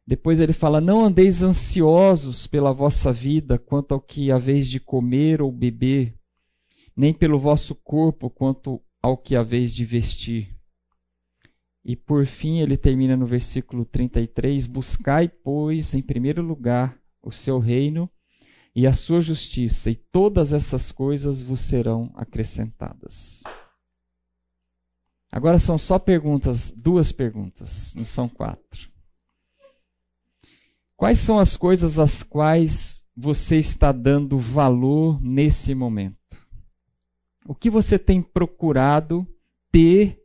Depois 0.06 0.39
ele 0.39 0.53
fala: 0.53 0.82
Não 0.82 1.03
andeis 1.03 1.41
ansiosos 1.41 2.45
pela 2.45 2.74
vossa 2.74 3.12
vida 3.12 3.58
quanto 3.58 3.93
ao 3.93 4.01
que 4.01 4.32
haveis 4.32 4.68
de 4.70 4.80
comer 4.80 5.41
ou 5.41 5.51
beber, 5.51 6.14
nem 6.95 7.14
pelo 7.14 7.39
vosso 7.39 7.74
corpo 7.74 8.30
quanto 8.30 8.82
ao 9.01 9.18
que 9.18 9.36
haveis 9.36 9.74
de 9.74 9.86
vestir. 9.86 10.55
E 11.86 11.96
por 11.96 12.26
fim 12.26 12.62
ele 12.62 12.76
termina 12.76 13.16
no 13.16 13.28
versículo 13.28 13.86
33: 13.86 14.66
Buscai, 14.66 15.30
pois, 15.30 15.94
em 15.94 16.02
primeiro 16.02 16.42
lugar 16.42 17.00
o 17.22 17.32
seu 17.32 17.60
reino 17.60 18.10
e 18.76 18.88
a 18.88 18.94
sua 18.94 19.22
justiça, 19.22 19.92
e 19.92 19.96
todas 19.96 20.52
essas 20.52 20.92
coisas 20.92 21.44
vos 21.44 21.60
serão 21.62 22.12
acrescentadas. 22.16 23.44
Agora 25.32 25.60
são 25.60 25.78
só 25.78 26.00
perguntas, 26.00 26.72
duas 26.72 27.12
perguntas, 27.12 27.94
não 27.96 28.04
são 28.04 28.28
quatro. 28.28 28.90
Quais 30.98 31.20
são 31.20 31.38
as 31.38 31.56
coisas 31.56 32.00
às 32.00 32.24
quais 32.24 33.06
você 33.16 33.58
está 33.58 33.92
dando 33.92 34.40
valor 34.40 35.22
nesse 35.22 35.76
momento? 35.76 36.18
O 37.46 37.54
que 37.54 37.70
você 37.70 38.00
tem 38.00 38.22
procurado 38.22 39.28
ter 39.72 40.24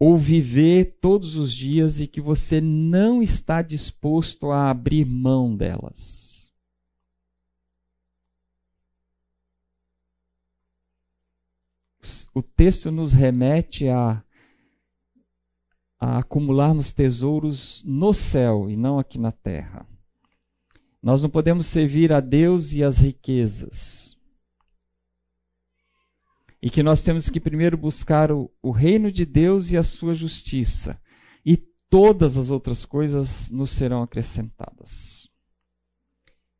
ou 0.00 0.16
viver 0.16 0.96
todos 0.98 1.36
os 1.36 1.52
dias 1.52 2.00
e 2.00 2.06
que 2.06 2.22
você 2.22 2.58
não 2.58 3.22
está 3.22 3.60
disposto 3.60 4.50
a 4.50 4.70
abrir 4.70 5.04
mão 5.04 5.54
delas? 5.54 6.50
O 12.32 12.42
texto 12.42 12.90
nos 12.90 13.12
remete 13.12 13.90
a, 13.90 14.24
a 15.98 16.18
acumularmos 16.20 16.94
tesouros 16.94 17.84
no 17.84 18.14
céu 18.14 18.70
e 18.70 18.76
não 18.78 18.98
aqui 18.98 19.18
na 19.18 19.32
terra. 19.32 19.86
Nós 21.02 21.22
não 21.22 21.28
podemos 21.28 21.66
servir 21.66 22.10
a 22.10 22.20
Deus 22.20 22.72
e 22.72 22.82
as 22.82 22.98
riquezas. 22.98 24.16
E 26.62 26.68
que 26.68 26.82
nós 26.82 27.02
temos 27.02 27.28
que 27.28 27.40
primeiro 27.40 27.76
buscar 27.76 28.30
o, 28.30 28.50
o 28.62 28.70
reino 28.70 29.10
de 29.10 29.24
Deus 29.24 29.70
e 29.70 29.76
a 29.76 29.82
sua 29.82 30.14
justiça. 30.14 31.00
E 31.44 31.56
todas 31.56 32.36
as 32.36 32.50
outras 32.50 32.84
coisas 32.84 33.50
nos 33.50 33.70
serão 33.70 34.02
acrescentadas. 34.02 35.28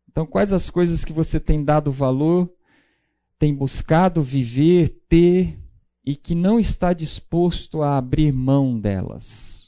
Então, 0.09 0.27
quais 0.27 0.53
as 0.53 0.71
coisas 0.71 1.05
que 1.05 1.13
você 1.13 1.39
tem 1.39 1.65
dado 1.65 1.93
valor, 1.93 2.51
tem 3.39 3.55
buscado 3.55 4.23
viver, 4.23 4.89
ter 5.09 5.59
e 6.05 6.17
que 6.17 6.35
não 6.35 6.59
está 6.59 6.93
disposto 6.93 7.83
a 7.83 7.97
abrir 7.97 8.33
mão 8.33 8.81
delas? 8.81 9.60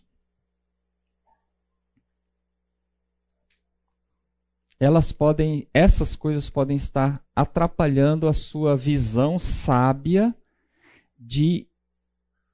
Elas 4.82 5.12
podem, 5.12 5.68
essas 5.72 6.16
coisas 6.16 6.50
podem 6.50 6.76
estar 6.76 7.24
atrapalhando 7.36 8.26
a 8.26 8.34
sua 8.34 8.76
visão 8.76 9.38
sábia 9.38 10.34
de 11.16 11.68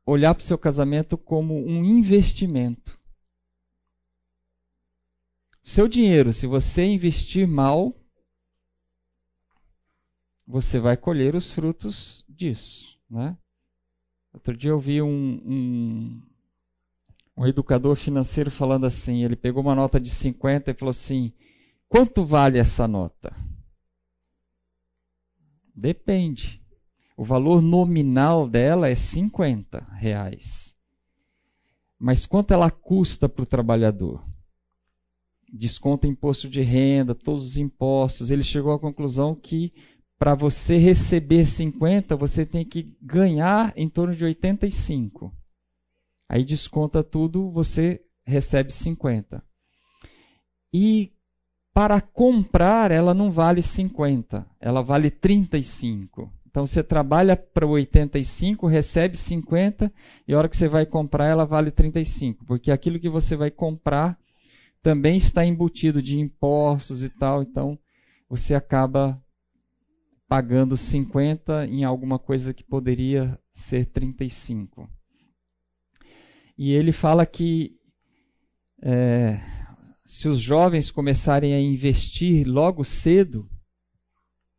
olhar 0.05 0.35
para 0.35 0.43
o 0.43 0.45
seu 0.45 0.59
casamento 0.59 1.17
como 1.17 1.55
um 1.55 1.83
investimento. 1.83 3.01
Seu 5.63 5.89
dinheiro, 5.89 6.31
se 6.31 6.47
você 6.47 6.85
investir 6.85 7.49
mal, 7.49 7.99
você 10.47 10.79
vai 10.79 10.99
colher 10.99 11.35
os 11.35 11.51
frutos 11.51 12.27
disso. 12.29 13.01
Né? 13.09 13.39
Outro 14.35 14.55
dia 14.55 14.73
eu 14.73 14.81
vi 14.81 15.01
um, 15.01 15.09
um, 15.09 16.23
um 17.39 17.47
educador 17.47 17.97
financeiro 17.97 18.51
falando 18.51 18.85
assim: 18.85 19.25
ele 19.25 19.35
pegou 19.35 19.63
uma 19.63 19.75
nota 19.75 19.99
de 19.99 20.11
50 20.11 20.71
e 20.71 20.75
falou 20.75 20.91
assim 20.91 21.33
Quanto 21.89 22.25
vale 22.25 22.59
essa 22.59 22.87
nota? 22.87 23.35
Depende. 25.75 26.63
O 27.17 27.25
valor 27.25 27.63
nominal 27.63 28.49
dela 28.49 28.89
é 28.89 28.95
50 28.95 29.81
reais. 29.93 30.77
Mas 31.99 32.27
quanto 32.27 32.53
ela 32.53 32.71
custa 32.71 33.29
para 33.29 33.43
o 33.43 33.47
trabalhador? 33.47 34.25
Desconta 35.53 36.07
imposto 36.07 36.49
de 36.49 36.61
renda, 36.61 37.15
todos 37.15 37.45
os 37.45 37.57
impostos. 37.57 38.31
Ele 38.31 38.43
chegou 38.43 38.73
à 38.73 38.79
conclusão 38.79 39.35
que 39.35 39.73
para 40.19 40.35
você 40.35 40.77
receber 40.77 41.47
50, 41.47 42.17
você 42.17 42.45
tem 42.45 42.65
que 42.65 42.95
ganhar 43.01 43.73
em 43.77 43.89
torno 43.89 44.15
de 44.15 44.25
85. 44.25 45.33
Aí 46.29 46.45
desconta 46.45 47.03
tudo, 47.03 47.51
você 47.51 48.05
recebe 48.27 48.73
50. 48.73 49.43
E 50.73 51.13
para 51.79 52.01
comprar, 52.01 52.91
ela 52.91 53.15
não 53.15 53.31
vale 53.31 53.63
50, 53.63 54.45
ela 54.59 54.83
vale 54.83 55.13
35. 55.13 56.29
Então 56.45 56.67
você 56.67 56.83
trabalha 56.83 57.37
para 57.37 57.65
85, 57.65 58.67
recebe 58.67 59.17
50 59.17 59.93
e 60.27 60.35
a 60.35 60.39
hora 60.39 60.49
que 60.49 60.57
você 60.57 60.69
vai 60.69 60.85
comprar 60.85 61.27
ela 61.27 61.45
vale 61.45 61.71
35, 61.71 62.45
porque 62.47 62.73
aquilo 62.73 62.99
que 62.99 63.09
você 63.09 63.37
vai 63.37 63.49
comprar 63.49 64.19
também 64.83 65.19
está 65.19 65.47
embutido 65.47 66.03
de 66.03 66.19
impostos 66.19 67.05
e 67.05 67.09
tal, 67.11 67.45
então 67.45 67.79
você 68.29 68.57
acaba 68.57 69.17
pagando 70.27 70.77
50 70.77 71.65
em 71.69 71.85
alguma 71.85 72.19
coisa 72.19 72.53
que 72.53 72.65
poderia 72.65 73.39
ser 73.53 73.87
35. 73.87 74.91
E 76.59 76.73
ele 76.73 76.91
fala 76.91 77.25
que 77.25 77.79
é, 78.83 79.41
se 80.09 80.27
os 80.27 80.41
jovens 80.41 80.91
começarem 80.91 81.53
a 81.53 81.61
investir 81.61 82.49
logo 82.49 82.83
cedo, 82.83 83.47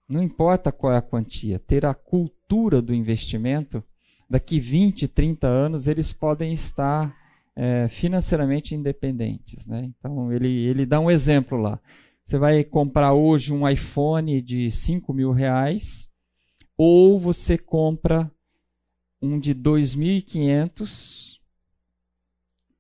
não 0.07 0.21
importa 0.21 0.71
qual 0.71 0.93
é 0.93 0.97
a 0.97 1.01
quantia, 1.01 1.57
ter 1.57 1.87
a 1.87 1.93
cultura 1.95 2.83
do 2.83 2.93
investimento, 2.93 3.83
daqui 4.29 4.59
20, 4.59 5.07
30 5.07 5.47
anos 5.47 5.87
eles 5.87 6.13
podem 6.13 6.53
estar 6.53 7.17
é, 7.55 7.87
financeiramente 7.87 8.75
independentes. 8.75 9.65
Né? 9.65 9.85
Então 9.85 10.31
ele, 10.31 10.67
ele 10.67 10.85
dá 10.85 10.99
um 10.99 11.09
exemplo 11.09 11.57
lá. 11.57 11.79
Você 12.23 12.37
vai 12.37 12.63
comprar 12.63 13.13
hoje 13.13 13.51
um 13.51 13.67
iPhone 13.67 14.43
de 14.43 14.69
5 14.69 15.11
mil 15.11 15.31
reais, 15.31 16.07
ou 16.77 17.19
você 17.19 17.57
compra 17.57 18.31
um 19.19 19.39
de 19.39 19.55
2.500, 19.55 21.39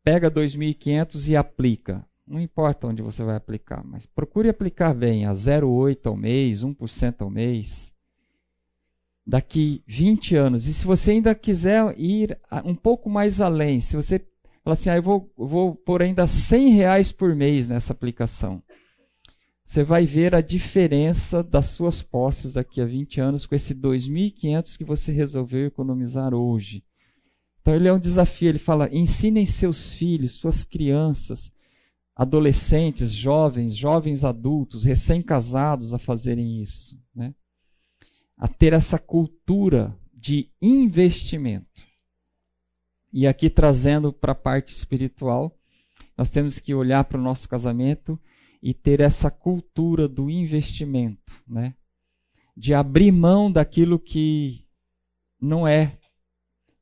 pega 0.03 0.29
2.500 0.29 1.29
e 1.29 1.35
aplica. 1.35 2.07
Não 2.29 2.39
importa 2.39 2.85
onde 2.85 3.01
você 3.01 3.23
vai 3.23 3.35
aplicar, 3.35 3.83
mas 3.83 4.05
procure 4.05 4.49
aplicar 4.49 4.93
bem, 4.93 5.25
a 5.25 5.33
0,8 5.33 6.05
ao 6.05 6.15
mês, 6.15 6.63
1% 6.63 7.21
ao 7.21 7.29
mês. 7.31 7.91
Daqui 9.25 9.83
20 9.87 10.35
anos. 10.35 10.67
E 10.67 10.73
se 10.73 10.85
você 10.85 11.09
ainda 11.09 11.33
quiser 11.33 11.91
ir 11.97 12.39
um 12.63 12.75
pouco 12.75 13.09
mais 13.09 13.41
além, 13.41 13.81
se 13.81 13.95
você 13.95 14.19
fala 14.63 14.73
assim, 14.73 14.91
ah, 14.91 14.97
eu 14.97 15.01
vou, 15.01 15.33
vou 15.35 15.75
pôr 15.75 16.03
ainda 16.03 16.27
100 16.27 16.69
reais 16.69 17.11
por 17.11 17.35
mês 17.35 17.67
nessa 17.67 17.93
aplicação. 17.93 18.61
Você 19.63 19.83
vai 19.83 20.05
ver 20.05 20.35
a 20.35 20.41
diferença 20.41 21.41
das 21.41 21.67
suas 21.67 22.03
posses 22.03 22.53
daqui 22.53 22.79
a 22.79 22.85
20 22.85 23.21
anos 23.21 23.47
com 23.47 23.55
esse 23.55 23.73
2.500 23.73 24.77
que 24.77 24.83
você 24.83 25.11
resolveu 25.11 25.65
economizar 25.65 26.35
hoje. 26.35 26.83
Então 27.61 27.73
ele 27.73 27.87
é 27.87 27.93
um 27.93 27.99
desafio, 27.99 28.49
ele 28.49 28.59
fala: 28.59 28.87
ensinem 28.91 29.47
seus 29.47 29.95
filhos, 29.95 30.33
suas 30.33 30.63
crianças, 30.63 31.51
adolescentes, 32.19 33.13
jovens, 33.13 33.77
jovens 33.77 34.25
adultos, 34.25 34.83
recém-casados 34.83 35.93
a 35.93 35.97
fazerem 35.97 36.61
isso, 36.61 37.01
né? 37.15 37.33
a 38.35 38.45
ter 38.45 38.73
essa 38.73 38.99
cultura 38.99 39.97
de 40.13 40.49
investimento. 40.61 41.81
E 43.13 43.25
aqui 43.25 43.49
trazendo 43.49 44.11
para 44.11 44.33
a 44.33 44.35
parte 44.35 44.73
espiritual, 44.73 45.57
nós 46.17 46.29
temos 46.29 46.59
que 46.59 46.73
olhar 46.73 47.05
para 47.05 47.17
o 47.17 47.23
nosso 47.23 47.47
casamento 47.47 48.19
e 48.61 48.73
ter 48.73 48.99
essa 48.99 49.31
cultura 49.31 50.05
do 50.05 50.29
investimento, 50.29 51.41
né? 51.47 51.73
de 52.55 52.73
abrir 52.73 53.13
mão 53.13 53.49
daquilo 53.49 53.97
que 53.97 54.65
não 55.39 55.65
é 55.65 55.97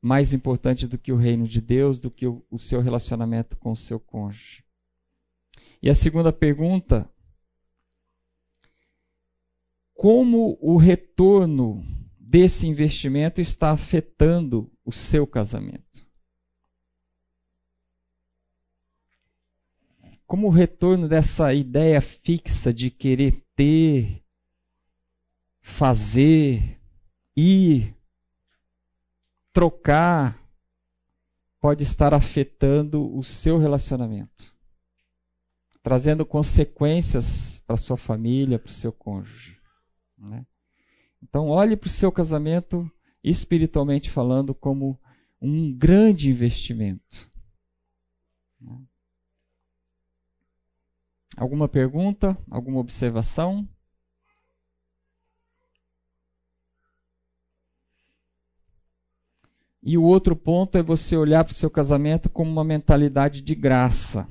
mais 0.02 0.32
importante 0.32 0.84
do 0.88 0.98
que 0.98 1.12
o 1.12 1.16
reino 1.16 1.46
de 1.46 1.60
Deus, 1.60 2.00
do 2.00 2.10
que 2.10 2.26
o, 2.26 2.44
o 2.50 2.58
seu 2.58 2.80
relacionamento 2.80 3.56
com 3.56 3.70
o 3.70 3.76
seu 3.76 4.00
cônjuge. 4.00 4.66
E 5.82 5.88
a 5.88 5.94
segunda 5.94 6.32
pergunta: 6.32 7.10
como 9.94 10.56
o 10.60 10.76
retorno 10.76 11.84
desse 12.18 12.68
investimento 12.68 13.40
está 13.40 13.70
afetando 13.70 14.70
o 14.84 14.92
seu 14.92 15.26
casamento? 15.26 16.06
Como 20.24 20.46
o 20.46 20.50
retorno 20.50 21.08
dessa 21.08 21.54
ideia 21.54 22.00
fixa 22.00 22.72
de 22.72 22.90
querer 22.90 23.42
ter, 23.56 24.22
fazer, 25.60 26.78
ir, 27.34 27.96
trocar, 29.52 30.40
pode 31.58 31.82
estar 31.82 32.14
afetando 32.14 33.16
o 33.16 33.24
seu 33.24 33.58
relacionamento? 33.58 34.57
Trazendo 35.88 36.26
consequências 36.26 37.62
para 37.66 37.78
sua 37.78 37.96
família, 37.96 38.58
para 38.58 38.68
o 38.68 38.72
seu 38.72 38.92
cônjuge. 38.92 39.58
Né? 40.18 40.44
Então, 41.22 41.48
olhe 41.48 41.78
para 41.78 41.86
o 41.86 41.90
seu 41.90 42.12
casamento, 42.12 42.86
espiritualmente 43.24 44.10
falando, 44.10 44.54
como 44.54 45.00
um 45.40 45.72
grande 45.72 46.28
investimento. 46.28 47.32
Né? 48.60 48.78
Alguma 51.38 51.66
pergunta? 51.66 52.36
Alguma 52.50 52.80
observação? 52.80 53.66
E 59.82 59.96
o 59.96 60.02
outro 60.02 60.36
ponto 60.36 60.76
é 60.76 60.82
você 60.82 61.16
olhar 61.16 61.44
para 61.44 61.52
o 61.52 61.54
seu 61.54 61.70
casamento 61.70 62.28
como 62.28 62.50
uma 62.50 62.62
mentalidade 62.62 63.40
de 63.40 63.54
graça. 63.54 64.28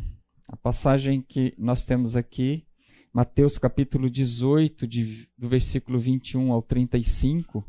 A 0.47 0.55
passagem 0.55 1.21
que 1.21 1.53
nós 1.57 1.83
temos 1.83 2.15
aqui 2.15 2.65
Mateus 3.11 3.57
capítulo 3.57 4.09
18, 4.09 4.85
de, 4.87 5.27
do 5.37 5.49
versículo 5.49 5.99
21 5.99 6.51
ao 6.51 6.61
35, 6.61 7.67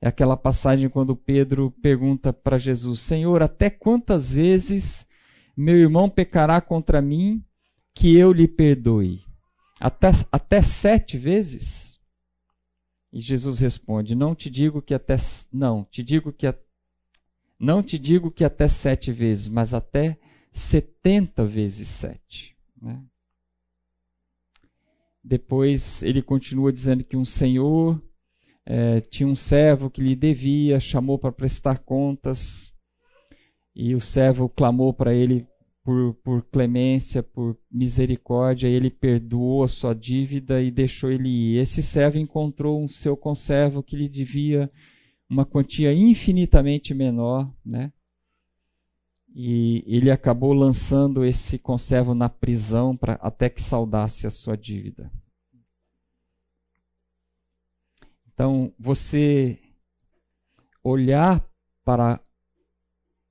é 0.00 0.08
aquela 0.08 0.36
passagem 0.36 0.88
quando 0.88 1.14
Pedro 1.14 1.70
pergunta 1.82 2.32
para 2.32 2.58
Jesus: 2.58 3.00
Senhor, 3.00 3.42
até 3.42 3.68
quantas 3.68 4.32
vezes 4.32 5.06
meu 5.56 5.76
irmão 5.76 6.08
pecará 6.08 6.60
contra 6.60 7.02
mim 7.02 7.44
que 7.94 8.16
eu 8.16 8.32
lhe 8.32 8.48
perdoe? 8.48 9.22
Até, 9.78 10.08
até 10.32 10.62
sete 10.62 11.18
vezes? 11.18 12.00
E 13.12 13.20
Jesus 13.20 13.58
responde: 13.58 14.14
Não 14.14 14.34
te 14.34 14.48
digo 14.48 14.80
que 14.80 14.94
até 14.94 15.16
não, 15.52 15.84
te 15.84 16.02
digo 16.02 16.32
que 16.32 16.46
não 17.58 17.82
te 17.82 17.98
digo 17.98 18.30
que 18.30 18.44
até 18.44 18.66
sete 18.66 19.12
vezes, 19.12 19.46
mas 19.46 19.74
até 19.74 20.18
setenta 20.50 21.44
vezes 21.44 21.88
sete. 21.88 22.56
Né? 22.80 23.02
Depois 25.22 26.02
ele 26.02 26.22
continua 26.22 26.72
dizendo 26.72 27.04
que 27.04 27.16
um 27.16 27.24
senhor 27.24 28.02
é, 28.64 29.00
tinha 29.00 29.28
um 29.28 29.34
servo 29.34 29.90
que 29.90 30.02
lhe 30.02 30.16
devia, 30.16 30.80
chamou 30.80 31.18
para 31.18 31.32
prestar 31.32 31.78
contas, 31.78 32.74
e 33.74 33.94
o 33.94 34.00
servo 34.00 34.48
clamou 34.48 34.92
para 34.92 35.14
ele 35.14 35.46
por, 35.82 36.14
por, 36.22 36.42
clemência, 36.44 37.22
por 37.22 37.58
misericórdia, 37.70 38.68
ele 38.68 38.90
perdoou 38.90 39.64
a 39.64 39.68
sua 39.68 39.94
dívida 39.94 40.62
e 40.62 40.70
deixou 40.70 41.10
ele 41.10 41.28
ir. 41.28 41.58
Esse 41.58 41.82
servo 41.82 42.18
encontrou 42.18 42.82
um 42.82 42.88
seu 42.88 43.16
conservo 43.16 43.82
que 43.82 43.96
lhe 43.96 44.08
devia 44.08 44.70
uma 45.28 45.46
quantia 45.46 45.92
infinitamente 45.92 46.92
menor, 46.92 47.52
né? 47.64 47.92
E 49.32 49.84
ele 49.86 50.10
acabou 50.10 50.52
lançando 50.52 51.24
esse 51.24 51.58
conservo 51.58 52.14
na 52.14 52.28
prisão 52.28 52.96
pra, 52.96 53.14
até 53.14 53.48
que 53.48 53.62
saudasse 53.62 54.26
a 54.26 54.30
sua 54.30 54.56
dívida. 54.56 55.10
Então, 58.32 58.72
você 58.78 59.58
olhar 60.82 61.44
para, 61.84 62.20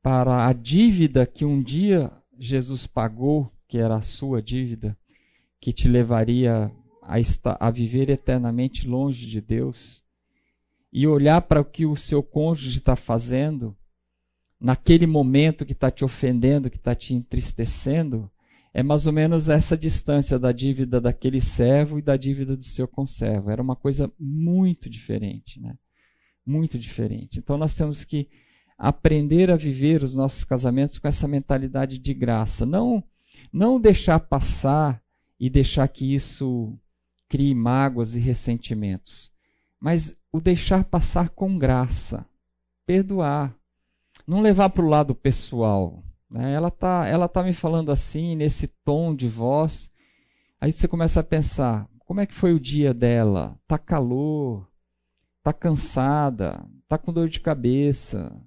para 0.02 0.48
a 0.48 0.54
dívida 0.54 1.26
que 1.26 1.44
um 1.44 1.62
dia 1.62 2.12
Jesus 2.38 2.86
pagou, 2.88 3.52
que 3.68 3.78
era 3.78 3.96
a 3.96 4.02
sua 4.02 4.42
dívida, 4.42 4.98
que 5.60 5.74
te 5.74 5.88
levaria 5.88 6.72
a, 7.02 7.20
estar, 7.20 7.58
a 7.60 7.70
viver 7.70 8.10
eternamente 8.10 8.88
longe 8.88 9.26
de 9.26 9.42
Deus, 9.42 10.04
e 10.92 11.06
olhar 11.06 11.42
para 11.42 11.62
o 11.62 11.66
que 11.66 11.86
o 11.86 11.96
seu 11.96 12.24
cônjuge 12.24 12.80
está 12.80 12.96
fazendo, 12.96 13.76
naquele 14.60 15.08
momento 15.08 15.66
que 15.66 15.72
está 15.72 15.90
te 15.90 16.04
ofendendo, 16.04 16.70
que 16.70 16.78
está 16.78 16.94
te 16.94 17.14
entristecendo, 17.14 18.30
é 18.74 18.84
mais 18.84 19.08
ou 19.08 19.14
menos 19.14 19.50
essa 19.50 19.78
distância 19.78 20.38
da 20.38 20.52
dívida 20.52 21.02
daquele 21.02 21.42
servo 21.42 21.98
e 21.98 22.02
da 22.02 22.16
dívida 22.18 22.56
do 22.56 22.64
seu 22.64 22.88
conservo. 22.88 23.50
Era 23.50 23.62
uma 23.62 23.76
coisa 23.76 24.12
muito 24.20 24.90
diferente, 24.90 25.60
né? 25.60 25.76
Muito 26.46 26.78
diferente. 26.78 27.40
Então 27.40 27.58
nós 27.58 27.76
temos 27.76 28.04
que 28.04 28.28
aprender 28.78 29.50
a 29.50 29.58
viver 29.58 30.04
os 30.04 30.16
nossos 30.16 30.44
casamentos 30.44 31.00
com 31.00 31.08
essa 31.08 31.28
mentalidade 31.28 31.98
de 31.98 32.14
graça. 32.14 32.66
Não, 32.66 33.04
não 33.52 33.80
deixar 33.80 34.20
passar 34.20 35.02
e 35.40 35.50
deixar 35.50 35.88
que 35.88 36.14
isso 36.14 36.78
crie 37.28 37.54
mágoas 37.54 38.16
e 38.16 38.20
ressentimentos. 38.20 39.32
Mas 39.80 40.16
o 40.32 40.40
deixar 40.40 40.84
passar 40.84 41.30
com 41.30 41.58
graça. 41.58 42.26
Perdoar. 42.86 43.59
Não 44.30 44.42
levar 44.42 44.70
para 44.70 44.86
o 44.86 44.88
lado 44.88 45.16
pessoal. 45.16 46.04
Né? 46.30 46.54
Ela 46.54 46.68
está 46.68 47.08
ela 47.08 47.28
tá 47.28 47.42
me 47.42 47.52
falando 47.52 47.92
assim, 47.92 48.36
nesse 48.36 48.68
tom 48.68 49.16
de 49.16 49.28
voz. 49.28 49.90
Aí 50.62 50.72
você 50.72 50.88
começa 50.88 51.22
a 51.22 51.24
pensar: 51.24 51.90
como 52.06 52.22
é 52.22 52.28
que 52.28 52.36
foi 52.36 52.54
o 52.54 52.60
dia 52.60 52.94
dela? 52.94 53.60
Tá 53.68 53.80
calor? 53.80 54.70
Tá 55.42 55.52
cansada? 55.52 56.64
Tá 56.88 56.96
com 56.96 57.12
dor 57.12 57.28
de 57.28 57.40
cabeça? 57.40 58.40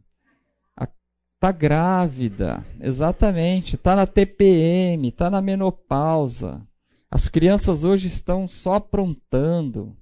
Está 0.80 1.50
grávida, 1.50 2.64
exatamente. 2.78 3.74
Está 3.74 3.96
na 3.96 4.06
TPM, 4.06 5.08
está 5.08 5.28
na 5.28 5.42
menopausa. 5.42 6.64
As 7.10 7.28
crianças 7.28 7.82
hoje 7.82 8.06
estão 8.06 8.46
só 8.46 8.74
aprontando. 8.74 9.96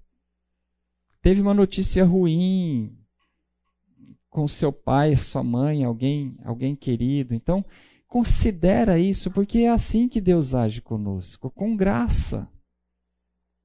Teve 1.23 1.41
uma 1.41 1.55
notícia 1.55 2.05
ruim 2.05 3.00
com 4.31 4.47
seu 4.47 4.73
pai, 4.73 5.17
sua 5.17 5.43
mãe, 5.43 5.85
alguém, 5.85 6.39
alguém 6.45 6.77
querido. 6.77 7.35
Então, 7.35 7.65
considera 8.07 8.99
isso, 8.99 9.31
porque 9.31 9.59
é 9.61 9.71
assim 9.71 10.09
que 10.09 10.21
Deus 10.21 10.55
age 10.55 10.81
conosco, 10.81 11.51
com 11.51 11.77
graça. 11.77 12.49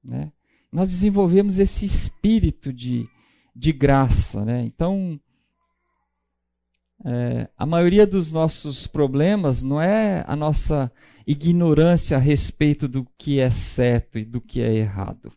Né? 0.02 0.32
Nós 0.70 0.90
desenvolvemos 0.90 1.58
esse 1.58 1.86
espírito 1.86 2.72
de, 2.72 3.08
de 3.54 3.72
graça. 3.72 4.44
Né? 4.44 4.64
Então, 4.64 5.18
é, 7.04 7.48
a 7.56 7.64
maioria 7.64 8.06
dos 8.06 8.32
nossos 8.32 8.86
problemas 8.86 9.62
não 9.62 9.80
é 9.80 10.24
a 10.26 10.34
nossa 10.34 10.90
ignorância 11.26 12.16
a 12.16 12.20
respeito 12.20 12.88
do 12.88 13.06
que 13.16 13.38
é 13.38 13.50
certo 13.50 14.18
e 14.18 14.24
do 14.24 14.40
que 14.40 14.60
é 14.60 14.74
errado. 14.74 15.32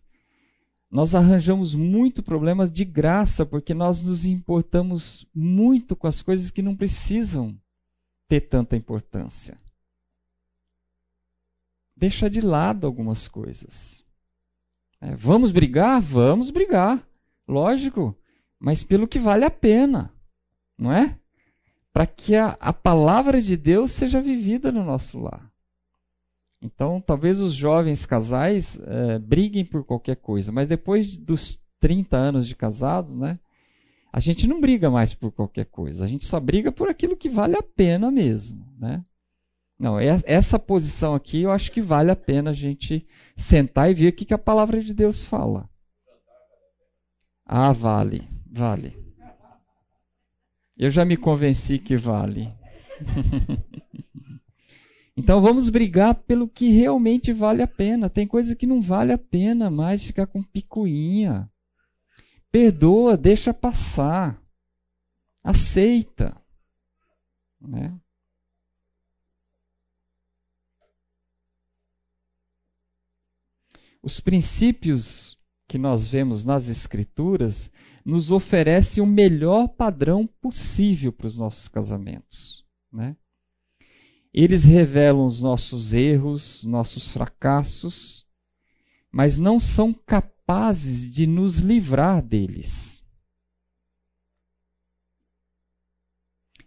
Nós 0.89 1.13
arranjamos 1.13 1.75
muito 1.75 2.23
problemas 2.23 2.71
de 2.71 2.83
graça 2.83 3.45
porque 3.45 3.73
nós 3.73 4.01
nos 4.01 4.25
importamos 4.25 5.27
muito 5.33 5.95
com 5.95 6.07
as 6.07 6.21
coisas 6.21 6.49
que 6.49 6.61
não 6.61 6.75
precisam 6.75 7.55
ter 8.27 8.41
tanta 8.41 8.75
importância. 8.75 9.57
Deixa 11.95 12.29
de 12.29 12.41
lado 12.41 12.87
algumas 12.87 13.27
coisas. 13.27 14.03
É, 14.99 15.15
vamos 15.15 15.51
brigar? 15.51 16.01
Vamos 16.01 16.49
brigar. 16.49 17.05
Lógico. 17.47 18.15
Mas 18.59 18.83
pelo 18.83 19.07
que 19.07 19.19
vale 19.19 19.45
a 19.45 19.51
pena. 19.51 20.11
Não 20.77 20.91
é? 20.91 21.19
para 21.99 22.05
que 22.05 22.35
a, 22.35 22.57
a 22.59 22.71
palavra 22.71 23.41
de 23.41 23.57
Deus 23.57 23.91
seja 23.91 24.21
vivida 24.21 24.71
no 24.71 24.83
nosso 24.83 25.19
lar. 25.19 25.48
Então, 26.61 26.99
talvez 26.99 27.39
os 27.39 27.53
jovens 27.53 28.05
casais 28.05 28.79
é, 28.83 29.17
briguem 29.17 29.63
por 29.63 29.83
qualquer 29.83 30.17
coisa, 30.17 30.51
mas 30.51 30.67
depois 30.67 31.17
dos 31.17 31.59
30 31.79 32.17
anos 32.17 32.47
de 32.47 32.55
casados, 32.55 33.15
né, 33.15 33.39
a 34.11 34.19
gente 34.19 34.45
não 34.45 34.59
briga 34.59 34.89
mais 34.89 35.13
por 35.13 35.31
qualquer 35.31 35.65
coisa, 35.65 36.03
a 36.03 36.07
gente 36.07 36.25
só 36.25 36.39
briga 36.39 36.71
por 36.71 36.89
aquilo 36.89 37.15
que 37.15 37.29
vale 37.29 37.55
a 37.55 37.63
pena 37.63 38.11
mesmo. 38.11 38.67
Né? 38.77 39.03
Não, 39.79 39.97
essa 39.97 40.59
posição 40.59 41.15
aqui 41.15 41.43
eu 41.43 41.51
acho 41.51 41.71
que 41.71 41.81
vale 41.81 42.11
a 42.11 42.15
pena 42.15 42.49
a 42.49 42.53
gente 42.53 43.07
sentar 43.37 43.89
e 43.89 43.93
ver 43.93 44.09
o 44.09 44.13
que, 44.13 44.25
que 44.25 44.33
a 44.33 44.37
palavra 44.37 44.81
de 44.81 44.93
Deus 44.93 45.23
fala. 45.23 45.69
Ah, 47.45 47.71
vale, 47.71 48.27
vale. 48.51 48.97
Eu 50.77 50.89
já 50.91 51.05
me 51.05 51.15
convenci 51.15 51.79
que 51.79 51.95
vale. 51.95 52.53
então 55.19 55.41
vamos 55.41 55.67
brigar 55.67 56.15
pelo 56.15 56.47
que 56.47 56.69
realmente 56.69 57.33
vale 57.33 57.61
a 57.61 57.67
pena. 57.67 58.09
Tem 58.09 58.25
coisa 58.25 58.55
que 58.55 58.65
não 58.65 58.81
vale 58.81 59.11
a 59.11 59.17
pena 59.17 59.69
mais 59.69 60.05
ficar 60.05 60.25
com 60.25 60.41
picuinha. 60.41 61.51
Perdoa, 62.49 63.17
deixa 63.17 63.53
passar. 63.53 64.41
Aceita. 65.43 66.41
Né? 67.59 67.99
Os 74.01 74.21
princípios 74.21 75.37
que 75.67 75.77
nós 75.77 76.07
vemos 76.07 76.45
nas 76.45 76.69
Escrituras 76.69 77.69
nos 78.05 78.31
oferece 78.31 79.01
o 79.01 79.05
melhor 79.05 79.67
padrão 79.67 80.25
possível 80.25 81.11
para 81.11 81.27
os 81.27 81.37
nossos 81.37 81.67
casamentos. 81.67 82.65
Né? 82.89 83.17
Eles 84.33 84.63
revelam 84.63 85.25
os 85.25 85.41
nossos 85.41 85.93
erros, 85.93 86.63
nossos 86.63 87.07
fracassos, 87.07 88.25
mas 89.11 89.37
não 89.37 89.59
são 89.59 89.93
capazes 89.93 91.11
de 91.11 91.25
nos 91.25 91.57
livrar 91.57 92.21
deles. 92.21 93.03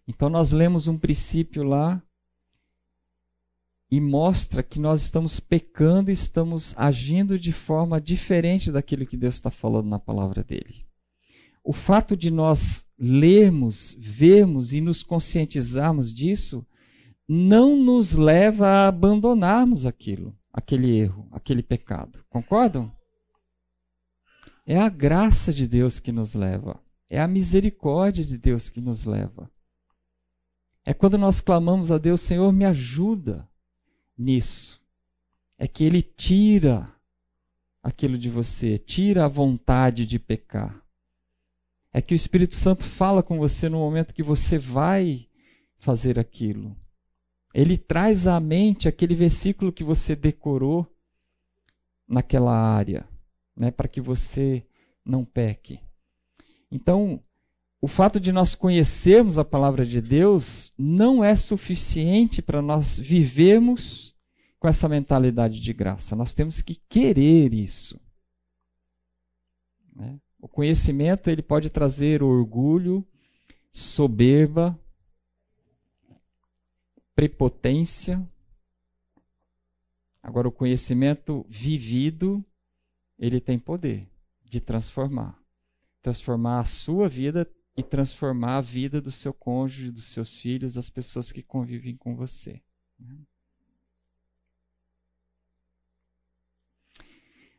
Então, 0.07 0.29
nós 0.29 0.51
lemos 0.51 0.89
um 0.89 0.99
princípio 0.99 1.63
lá 1.63 2.03
e 3.89 4.01
mostra 4.01 4.63
que 4.63 4.81
nós 4.81 5.03
estamos 5.03 5.39
pecando 5.39 6.11
e 6.11 6.15
estamos 6.15 6.75
agindo 6.77 7.39
de 7.39 7.53
forma 7.53 8.01
diferente 8.01 8.73
daquilo 8.73 9.07
que 9.07 9.17
Deus 9.17 9.37
está 9.37 9.51
falando 9.51 9.89
na 9.89 9.99
palavra 9.99 10.43
dele 10.43 10.85
o 11.65 11.73
fato 11.73 12.17
de 12.17 12.31
nós 12.31 12.85
lermos, 12.99 13.95
vermos 13.99 14.73
e 14.73 14.81
nos 14.81 15.03
conscientizarmos 15.03 16.13
disso 16.13 16.67
não 17.29 17.77
nos 17.77 18.13
leva 18.13 18.69
a 18.69 18.89
abandonarmos 18.89 19.87
aquilo, 19.87 20.37
aquele 20.53 20.97
erro, 20.97 21.29
aquele 21.31 21.63
pecado. 21.63 22.25
Concordam? 22.29 22.93
É 24.67 24.79
a 24.79 24.89
graça 24.89 25.53
de 25.53 25.67
Deus 25.67 25.99
que 25.99 26.13
nos 26.13 26.35
leva. 26.35 26.81
É 27.09 27.21
a 27.21 27.29
misericórdia 27.29 28.25
de 28.25 28.39
Deus 28.39 28.71
que 28.71 28.81
nos 28.81 29.05
leva. 29.05 29.51
É 30.85 30.93
quando 30.93 31.19
nós 31.19 31.41
clamamos 31.41 31.91
a 31.91 31.99
Deus, 31.99 32.21
Senhor, 32.21 32.51
me 32.53 32.65
ajuda 32.65 33.49
nisso. 34.17 34.81
É 35.59 35.69
que 35.69 35.85
Ele 35.85 36.03
tira 36.03 36.93
aquilo 37.83 38.19
de 38.19 38.31
você, 38.31 38.79
tira 38.79 39.25
a 39.25 39.29
vontade 39.29 40.07
de 40.07 40.19
pecar. 40.19 40.83
É 41.93 42.01
que 42.01 42.15
o 42.15 42.17
Espírito 42.17 42.55
Santo 42.55 42.85
fala 42.85 43.23
com 43.23 43.39
você 43.39 43.69
no 43.69 43.79
momento 43.79 44.15
que 44.15 44.23
você 44.23 44.59
vai 44.59 45.29
fazer 45.79 46.19
aquilo. 46.19 46.77
Ele 47.55 47.77
traz 47.77 48.27
à 48.27 48.41
mente 48.41 48.89
aquele 48.89 49.15
versículo 49.15 49.73
que 49.73 49.85
você 49.85 50.17
decorou 50.17 50.87
naquela 52.09 52.55
área, 52.55 53.07
né, 53.57 53.71
para 53.71 53.89
que 53.89 54.01
você 54.01 54.65
não 55.05 55.25
peque. 55.25 55.81
Então, 56.71 57.23
o 57.81 57.89
fato 57.89 58.21
de 58.21 58.33
nós 58.33 58.55
conhecermos 58.55 59.39
a 59.39 59.45
palavra 59.45 59.85
de 59.85 60.01
Deus 60.01 60.73
não 60.79 61.23
é 61.23 61.35
suficiente 61.35 62.41
para 62.41 62.63
nós 62.63 62.99
vivermos 62.99 64.15
com 64.59 64.69
essa 64.69 64.89
mentalidade 64.89 65.61
de 65.61 65.73
graça. 65.73 66.15
Nós 66.15 66.33
temos 66.33 66.63
que 66.63 66.77
querer 66.89 67.53
isso. 67.53 68.01
Né? 69.95 70.19
O 70.41 70.47
conhecimento 70.47 71.29
ele 71.29 71.43
pode 71.43 71.69
trazer 71.69 72.23
orgulho, 72.23 73.05
soberba, 73.73 74.79
prepotência. 77.15 78.27
Agora, 80.23 80.49
o 80.49 80.53
conhecimento 80.53 81.45
vivido, 81.49 82.45
ele 83.19 83.41
tem 83.41 83.59
poder 83.59 84.09
de 84.45 84.61
transformar. 84.61 85.39
Transformar 86.01 86.61
a 86.61 86.65
sua 86.65 87.09
vida 87.09 87.49
e 87.77 87.83
transformar 87.83 88.59
a 88.59 88.61
vida 88.61 89.01
do 89.01 89.11
seu 89.11 89.33
cônjuge, 89.33 89.91
dos 89.91 90.07
seus 90.07 90.37
filhos, 90.37 90.75
das 90.75 90.91
pessoas 90.91 91.33
que 91.33 91.43
convivem 91.43 91.97
com 91.97 92.15
você. 92.15 92.61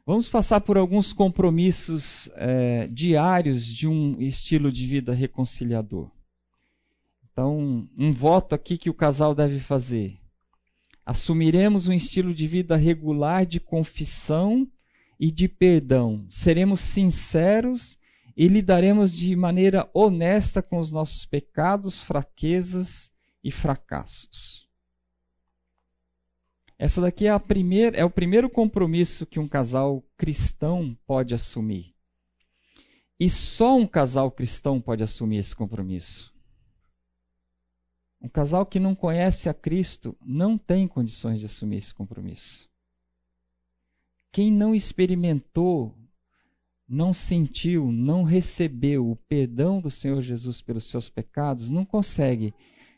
Vamos 0.06 0.28
passar 0.28 0.60
por 0.60 0.78
alguns 0.78 1.14
compromissos 1.14 2.30
é, 2.36 2.88
diários 2.88 3.66
de 3.66 3.88
um 3.88 4.22
estilo 4.22 4.70
de 4.70 4.86
vida 4.86 5.14
reconciliador. 5.14 6.12
Então, 7.34 7.90
um 7.98 8.12
voto 8.12 8.54
aqui 8.54 8.78
que 8.78 8.92
o 8.92 8.94
casal 8.94 9.34
deve 9.34 9.60
fazer. 9.60 10.20
Assumiremos 11.04 11.88
um 11.88 11.94
estilo 11.94 12.32
de 12.32 12.48
vida 12.48 12.78
regular 12.78 13.44
de 13.44 13.60
confissão 13.60 14.68
e 15.20 15.32
de 15.32 15.48
perdão. 15.48 16.28
Seremos 16.30 16.80
sinceros 16.80 17.98
e 18.38 18.48
lidaremos 18.48 19.12
de 19.12 19.36
maneira 19.36 19.90
honesta 19.96 20.62
com 20.62 20.78
os 20.78 20.92
nossos 20.92 21.26
pecados, 21.26 22.00
fraquezas 22.00 23.12
e 23.44 23.52
fracassos. 23.52 24.70
Essa 26.78 27.02
daqui 27.02 27.28
é, 27.28 27.40
primeira, 27.40 27.98
é 27.98 28.06
o 28.06 28.10
primeiro 28.10 28.50
compromisso 28.50 29.26
que 29.26 29.40
um 29.40 29.48
casal 29.48 30.04
cristão 30.16 30.96
pode 31.08 31.34
assumir. 31.34 31.96
E 33.20 33.30
só 33.30 33.76
um 33.76 33.88
casal 33.88 34.30
cristão 34.32 34.80
pode 34.80 35.02
assumir 35.02 35.38
esse 35.38 35.56
compromisso. 35.56 36.33
Um 38.24 38.30
casal 38.30 38.66
que 38.66 38.80
não 38.80 38.96
conhece 38.96 39.50
a 39.50 39.54
Cristo 39.54 40.18
não 40.26 40.58
tem 40.58 40.88
condições 40.88 41.42
de 41.42 41.46
assumir 41.46 41.78
esse 41.78 41.94
compromisso. 41.94 42.70
Quem 44.32 44.50
não 44.50 44.74
experimentou 44.74 45.94
não 46.88 47.14
sentiu, 47.14 47.92
não 47.92 48.24
recebeu 48.24 49.10
o 49.10 49.16
perdão 49.16 49.82
do 49.82 49.90
Senhor 49.90 50.22
Jesus 50.22 50.62
pelos 50.62 50.86
seus 50.86 51.10
pecados, 51.10 51.70
não 51.70 51.86
consegue 51.86 52.54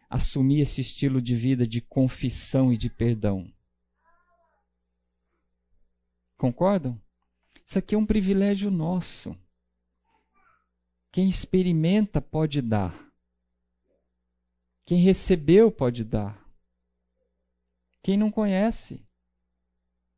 assumir 0.09 0.61
esse 0.61 0.82
estilo 0.82 1.19
de 1.19 1.36
vida 1.36 1.67
de 1.67 1.82
confissão 1.82 2.71
e 2.71 2.78
de 2.78 2.89
perdão. 2.89 3.51
Concordam? 6.38 7.01
Isso 7.65 7.80
aqui 7.80 7.95
é 7.95 7.97
um 7.97 8.05
privilégio 8.05 8.69
nosso. 8.69 9.36
Quem 11.11 11.28
experimenta 11.30 12.21
pode 12.21 12.61
dar. 12.61 13.05
Quem 14.86 14.99
recebeu 14.99 15.71
pode 15.71 16.03
dar. 16.03 16.39
Quem 18.03 18.15
não 18.15 18.31
conhece 18.31 19.03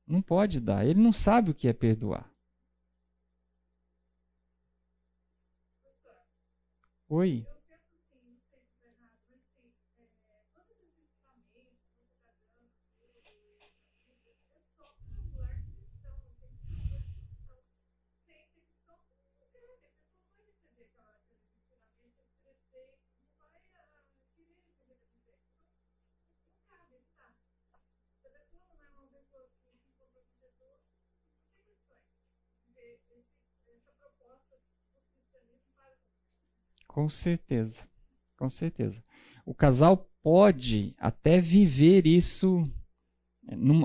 não 0.05 0.21
pode 0.21 0.59
dar. 0.59 0.85
Ele 0.85 0.99
não 0.99 1.13
sabe 1.13 1.51
o 1.51 1.55
que 1.55 1.67
é 1.67 1.73
perdoar. 1.73 2.29
Oi. 7.07 7.47
Com 36.97 37.09
certeza, 37.09 37.87
com 38.35 38.49
certeza. 38.49 39.03
O 39.45 39.53
casal 39.53 40.09
pode 40.23 40.95
até 40.97 41.39
viver 41.39 42.07
isso 42.07 42.63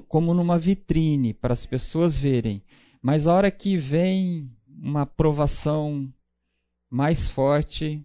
como 0.09 0.33
numa 0.33 0.59
vitrine 0.59 1.35
para 1.35 1.53
as 1.53 1.67
pessoas 1.67 2.17
verem, 2.17 2.65
mas 3.03 3.27
a 3.27 3.35
hora 3.35 3.51
que 3.51 3.77
vem 3.77 4.51
uma 4.67 5.05
provação 5.05 6.11
mais 6.89 7.29
forte, 7.29 8.03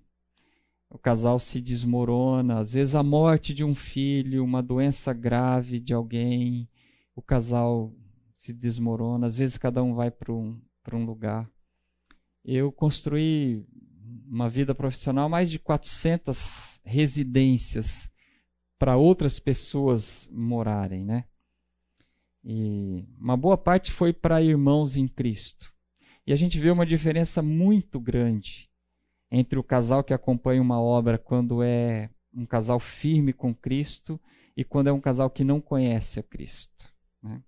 o 0.90 0.98
casal 0.98 1.40
se 1.40 1.62
desmorona, 1.62 2.60
às 2.60 2.74
vezes 2.74 2.94
a 2.94 3.02
morte 3.02 3.54
de 3.54 3.64
um 3.64 3.74
filho, 3.74 4.44
uma 4.44 4.62
doença 4.62 5.14
grave 5.14 5.80
de 5.80 5.94
alguém, 5.94 6.68
o 7.16 7.22
casal 7.22 7.94
se 8.36 8.52
desmorona, 8.52 9.28
às 9.28 9.38
vezes 9.38 9.58
cada 9.58 9.82
um 9.82 9.94
vai 9.94 10.12
para 10.12 10.34
um, 10.34 10.60
um 10.92 11.06
lugar. 11.06 11.50
Eu 12.44 12.74
construí 12.74 13.66
uma 14.28 14.50
vida 14.50 14.74
profissional, 14.76 15.28
mais 15.30 15.50
de 15.50 15.60
400 15.60 16.80
residências 16.84 18.10
para 18.78 18.98
outras 18.98 19.40
pessoas 19.40 20.30
morarem, 20.32 21.06
né? 21.06 21.26
E 22.44 23.06
uma 23.20 23.36
boa 23.36 23.58
parte 23.58 23.92
foi 23.92 24.14
para 24.14 24.42
irmãos 24.42 24.96
em 24.96 25.08
Cristo. 25.08 25.74
E 26.26 26.32
a 26.32 26.36
gente 26.36 26.60
vê 26.60 26.70
uma 26.70 26.86
diferença 26.86 27.42
muito 27.42 28.00
grande 28.00 28.70
entre 29.32 29.58
o 29.60 29.64
casal 29.64 30.04
que 30.04 30.14
acompanha 30.14 30.62
uma 30.62 30.80
obra 30.80 31.18
quando 31.18 31.64
é 31.64 32.10
um 32.34 32.46
casal 32.46 32.80
firme 32.80 33.34
com 33.34 33.54
Cristo 33.54 34.20
e 34.56 34.64
quando 34.64 34.88
é 34.88 34.94
um 34.94 35.02
casal 35.02 35.30
que 35.30 35.44
não 35.44 35.60
conhece 35.60 36.20
a 36.20 36.24
Cristo. 36.24 36.92
Né? 37.22 37.42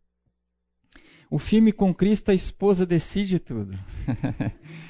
O 1.29 1.37
firme 1.37 1.71
com 1.71 1.93
Cristo, 1.93 2.31
a 2.31 2.33
esposa 2.33 2.85
decide 2.85 3.39
tudo. 3.39 3.77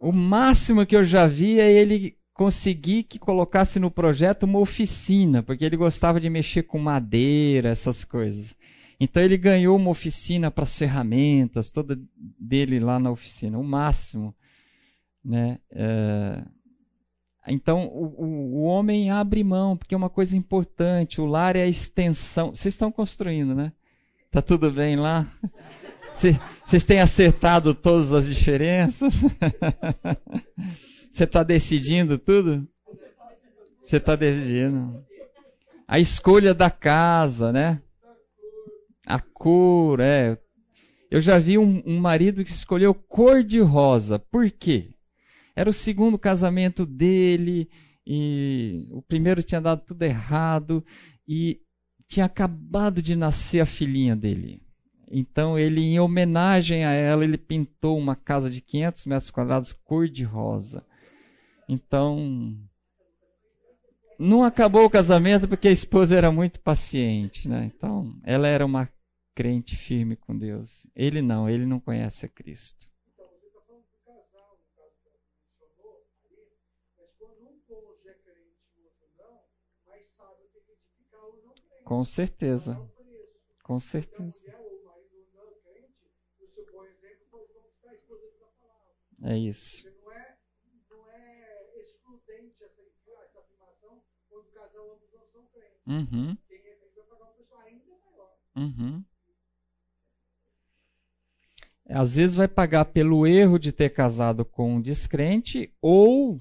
O 0.00 0.12
máximo 0.12 0.86
que 0.86 0.96
eu 0.96 1.04
já 1.04 1.26
vi 1.26 1.58
é 1.58 1.70
ele 1.70 2.16
conseguir 2.32 3.02
que 3.02 3.18
colocasse 3.18 3.80
no 3.80 3.90
projeto 3.90 4.44
uma 4.44 4.60
oficina, 4.60 5.42
porque 5.42 5.64
ele 5.64 5.76
gostava 5.76 6.20
de 6.20 6.30
mexer 6.30 6.62
com 6.62 6.78
madeira, 6.78 7.68
essas 7.68 8.04
coisas. 8.04 8.56
Então 9.00 9.22
ele 9.22 9.36
ganhou 9.36 9.76
uma 9.76 9.90
oficina 9.90 10.50
para 10.50 10.62
as 10.64 10.78
ferramentas, 10.78 11.70
toda 11.70 11.98
dele 12.16 12.78
lá 12.78 12.98
na 12.98 13.10
oficina, 13.10 13.58
o 13.58 13.64
máximo. 13.64 14.34
Né? 15.24 15.58
É... 15.70 16.44
Então 17.48 17.86
o, 17.88 18.58
o, 18.58 18.62
homem 18.62 19.10
abre 19.10 19.42
mão, 19.42 19.76
porque 19.76 19.94
é 19.94 19.98
uma 19.98 20.10
coisa 20.10 20.36
importante. 20.36 21.20
O 21.20 21.26
lar 21.26 21.56
é 21.56 21.62
a 21.62 21.68
extensão. 21.68 22.54
Vocês 22.54 22.74
estão 22.74 22.92
construindo, 22.92 23.54
né? 23.54 23.72
Tá 24.30 24.42
tudo 24.42 24.70
bem 24.70 24.94
lá? 24.94 25.26
Vocês 26.12 26.84
têm 26.84 27.00
acertado 27.00 27.74
todas 27.74 28.12
as 28.12 28.26
diferenças? 28.26 29.14
Você 31.10 31.24
está 31.24 31.42
decidindo 31.42 32.18
tudo? 32.18 32.68
Você 33.82 33.96
está 33.96 34.14
decidindo. 34.14 35.02
A 35.86 35.98
escolha 35.98 36.52
da 36.52 36.70
casa, 36.70 37.52
né? 37.52 37.80
A 39.06 39.18
cor, 39.18 40.00
é. 40.00 40.38
Eu 41.10 41.20
já 41.20 41.38
vi 41.38 41.56
um, 41.56 41.82
um 41.86 41.98
marido 41.98 42.44
que 42.44 42.50
escolheu 42.50 42.92
cor 42.92 43.42
de 43.42 43.60
rosa. 43.60 44.18
Por 44.18 44.50
quê? 44.50 44.90
Era 45.56 45.70
o 45.70 45.72
segundo 45.72 46.18
casamento 46.18 46.84
dele 46.84 47.68
e 48.06 48.86
o 48.90 49.02
primeiro 49.02 49.42
tinha 49.42 49.60
dado 49.60 49.82
tudo 49.84 50.02
errado 50.02 50.84
e 51.26 51.60
tinha 52.06 52.26
acabado 52.26 53.02
de 53.02 53.16
nascer 53.16 53.60
a 53.60 53.66
filhinha 53.66 54.14
dele. 54.14 54.62
Então 55.10 55.58
ele, 55.58 55.80
em 55.80 55.98
homenagem 55.98 56.84
a 56.84 56.90
ela, 56.90 57.24
ele 57.24 57.38
pintou 57.38 57.96
uma 57.98 58.14
casa 58.14 58.50
de 58.50 58.60
500 58.60 59.06
metros 59.06 59.30
quadrados 59.30 59.72
cor 59.72 60.08
de 60.08 60.24
rosa. 60.24 60.84
Então 61.68 62.56
não 64.18 64.42
acabou 64.42 64.84
o 64.84 64.90
casamento 64.90 65.48
porque 65.48 65.68
a 65.68 65.72
esposa 65.72 66.16
era 66.16 66.30
muito 66.30 66.60
paciente, 66.60 67.48
né? 67.48 67.70
Então 67.74 68.18
ela 68.24 68.48
era 68.48 68.66
uma 68.66 68.88
crente 69.34 69.76
firme 69.76 70.16
com 70.16 70.36
Deus. 70.36 70.86
Ele 70.94 71.22
não, 71.22 71.48
ele 71.48 71.64
não 71.64 71.78
conhece 71.78 72.26
a 72.26 72.28
Cristo. 72.28 72.86
Então, 81.80 82.04
você 82.04 83.98
está 83.98 84.18
falando 84.18 84.67
É 89.22 89.36
isso. 89.38 89.84
Não 89.84 90.12
é, 90.12 90.36
não 90.90 91.10
é 91.10 91.80
excludente 91.80 92.64
essa, 92.64 92.80
essa 93.24 93.38
afirmação 93.40 94.02
quando 94.28 94.46
o 94.48 94.52
casal 94.52 94.92
ambos 94.92 95.12
não 95.12 95.26
são 95.32 95.46
crentes. 95.52 95.80
Uhum, 95.86 96.36
Quem 96.48 96.56
é 96.58 96.60
crente 96.60 96.94
vai 96.96 97.04
pagar 97.06 97.24
um 97.30 97.34
preço 97.34 97.54
ainda 97.56 97.84
maior. 98.04 98.36
uhum. 98.56 99.04
Às 101.88 102.16
vezes 102.16 102.36
vai 102.36 102.46
pagar 102.46 102.84
pelo 102.86 103.26
erro 103.26 103.58
de 103.58 103.72
ter 103.72 103.90
casado 103.90 104.44
com 104.44 104.74
um 104.76 104.80
descrente 104.80 105.72
ou 105.82 106.40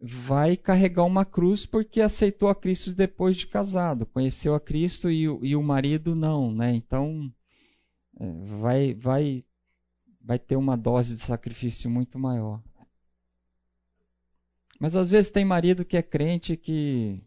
vai 0.00 0.56
carregar 0.56 1.04
uma 1.04 1.24
cruz 1.24 1.66
porque 1.66 2.00
aceitou 2.00 2.48
a 2.48 2.54
Cristo 2.54 2.94
depois 2.94 3.36
de 3.36 3.46
casado, 3.46 4.06
conheceu 4.06 4.54
a 4.54 4.60
Cristo 4.60 5.10
e, 5.10 5.28
o- 5.28 5.44
e 5.44 5.56
o 5.56 5.62
marido 5.62 6.14
não, 6.16 6.52
né? 6.52 6.72
Então 6.74 7.32
é, 8.20 8.26
vai, 8.60 8.94
vai, 8.94 9.44
vai 10.24 10.38
ter 10.38 10.56
uma 10.56 10.76
dose 10.76 11.16
de 11.16 11.22
sacrifício 11.22 11.90
muito 11.90 12.18
maior. 12.18 12.62
Mas 14.78 14.96
às 14.96 15.10
vezes 15.10 15.30
tem 15.30 15.44
marido 15.44 15.84
que 15.84 15.96
é 15.96 16.02
crente 16.02 16.56
que 16.56 17.22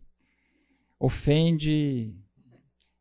ofende 1.00 2.14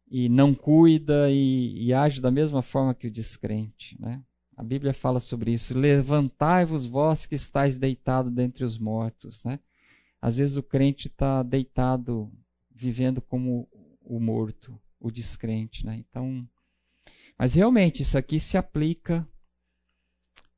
e 0.09 0.29
não 0.29 0.55
cuida 0.55 1.31
e, 1.31 1.87
e 1.87 1.93
age 1.93 2.21
da 2.21 2.31
mesma 2.31 2.63
forma 2.63 2.95
que 2.95 3.09
o 3.09 3.11
descrente, 3.11 4.01
né? 4.01 4.23
A 4.57 4.63
Bíblia 4.63 4.95
fala 4.95 5.19
sobre 5.19 5.53
isso. 5.53 5.77
Levantai-vos 5.77 6.87
vós 6.87 7.27
que 7.27 7.35
estáis 7.35 7.77
deitado 7.77 8.31
dentre 8.31 8.65
os 8.65 8.79
mortos, 8.79 9.43
né? 9.43 9.59
Às 10.21 10.37
vezes 10.37 10.57
o 10.57 10.63
crente 10.63 11.09
está 11.09 11.43
deitado, 11.43 12.33
vivendo 12.71 13.21
como 13.21 13.69
o 14.01 14.21
morto, 14.21 14.81
o 15.01 15.11
descrente, 15.11 15.85
né? 15.85 15.97
Então, 15.97 16.41
mas 17.37 17.55
realmente 17.55 18.03
isso 18.03 18.17
aqui 18.17 18.39
se 18.39 18.57
aplica 18.57 19.29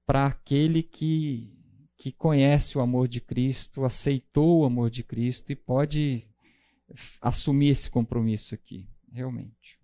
para 0.06 0.26
aquele 0.26 0.82
que 0.82 1.52
que 1.98 2.12
conhece 2.12 2.76
o 2.76 2.80
amor 2.80 3.08
de 3.08 3.20
Cristo, 3.20 3.84
aceitou 3.84 4.60
o 4.60 4.64
amor 4.66 4.90
de 4.90 5.02
Cristo 5.02 5.50
e 5.50 5.56
pode 5.56 6.28
assumir 7.20 7.70
esse 7.70 7.90
compromisso 7.90 8.54
aqui, 8.54 8.86
realmente. 9.10 9.80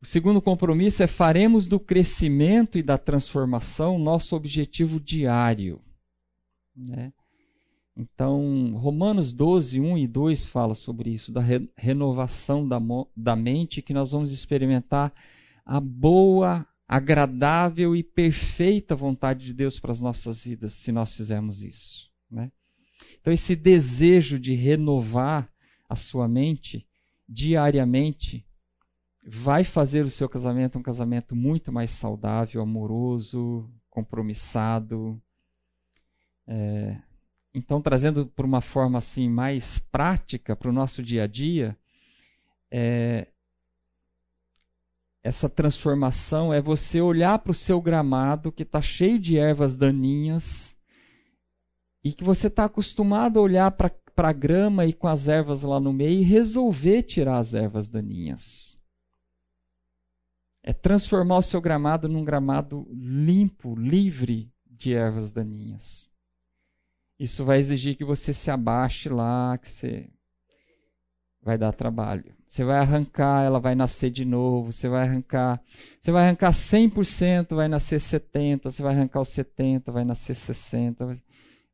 O 0.00 0.06
segundo 0.06 0.42
compromisso 0.42 1.02
é 1.02 1.06
faremos 1.06 1.66
do 1.66 1.80
crescimento 1.80 2.78
e 2.78 2.82
da 2.82 2.98
transformação 2.98 3.98
nosso 3.98 4.36
objetivo 4.36 5.00
diário. 5.00 5.80
Né? 6.74 7.12
Então, 7.96 8.76
Romanos 8.76 9.32
12, 9.32 9.80
1 9.80 9.98
e 9.98 10.06
2 10.06 10.46
fala 10.46 10.74
sobre 10.74 11.10
isso, 11.10 11.32
da 11.32 11.40
re- 11.40 11.68
renovação 11.76 12.66
da, 12.66 12.78
da 13.16 13.34
mente, 13.34 13.82
que 13.82 13.92
nós 13.92 14.12
vamos 14.12 14.30
experimentar 14.30 15.12
a 15.68 15.78
boa, 15.80 16.66
agradável 16.88 17.94
e 17.94 18.02
perfeita 18.02 18.96
vontade 18.96 19.44
de 19.44 19.52
Deus 19.52 19.78
para 19.78 19.92
as 19.92 20.00
nossas 20.00 20.42
vidas, 20.42 20.72
se 20.72 20.90
nós 20.90 21.14
fizermos 21.14 21.62
isso. 21.62 22.10
Né? 22.30 22.50
Então, 23.20 23.30
esse 23.30 23.54
desejo 23.54 24.38
de 24.38 24.54
renovar 24.54 25.46
a 25.86 25.94
sua 25.94 26.26
mente 26.26 26.86
diariamente 27.28 28.46
vai 29.22 29.62
fazer 29.62 30.06
o 30.06 30.10
seu 30.10 30.26
casamento 30.26 30.78
um 30.78 30.82
casamento 30.82 31.36
muito 31.36 31.70
mais 31.70 31.90
saudável, 31.90 32.62
amoroso, 32.62 33.70
compromissado. 33.90 35.20
É, 36.46 36.96
então, 37.52 37.82
trazendo 37.82 38.26
por 38.28 38.46
uma 38.46 38.62
forma 38.62 38.96
assim 38.96 39.28
mais 39.28 39.78
prática 39.78 40.56
para 40.56 40.70
o 40.70 40.72
nosso 40.72 41.02
dia 41.02 41.24
a 41.24 41.26
dia, 41.26 41.76
é, 42.70 43.28
essa 45.28 45.46
transformação 45.46 46.54
é 46.54 46.60
você 46.60 47.02
olhar 47.02 47.38
para 47.40 47.52
o 47.52 47.54
seu 47.54 47.82
gramado 47.82 48.50
que 48.50 48.62
está 48.62 48.80
cheio 48.80 49.18
de 49.18 49.36
ervas 49.36 49.76
daninhas 49.76 50.74
e 52.02 52.14
que 52.14 52.24
você 52.24 52.46
está 52.46 52.64
acostumado 52.64 53.38
a 53.38 53.42
olhar 53.42 53.70
para 53.72 53.92
a 54.16 54.32
grama 54.32 54.86
e 54.86 54.92
com 54.94 55.06
as 55.06 55.28
ervas 55.28 55.62
lá 55.62 55.78
no 55.78 55.92
meio 55.92 56.22
e 56.22 56.24
resolver 56.24 57.02
tirar 57.02 57.36
as 57.36 57.52
ervas 57.52 57.90
daninhas. 57.90 58.78
É 60.62 60.72
transformar 60.72 61.36
o 61.36 61.42
seu 61.42 61.60
gramado 61.60 62.08
num 62.08 62.24
gramado 62.24 62.88
limpo, 62.90 63.74
livre 63.74 64.50
de 64.66 64.94
ervas 64.94 65.30
daninhas. 65.30 66.08
Isso 67.18 67.44
vai 67.44 67.58
exigir 67.58 67.96
que 67.96 68.04
você 68.04 68.32
se 68.32 68.50
abaixe 68.50 69.10
lá, 69.10 69.58
que 69.58 69.68
você 69.68 70.08
vai 71.42 71.56
dar 71.56 71.72
trabalho. 71.72 72.34
Você 72.46 72.64
vai 72.64 72.78
arrancar, 72.78 73.44
ela 73.44 73.60
vai 73.60 73.74
nascer 73.74 74.10
de 74.10 74.24
novo, 74.24 74.72
você 74.72 74.88
vai 74.88 75.02
arrancar, 75.02 75.62
você 76.00 76.10
vai 76.10 76.24
arrancar 76.24 76.52
100%, 76.52 77.54
vai 77.54 77.68
nascer 77.68 78.00
70, 78.00 78.70
você 78.70 78.82
vai 78.82 78.94
arrancar 78.94 79.20
os 79.20 79.28
70, 79.28 79.92
vai 79.92 80.04
nascer 80.04 80.34
60, 80.34 81.06
vai, 81.06 81.22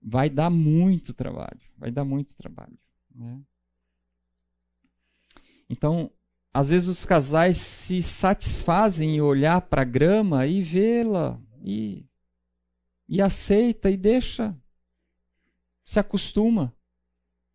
vai 0.02 0.30
dar 0.30 0.50
muito 0.50 1.14
trabalho, 1.14 1.60
vai 1.78 1.90
dar 1.90 2.04
muito 2.04 2.34
trabalho, 2.34 2.76
né? 3.14 3.40
Então, 5.70 6.10
às 6.52 6.70
vezes 6.70 6.88
os 6.88 7.04
casais 7.04 7.56
se 7.58 8.02
satisfazem 8.02 9.16
em 9.16 9.20
olhar 9.20 9.60
para 9.60 9.82
a 9.82 9.84
grama 9.84 10.46
e 10.46 10.62
vê-la 10.62 11.40
e, 11.62 12.04
e 13.08 13.20
aceita 13.20 13.90
e 13.90 13.96
deixa, 13.96 14.56
se 15.84 15.98
acostuma, 15.98 16.74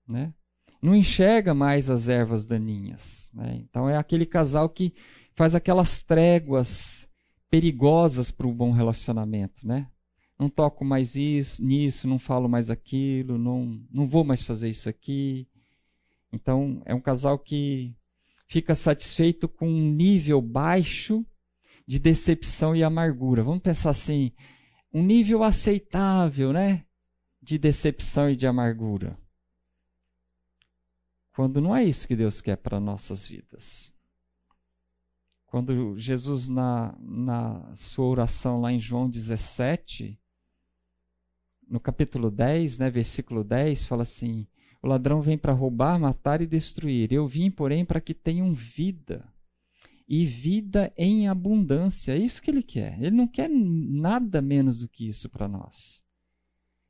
né? 0.07 0.33
Não 0.81 0.95
enxerga 0.95 1.53
mais 1.53 1.89
as 1.89 2.07
ervas 2.07 2.45
daninhas. 2.45 3.29
Né? 3.33 3.61
Então 3.63 3.89
é 3.89 3.97
aquele 3.97 4.25
casal 4.25 4.69
que 4.69 4.93
faz 5.35 5.55
aquelas 5.55 6.01
tréguas 6.01 7.09
perigosas 7.49 8.31
para 8.31 8.47
o 8.47 8.53
bom 8.53 8.71
relacionamento, 8.71 9.67
né? 9.67 9.87
Não 10.37 10.49
toco 10.49 10.85
mais 10.85 11.15
isso, 11.15 11.63
nisso, 11.63 12.07
não 12.07 12.17
falo 12.17 12.47
mais 12.47 12.69
aquilo, 12.69 13.37
não, 13.37 13.81
não 13.91 14.07
vou 14.07 14.23
mais 14.23 14.43
fazer 14.43 14.69
isso 14.69 14.87
aqui. 14.87 15.47
Então 16.31 16.81
é 16.85 16.95
um 16.95 17.01
casal 17.01 17.37
que 17.37 17.93
fica 18.47 18.73
satisfeito 18.73 19.49
com 19.49 19.67
um 19.67 19.91
nível 19.91 20.41
baixo 20.41 21.25
de 21.85 21.99
decepção 21.99 22.75
e 22.75 22.83
amargura. 22.83 23.43
Vamos 23.43 23.61
pensar 23.61 23.89
assim, 23.89 24.31
um 24.93 25.03
nível 25.03 25.43
aceitável, 25.43 26.53
né? 26.53 26.85
De 27.41 27.57
decepção 27.57 28.29
e 28.29 28.35
de 28.35 28.47
amargura. 28.47 29.17
Quando 31.39 31.61
não 31.61 31.73
é 31.73 31.85
isso 31.85 32.05
que 32.05 32.17
Deus 32.17 32.41
quer 32.41 32.57
para 32.57 32.81
nossas 32.81 33.25
vidas. 33.25 33.93
Quando 35.45 35.97
Jesus, 35.97 36.49
na, 36.49 36.93
na 36.99 37.73
sua 37.77 38.07
oração 38.07 38.59
lá 38.59 38.73
em 38.73 38.79
João 38.81 39.09
17, 39.09 40.19
no 41.65 41.79
capítulo 41.79 42.29
10, 42.29 42.79
né, 42.79 42.89
versículo 42.89 43.41
10, 43.41 43.85
fala 43.85 44.01
assim: 44.01 44.45
O 44.83 44.87
ladrão 44.89 45.21
vem 45.21 45.37
para 45.37 45.53
roubar, 45.53 45.97
matar 45.97 46.41
e 46.41 46.45
destruir. 46.45 47.13
Eu 47.13 47.25
vim, 47.25 47.49
porém, 47.49 47.85
para 47.85 48.01
que 48.01 48.13
tenham 48.13 48.53
vida. 48.53 49.25
E 50.09 50.25
vida 50.25 50.91
em 50.97 51.29
abundância. 51.29 52.11
É 52.11 52.17
isso 52.17 52.41
que 52.41 52.51
ele 52.51 52.61
quer. 52.61 53.01
Ele 53.01 53.15
não 53.15 53.29
quer 53.29 53.49
nada 53.49 54.41
menos 54.41 54.79
do 54.79 54.89
que 54.89 55.07
isso 55.07 55.29
para 55.29 55.47
nós. 55.47 56.03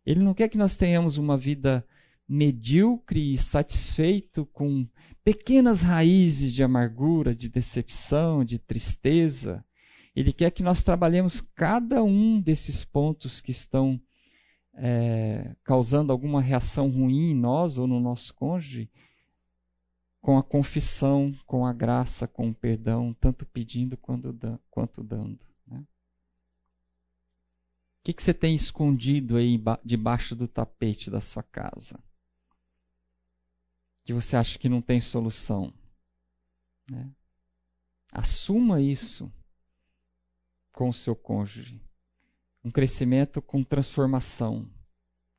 Ele 0.04 0.24
não 0.24 0.34
quer 0.34 0.50
que 0.50 0.58
nós 0.58 0.76
tenhamos 0.76 1.20
uma 1.20 1.38
vida 1.38 1.86
medíocre 2.30 3.34
e 3.34 3.38
satisfeito 3.40 4.46
com 4.54 4.88
pequenas 5.24 5.82
raízes 5.82 6.54
de 6.54 6.62
amargura, 6.62 7.34
de 7.34 7.50
decepção, 7.50 8.46
de 8.46 8.60
tristeza. 8.60 9.66
Ele 10.16 10.32
quer 10.32 10.52
que 10.52 10.62
nós 10.62 10.84
trabalhemos 10.84 11.42
cada 11.42 12.04
um 12.04 12.40
desses 12.40 12.86
pontos 12.86 13.42
que 13.42 13.50
estão 13.50 14.00
é, 14.76 15.56
causando 15.64 16.12
alguma 16.12 16.40
reação 16.40 16.88
ruim 16.90 17.32
em 17.32 17.36
nós 17.36 17.80
ou 17.80 17.88
no 17.88 18.00
nosso 18.00 18.34
cônjuge, 18.36 18.92
com 20.22 20.38
a 20.38 20.44
confissão, 20.44 21.34
com 21.48 21.66
a 21.66 21.74
graça, 21.74 22.28
com 22.28 22.50
o 22.50 22.54
perdão, 22.54 23.16
tanto 23.20 23.44
pedindo 23.46 23.98
quanto, 23.98 24.32
dando. 25.04 25.40
Né? 25.66 25.80
O 25.80 25.86
que, 28.04 28.14
que 28.14 28.22
você 28.22 28.34
tem 28.34 28.54
escondido 28.54 29.38
aí 29.38 29.60
debaixo 29.84 30.36
do 30.36 30.48
tapete 30.48 31.10
da 31.10 31.22
sua 31.22 31.42
casa? 31.42 32.00
Que 34.10 34.14
você 34.14 34.36
acha 34.36 34.58
que 34.58 34.68
não 34.68 34.82
tem 34.82 35.00
solução? 35.00 35.72
Né? 36.90 37.12
Assuma 38.12 38.82
isso 38.82 39.32
com 40.72 40.90
o 40.90 40.94
seu 40.94 41.16
cônjuge. 41.16 41.80
Um 42.66 42.72
crescimento 42.72 43.40
com 43.40 43.64
transformação. 43.64 44.68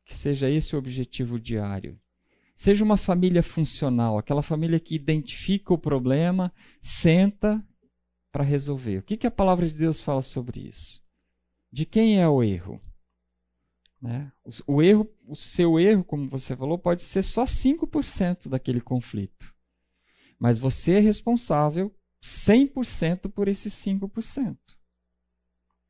Que 0.05 0.15
seja 0.15 0.49
esse 0.49 0.77
o 0.77 0.79
objetivo 0.79 1.37
diário. 1.37 2.01
Seja 2.55 2.85
uma 2.85 2.97
família 2.97 3.43
funcional, 3.43 4.17
aquela 4.17 4.41
família 4.41 4.79
que 4.79 4.95
identifica 4.95 5.75
o 5.75 5.79
problema, 5.79 6.55
senta 6.81 7.67
para 8.31 8.45
resolver. 8.45 8.99
O 8.99 9.03
que, 9.03 9.17
que 9.17 9.27
a 9.27 9.33
palavra 9.33 9.67
de 9.67 9.75
Deus 9.75 10.01
fala 10.01 10.23
sobre 10.23 10.61
isso? 10.61 11.03
De 11.73 11.85
quem 11.85 12.21
é 12.21 12.29
o 12.29 12.41
erro? 12.41 12.81
Né? 14.01 14.33
O 14.67 14.83
erro, 14.83 15.09
o 15.27 15.37
seu 15.37 15.79
erro, 15.79 16.03
como 16.03 16.29
você 16.29 16.57
falou, 16.57 16.79
pode 16.79 17.03
ser 17.03 17.23
só 17.23 17.45
5% 17.45 18.49
daquele 18.49 18.81
conflito. 18.81 19.55
Mas 20.39 20.59
você 20.59 20.95
é 20.95 21.01
responsável 21.01 21.95
100% 22.23 23.31
por 23.31 23.47
esses 23.47 23.75
5%. 23.75 24.57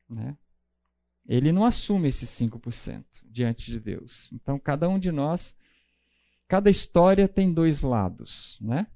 Né? 0.09 0.37
Ele 1.25 1.51
não 1.53 1.63
assume 1.63 2.09
esses 2.09 2.29
5% 2.29 3.05
diante 3.25 3.71
de 3.71 3.79
Deus. 3.79 4.29
Então, 4.33 4.59
cada 4.59 4.89
um 4.89 4.99
de 4.99 5.11
nós, 5.11 5.55
cada 6.47 6.69
história 6.69 7.27
tem 7.27 7.53
dois 7.53 7.81
lados, 7.81 8.57
né? 8.59 8.87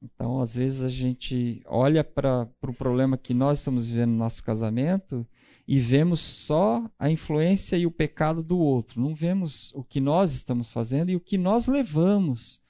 Então, 0.00 0.40
às 0.40 0.54
vezes 0.54 0.82
a 0.82 0.88
gente 0.88 1.62
olha 1.66 2.04
para 2.04 2.42
o 2.42 2.46
pro 2.60 2.72
problema 2.72 3.16
que 3.16 3.34
nós 3.34 3.58
estamos 3.58 3.88
vivendo 3.88 4.10
no 4.10 4.18
nosso 4.18 4.44
casamento 4.44 5.26
e 5.66 5.80
vemos 5.80 6.20
só 6.20 6.88
a 6.98 7.10
influência 7.10 7.76
e 7.76 7.86
o 7.86 7.90
pecado 7.90 8.42
do 8.42 8.58
outro. 8.58 9.00
Não 9.00 9.14
vemos 9.14 9.72
o 9.74 9.82
que 9.82 10.00
nós 10.00 10.32
estamos 10.32 10.70
fazendo 10.70 11.10
e 11.10 11.16
o 11.16 11.20
que 11.20 11.36
nós 11.36 11.66
levamos, 11.66 12.60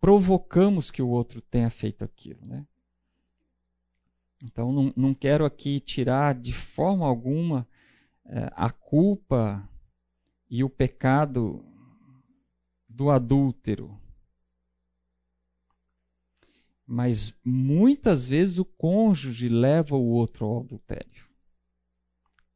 provocamos 0.00 0.90
que 0.90 1.00
o 1.00 1.08
outro 1.08 1.40
tenha 1.40 1.70
feito 1.70 2.04
aquilo, 2.04 2.44
né? 2.44 2.66
Então, 4.42 4.70
não, 4.70 4.92
não 4.94 5.14
quero 5.14 5.44
aqui 5.44 5.80
tirar 5.80 6.34
de 6.34 6.52
forma 6.52 7.06
alguma 7.06 7.66
é, 8.24 8.50
a 8.54 8.70
culpa 8.70 9.68
e 10.50 10.62
o 10.62 10.70
pecado 10.70 11.64
do 12.88 13.10
adúltero. 13.10 13.98
Mas 16.86 17.34
muitas 17.44 18.26
vezes 18.26 18.58
o 18.58 18.64
cônjuge 18.64 19.48
leva 19.48 19.96
o 19.96 20.06
outro 20.06 20.46
ao 20.46 20.60
adultério. 20.60 21.27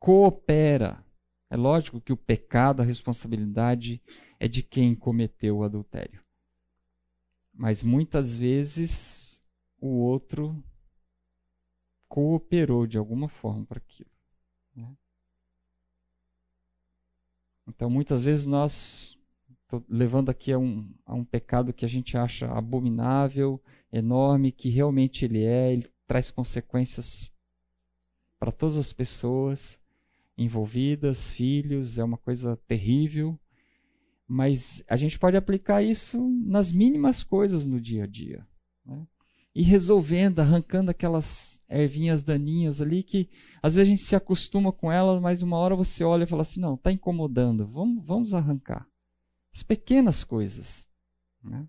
Coopera. 0.02 1.06
É 1.48 1.56
lógico 1.56 2.00
que 2.00 2.12
o 2.12 2.16
pecado, 2.16 2.82
a 2.82 2.84
responsabilidade 2.84 4.02
é 4.40 4.48
de 4.48 4.60
quem 4.60 4.96
cometeu 4.96 5.58
o 5.58 5.62
adultério. 5.62 6.20
Mas 7.54 7.84
muitas 7.84 8.34
vezes 8.34 9.40
o 9.80 10.00
outro 10.00 10.60
cooperou 12.08 12.84
de 12.84 12.98
alguma 12.98 13.28
forma 13.28 13.64
para 13.64 13.78
aquilo. 13.78 14.10
Né? 14.74 14.92
Então, 17.68 17.88
muitas 17.88 18.24
vezes 18.24 18.44
nós, 18.44 19.16
levando 19.88 20.30
aqui 20.30 20.50
a 20.50 20.58
um, 20.58 20.92
a 21.06 21.14
um 21.14 21.24
pecado 21.24 21.72
que 21.72 21.84
a 21.84 21.88
gente 21.88 22.16
acha 22.16 22.50
abominável, 22.50 23.62
enorme, 23.92 24.50
que 24.50 24.68
realmente 24.68 25.24
ele 25.24 25.44
é, 25.44 25.72
ele 25.72 25.88
traz 26.08 26.28
consequências 26.28 27.30
para 28.40 28.50
todas 28.50 28.76
as 28.76 28.92
pessoas 28.92 29.80
envolvidas, 30.42 31.32
filhos, 31.32 31.98
é 31.98 32.04
uma 32.04 32.18
coisa 32.18 32.56
terrível, 32.68 33.38
mas 34.26 34.82
a 34.88 34.96
gente 34.96 35.18
pode 35.18 35.36
aplicar 35.36 35.82
isso 35.82 36.18
nas 36.44 36.72
mínimas 36.72 37.22
coisas 37.22 37.66
no 37.66 37.80
dia 37.80 38.04
a 38.04 38.06
dia. 38.06 38.46
Né? 38.84 39.06
e 39.54 39.62
resolvendo, 39.62 40.40
arrancando 40.40 40.90
aquelas 40.90 41.60
ervinhas 41.68 42.22
daninhas 42.22 42.80
ali 42.80 43.02
que 43.02 43.28
às 43.62 43.74
vezes 43.74 43.88
a 43.88 43.90
gente 43.90 44.02
se 44.02 44.16
acostuma 44.16 44.72
com 44.72 44.90
elas, 44.90 45.20
mas 45.20 45.42
uma 45.42 45.58
hora 45.58 45.76
você 45.76 46.02
olha 46.02 46.24
e 46.24 46.26
fala 46.26 46.42
assim: 46.42 46.60
não, 46.60 46.74
está 46.74 46.90
incomodando, 46.90 47.66
vamos, 47.66 48.04
vamos 48.04 48.34
arrancar. 48.34 48.86
As 49.54 49.62
pequenas 49.62 50.24
coisas. 50.24 50.86
Né? 51.42 51.66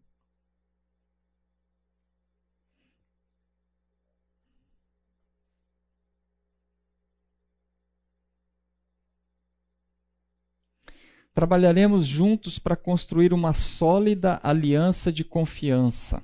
Trabalharemos 11.33 12.05
juntos 12.05 12.59
para 12.59 12.75
construir 12.75 13.33
uma 13.33 13.53
sólida 13.53 14.39
aliança 14.43 15.11
de 15.11 15.23
confiança. 15.23 16.23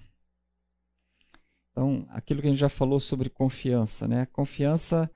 Então, 1.71 2.05
aquilo 2.09 2.41
que 2.41 2.47
a 2.47 2.49
gente 2.51 2.59
já 2.59 2.69
falou 2.69 2.99
sobre 2.99 3.29
confiança, 3.29 4.07
né? 4.07 4.27
Confiança 4.27 5.09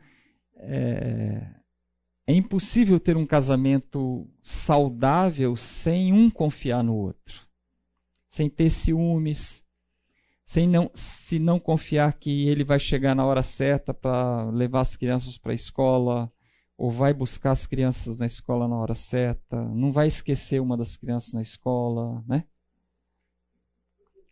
é, 0.55 1.45
é 2.25 2.33
impossível 2.33 2.99
ter 2.99 3.17
um 3.17 3.25
casamento 3.25 4.27
saudável 4.41 5.55
sem 5.55 6.13
um 6.13 6.29
confiar 6.29 6.83
no 6.83 6.95
outro, 6.95 7.41
sem 8.27 8.49
ter 8.49 8.69
ciúmes, 8.69 9.63
sem 10.45 10.67
não, 10.67 10.89
se 10.93 11.37
não 11.37 11.59
confiar 11.59 12.13
que 12.13 12.47
ele 12.47 12.63
vai 12.63 12.79
chegar 12.79 13.15
na 13.15 13.25
hora 13.25 13.43
certa 13.43 13.93
para 13.93 14.49
levar 14.49 14.81
as 14.81 14.95
crianças 14.95 15.37
para 15.37 15.51
a 15.51 15.55
escola, 15.55 16.31
ou 16.77 16.91
vai 16.91 17.13
buscar 17.13 17.51
as 17.51 17.65
crianças 17.65 18.19
na 18.19 18.25
escola 18.25 18.67
na 18.67 18.75
hora 18.75 18.95
certa, 18.95 19.63
não 19.63 19.91
vai 19.91 20.07
esquecer 20.07 20.61
uma 20.61 20.75
das 20.75 20.97
crianças 20.97 21.33
na 21.33 21.41
escola, 21.41 22.23
né? 22.27 22.45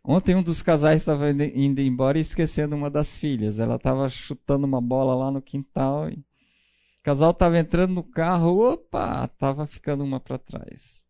Ontem 0.03 0.35
um 0.35 0.41
dos 0.41 0.63
casais 0.63 1.01
estava 1.01 1.29
indo 1.29 1.79
embora 1.79 2.17
e 2.17 2.21
esquecendo 2.21 2.75
uma 2.75 2.89
das 2.89 3.17
filhas. 3.17 3.59
Ela 3.59 3.75
estava 3.75 4.09
chutando 4.09 4.65
uma 4.65 4.81
bola 4.81 5.13
lá 5.13 5.29
no 5.29 5.41
quintal 5.41 6.09
e 6.09 6.13
o 6.13 7.03
casal 7.03 7.31
estava 7.31 7.59
entrando 7.59 7.93
no 7.93 8.03
carro, 8.03 8.73
opa, 8.73 9.25
estava 9.25 9.67
ficando 9.67 10.03
uma 10.03 10.19
para 10.19 10.39
trás. 10.39 11.05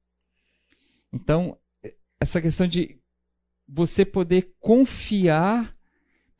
Então, 1.11 1.57
essa 2.19 2.41
questão 2.41 2.67
de 2.67 2.99
você 3.67 4.05
poder 4.05 4.53
confiar 4.59 5.75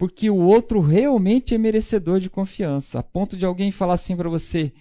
porque 0.02 0.32
o 0.32 0.38
outro 0.38 0.82
realmente 0.82 1.54
é 1.54 1.60
merecedor 1.60 2.20
de 2.20 2.28
confiança, 2.28 2.98
a 2.98 3.04
ponto 3.04 3.38
de 3.38 3.46
alguém 3.46 3.72
falar 3.72 3.94
assim 3.94 4.18
para 4.18 4.28
você: 4.28 4.74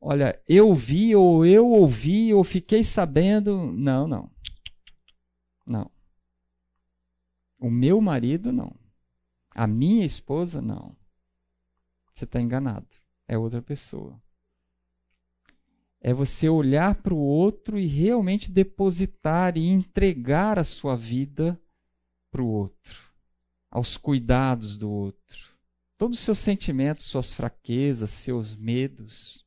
"Olha, 0.00 0.40
eu 0.48 0.72
vi 0.72 1.16
ou 1.16 1.44
eu 1.44 1.66
ouvi 1.66 2.32
ou 2.32 2.44
fiquei 2.44 2.84
sabendo". 2.84 3.72
Não, 3.72 4.06
não. 4.06 4.30
Não. 5.66 5.90
O 7.58 7.68
meu 7.68 8.00
marido, 8.00 8.52
não. 8.52 8.72
A 9.50 9.66
minha 9.66 10.06
esposa, 10.06 10.62
não. 10.62 10.94
Você 12.12 12.22
está 12.22 12.40
enganado. 12.40 12.86
É 13.26 13.36
outra 13.36 13.60
pessoa. 13.60 14.22
É 16.00 16.14
você 16.14 16.48
olhar 16.48 16.94
para 17.02 17.12
o 17.12 17.18
outro 17.18 17.76
e 17.76 17.86
realmente 17.86 18.52
depositar 18.52 19.58
e 19.58 19.66
entregar 19.66 20.60
a 20.60 20.64
sua 20.64 20.94
vida 20.96 21.60
para 22.30 22.40
o 22.40 22.46
outro, 22.46 23.03
aos 23.74 23.96
cuidados 23.96 24.78
do 24.78 24.88
outro. 24.88 25.52
Todos 25.98 26.18
os 26.18 26.24
seus 26.24 26.38
sentimentos, 26.38 27.06
suas 27.06 27.34
fraquezas, 27.34 28.12
seus 28.12 28.54
medos. 28.54 29.44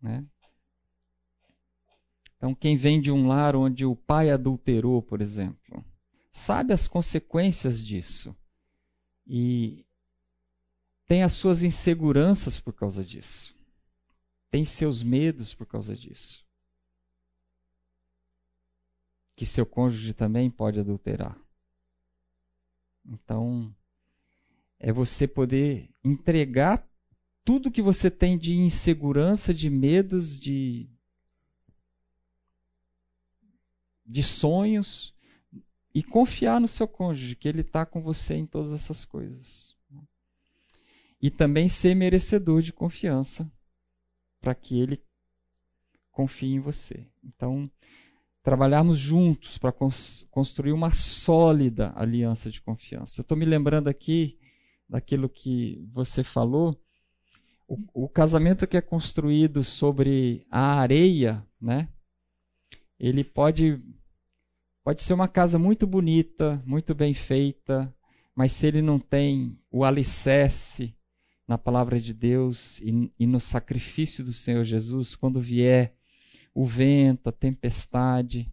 Né? 0.00 0.24
Então, 2.36 2.54
quem 2.54 2.76
vem 2.76 3.00
de 3.00 3.10
um 3.10 3.26
lar 3.26 3.56
onde 3.56 3.84
o 3.84 3.96
pai 3.96 4.30
adulterou, 4.30 5.02
por 5.02 5.20
exemplo, 5.20 5.84
sabe 6.30 6.72
as 6.72 6.86
consequências 6.86 7.84
disso 7.84 8.36
e 9.26 9.84
tem 11.04 11.24
as 11.24 11.32
suas 11.32 11.64
inseguranças 11.64 12.60
por 12.60 12.72
causa 12.72 13.04
disso, 13.04 13.56
tem 14.48 14.64
seus 14.64 15.02
medos 15.02 15.52
por 15.54 15.66
causa 15.66 15.96
disso. 15.96 16.46
Que 19.34 19.44
seu 19.44 19.66
cônjuge 19.66 20.12
também 20.12 20.48
pode 20.48 20.78
adulterar. 20.78 21.43
Então, 23.06 23.74
é 24.78 24.92
você 24.92 25.26
poder 25.26 25.90
entregar 26.02 26.86
tudo 27.44 27.70
que 27.70 27.82
você 27.82 28.10
tem 28.10 28.38
de 28.38 28.54
insegurança, 28.54 29.52
de 29.52 29.68
medos, 29.68 30.38
de, 30.38 30.88
de 34.06 34.22
sonhos, 34.22 35.14
e 35.94 36.02
confiar 36.02 36.60
no 36.60 36.66
seu 36.66 36.88
cônjuge, 36.88 37.36
que 37.36 37.46
ele 37.46 37.60
está 37.60 37.86
com 37.86 38.02
você 38.02 38.34
em 38.34 38.46
todas 38.46 38.72
essas 38.72 39.04
coisas. 39.04 39.76
E 41.20 41.30
também 41.30 41.68
ser 41.68 41.94
merecedor 41.94 42.62
de 42.62 42.72
confiança, 42.72 43.50
para 44.40 44.54
que 44.54 44.78
ele 44.80 45.02
confie 46.10 46.54
em 46.54 46.60
você. 46.60 47.06
Então, 47.22 47.70
trabalharmos 48.44 48.98
juntos 48.98 49.58
para 49.58 49.72
cons 49.72 50.24
construir 50.30 50.72
uma 50.72 50.92
sólida 50.92 51.92
aliança 51.96 52.50
de 52.50 52.60
confiança. 52.60 53.20
Eu 53.20 53.22
estou 53.22 53.36
me 53.36 53.44
lembrando 53.44 53.88
aqui 53.88 54.38
daquilo 54.88 55.28
que 55.28 55.82
você 55.92 56.22
falou. 56.22 56.80
O, 57.66 58.04
o, 58.04 58.08
casamento 58.08 58.66
que 58.66 58.76
é 58.76 58.82
construído 58.82 59.64
sobre 59.64 60.46
a 60.50 60.74
areia, 60.78 61.44
né? 61.58 61.88
Ele 63.00 63.24
pode 63.24 63.82
Pode 64.84 65.02
ser 65.02 65.14
uma 65.14 65.26
casa 65.26 65.58
muito 65.58 65.86
bonita, 65.86 66.62
muito 66.66 66.94
bem 66.94 67.14
feita, 67.14 67.90
mas 68.36 68.52
se 68.52 68.66
ele 68.66 68.82
não 68.82 68.98
tem 68.98 69.58
o 69.70 69.82
alicerce 69.82 70.94
na 71.48 71.56
palavra 71.56 71.98
de 71.98 72.12
Deus 72.12 72.80
e, 72.80 73.10
e 73.18 73.26
no 73.26 73.40
sacrifício 73.40 74.22
do 74.22 74.34
Senhor 74.34 74.62
Jesus, 74.62 75.16
quando 75.16 75.40
vier 75.40 75.96
o 76.54 76.64
vento, 76.64 77.28
a 77.28 77.32
tempestade, 77.32 78.52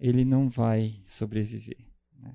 ele 0.00 0.24
não 0.24 0.48
vai 0.48 1.02
sobreviver. 1.04 1.86
Né? 2.18 2.34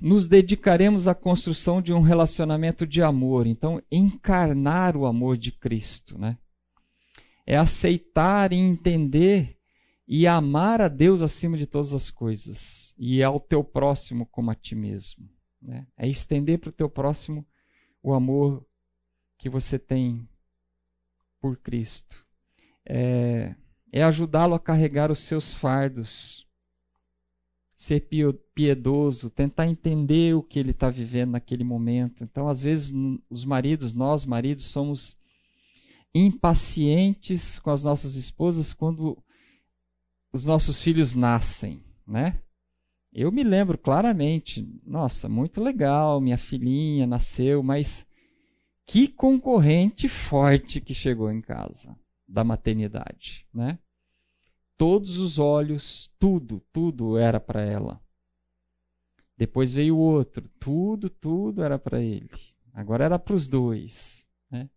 Nos 0.00 0.26
dedicaremos 0.26 1.06
à 1.06 1.14
construção 1.14 1.82
de 1.82 1.92
um 1.92 2.00
relacionamento 2.00 2.86
de 2.86 3.02
amor, 3.02 3.46
então 3.46 3.82
encarnar 3.92 4.96
o 4.96 5.04
amor 5.04 5.36
de 5.36 5.52
Cristo, 5.52 6.18
né? 6.18 6.38
É 7.44 7.56
aceitar 7.56 8.52
e 8.52 8.56
entender 8.56 9.56
e 10.08 10.26
amar 10.26 10.80
a 10.80 10.88
Deus 10.88 11.22
acima 11.22 11.56
de 11.56 11.66
todas 11.66 11.92
as 11.92 12.10
coisas 12.10 12.94
e 12.98 13.22
ao 13.22 13.38
teu 13.38 13.62
próximo 13.62 14.26
como 14.26 14.50
a 14.50 14.54
ti 14.54 14.74
mesmo. 14.74 15.28
Né? 15.60 15.86
É 15.96 16.08
estender 16.08 16.58
para 16.58 16.70
o 16.70 16.72
teu 16.72 16.88
próximo 16.88 17.46
o 18.02 18.14
amor 18.14 18.64
que 19.38 19.48
você 19.48 19.78
tem 19.78 20.28
por 21.40 21.56
Cristo. 21.58 22.24
É, 22.84 23.54
é 23.92 24.02
ajudá-lo 24.02 24.54
a 24.54 24.60
carregar 24.60 25.10
os 25.10 25.18
seus 25.18 25.52
fardos, 25.52 26.46
ser 27.76 28.08
piedoso, 28.54 29.30
tentar 29.30 29.66
entender 29.66 30.34
o 30.34 30.42
que 30.42 30.58
ele 30.58 30.70
está 30.70 30.90
vivendo 30.90 31.32
naquele 31.32 31.64
momento. 31.64 32.24
Então, 32.24 32.48
às 32.48 32.62
vezes, 32.62 32.92
os 33.28 33.44
maridos, 33.44 33.94
nós 33.94 34.24
maridos, 34.24 34.64
somos 34.64 35.16
impacientes 36.14 37.58
com 37.58 37.70
as 37.70 37.84
nossas 37.84 38.16
esposas 38.16 38.72
quando 38.72 39.22
os 40.32 40.44
nossos 40.44 40.80
filhos 40.80 41.14
nascem, 41.14 41.84
né? 42.06 42.40
Eu 43.12 43.32
me 43.32 43.42
lembro 43.42 43.78
claramente, 43.78 44.66
nossa, 44.84 45.28
muito 45.28 45.62
legal, 45.62 46.20
minha 46.20 46.36
filhinha 46.36 47.06
nasceu, 47.06 47.62
mas 47.62 48.05
que 48.86 49.08
concorrente 49.08 50.08
forte 50.08 50.80
que 50.80 50.94
chegou 50.94 51.30
em 51.30 51.40
casa 51.40 51.98
da 52.26 52.44
maternidade, 52.44 53.46
né? 53.52 53.78
Todos 54.76 55.18
os 55.18 55.38
olhos, 55.38 56.12
tudo, 56.18 56.62
tudo 56.72 57.18
era 57.18 57.40
para 57.40 57.62
ela. 57.62 58.00
Depois 59.36 59.74
veio 59.74 59.96
o 59.96 60.00
outro, 60.00 60.48
tudo, 60.60 61.10
tudo 61.10 61.62
era 61.62 61.78
para 61.78 62.00
ele. 62.00 62.30
Agora 62.72 63.04
era 63.04 63.18
para 63.18 63.34
os 63.34 63.48
dois. 63.48 64.26
Né? 64.50 64.68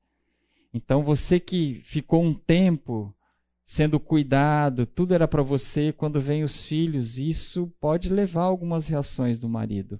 Então 0.73 1.03
você 1.03 1.40
que 1.40 1.81
ficou 1.84 2.23
um 2.23 2.34
tempo 2.34 3.15
sendo 3.64 3.99
cuidado, 3.99 4.88
tudo 4.88 5.14
era 5.14 5.27
para 5.27 5.44
você, 5.44 5.94
quando 5.94 6.19
vem 6.19 6.44
os 6.44 6.64
filhos, 6.64 7.19
isso 7.19 7.72
pode 7.80 8.10
levar 8.10 8.44
algumas 8.44 8.88
reações 8.88 9.38
do 9.38 9.48
marido. 9.48 9.99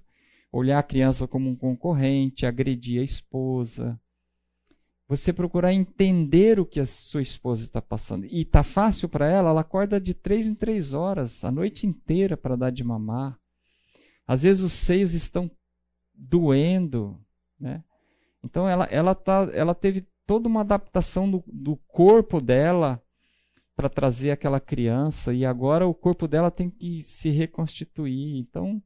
Olhar 0.52 0.78
a 0.78 0.82
criança 0.82 1.28
como 1.28 1.48
um 1.48 1.56
concorrente, 1.56 2.44
agredir 2.44 3.00
a 3.00 3.04
esposa. 3.04 4.00
Você 5.08 5.32
procurar 5.32 5.72
entender 5.72 6.60
o 6.60 6.66
que 6.66 6.80
a 6.80 6.86
sua 6.86 7.22
esposa 7.22 7.62
está 7.62 7.82
passando. 7.82 8.26
E 8.26 8.42
está 8.42 8.62
fácil 8.62 9.08
para 9.08 9.28
ela, 9.28 9.50
ela 9.50 9.60
acorda 9.60 10.00
de 10.00 10.14
três 10.14 10.46
em 10.46 10.54
três 10.54 10.94
horas, 10.94 11.44
a 11.44 11.50
noite 11.50 11.86
inteira 11.86 12.36
para 12.36 12.56
dar 12.56 12.70
de 12.70 12.84
mamar. 12.84 13.38
Às 14.26 14.42
vezes 14.42 14.62
os 14.62 14.72
seios 14.72 15.14
estão 15.14 15.50
doendo, 16.14 17.20
né? 17.58 17.82
Então 18.44 18.68
ela, 18.68 18.84
ela, 18.84 19.14
tá, 19.14 19.48
ela 19.52 19.74
teve 19.74 20.06
toda 20.26 20.48
uma 20.48 20.60
adaptação 20.60 21.30
do, 21.30 21.42
do 21.46 21.76
corpo 21.88 22.40
dela 22.40 23.02
para 23.74 23.88
trazer 23.88 24.30
aquela 24.30 24.60
criança 24.60 25.32
e 25.32 25.44
agora 25.44 25.86
o 25.86 25.94
corpo 25.94 26.28
dela 26.28 26.50
tem 26.50 26.70
que 26.70 27.02
se 27.02 27.30
reconstituir. 27.30 28.38
Então, 28.38 28.82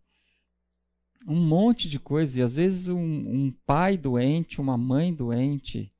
um 1.26 1.40
monte 1.40 1.88
de 1.88 1.98
coisa. 1.98 2.38
E 2.38 2.42
às 2.42 2.56
vezes 2.56 2.88
um, 2.88 2.98
um 2.98 3.54
pai 3.66 3.96
doente, 3.96 4.60
uma 4.60 4.76
mãe 4.76 5.12
doente, 5.12 5.92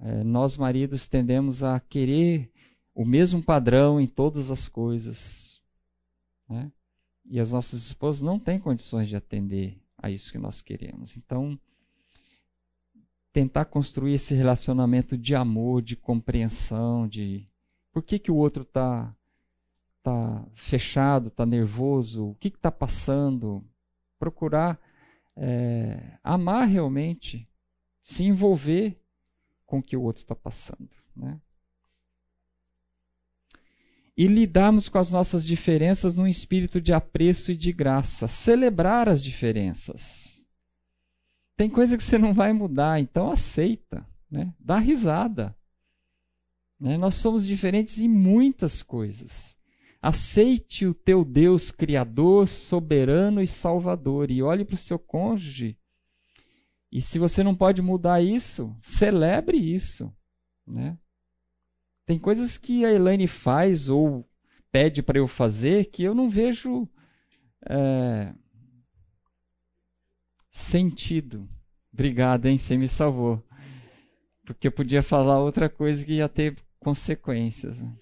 é, 0.00 0.22
nós 0.22 0.56
maridos 0.56 1.08
tendemos 1.08 1.62
a 1.62 1.80
querer 1.80 2.50
o 2.94 3.04
mesmo 3.04 3.42
padrão 3.42 4.00
em 4.00 4.06
todas 4.06 4.50
as 4.50 4.68
coisas. 4.68 5.60
Né? 6.48 6.70
E 7.24 7.40
as 7.40 7.52
nossas 7.52 7.84
esposas 7.84 8.22
não 8.22 8.38
têm 8.38 8.60
condições 8.60 9.08
de 9.08 9.16
atender 9.16 9.78
a 9.98 10.10
isso 10.10 10.30
que 10.30 10.38
nós 10.38 10.60
queremos. 10.60 11.16
Então, 11.16 11.58
tentar 13.32 13.66
construir 13.66 14.14
esse 14.14 14.34
relacionamento 14.34 15.16
de 15.16 15.34
amor, 15.34 15.82
de 15.82 15.96
compreensão, 15.96 17.06
de 17.06 17.46
por 17.92 18.02
que, 18.02 18.18
que 18.18 18.30
o 18.30 18.36
outro 18.36 18.62
está 18.62 19.14
tá 20.02 20.46
fechado, 20.54 21.28
está 21.28 21.44
nervoso? 21.44 22.28
O 22.28 22.34
que 22.36 22.48
está 22.48 22.70
passando? 22.70 23.64
Procurar 24.18 24.80
é, 25.36 26.18
amar 26.24 26.66
realmente, 26.66 27.48
se 28.02 28.24
envolver 28.24 28.98
com 29.66 29.78
o 29.78 29.82
que 29.82 29.96
o 29.96 30.02
outro 30.02 30.22
está 30.22 30.34
passando. 30.34 30.88
Né? 31.14 31.40
E 34.16 34.26
lidarmos 34.26 34.88
com 34.88 34.98
as 34.98 35.10
nossas 35.10 35.44
diferenças 35.44 36.14
num 36.14 36.26
espírito 36.26 36.80
de 36.80 36.92
apreço 36.92 37.52
e 37.52 37.56
de 37.56 37.72
graça. 37.72 38.26
Celebrar 38.26 39.08
as 39.08 39.22
diferenças. 39.22 40.44
Tem 41.56 41.68
coisa 41.68 41.96
que 41.96 42.02
você 42.02 42.16
não 42.16 42.32
vai 42.32 42.52
mudar, 42.52 42.98
então 43.00 43.30
aceita. 43.30 44.06
Né? 44.30 44.54
Dá 44.58 44.78
risada. 44.78 45.54
Né? 46.80 46.96
Nós 46.96 47.16
somos 47.16 47.46
diferentes 47.46 48.00
em 48.00 48.08
muitas 48.08 48.82
coisas. 48.82 49.56
Aceite 50.06 50.86
o 50.86 50.94
teu 50.94 51.24
Deus 51.24 51.72
Criador, 51.72 52.46
soberano 52.46 53.42
e 53.42 53.46
salvador. 53.48 54.30
E 54.30 54.40
olhe 54.40 54.64
para 54.64 54.76
o 54.76 54.78
seu 54.78 55.00
cônjuge. 55.00 55.76
E 56.92 57.02
se 57.02 57.18
você 57.18 57.42
não 57.42 57.56
pode 57.56 57.82
mudar 57.82 58.22
isso, 58.22 58.72
celebre 58.80 59.56
isso. 59.56 60.14
Né? 60.64 60.96
Tem 62.06 62.20
coisas 62.20 62.56
que 62.56 62.84
a 62.84 62.92
Elaine 62.92 63.26
faz 63.26 63.88
ou 63.88 64.24
pede 64.70 65.02
para 65.02 65.18
eu 65.18 65.26
fazer 65.26 65.86
que 65.86 66.04
eu 66.04 66.14
não 66.14 66.30
vejo 66.30 66.88
é, 67.68 68.32
sentido. 70.52 71.48
Obrigado, 71.92 72.46
hein? 72.46 72.58
Você 72.58 72.76
me 72.76 72.86
salvou. 72.86 73.44
Porque 74.44 74.68
eu 74.68 74.72
podia 74.72 75.02
falar 75.02 75.40
outra 75.40 75.68
coisa 75.68 76.06
que 76.06 76.12
ia 76.12 76.28
ter 76.28 76.56
consequências. 76.78 77.80
Né? 77.80 77.92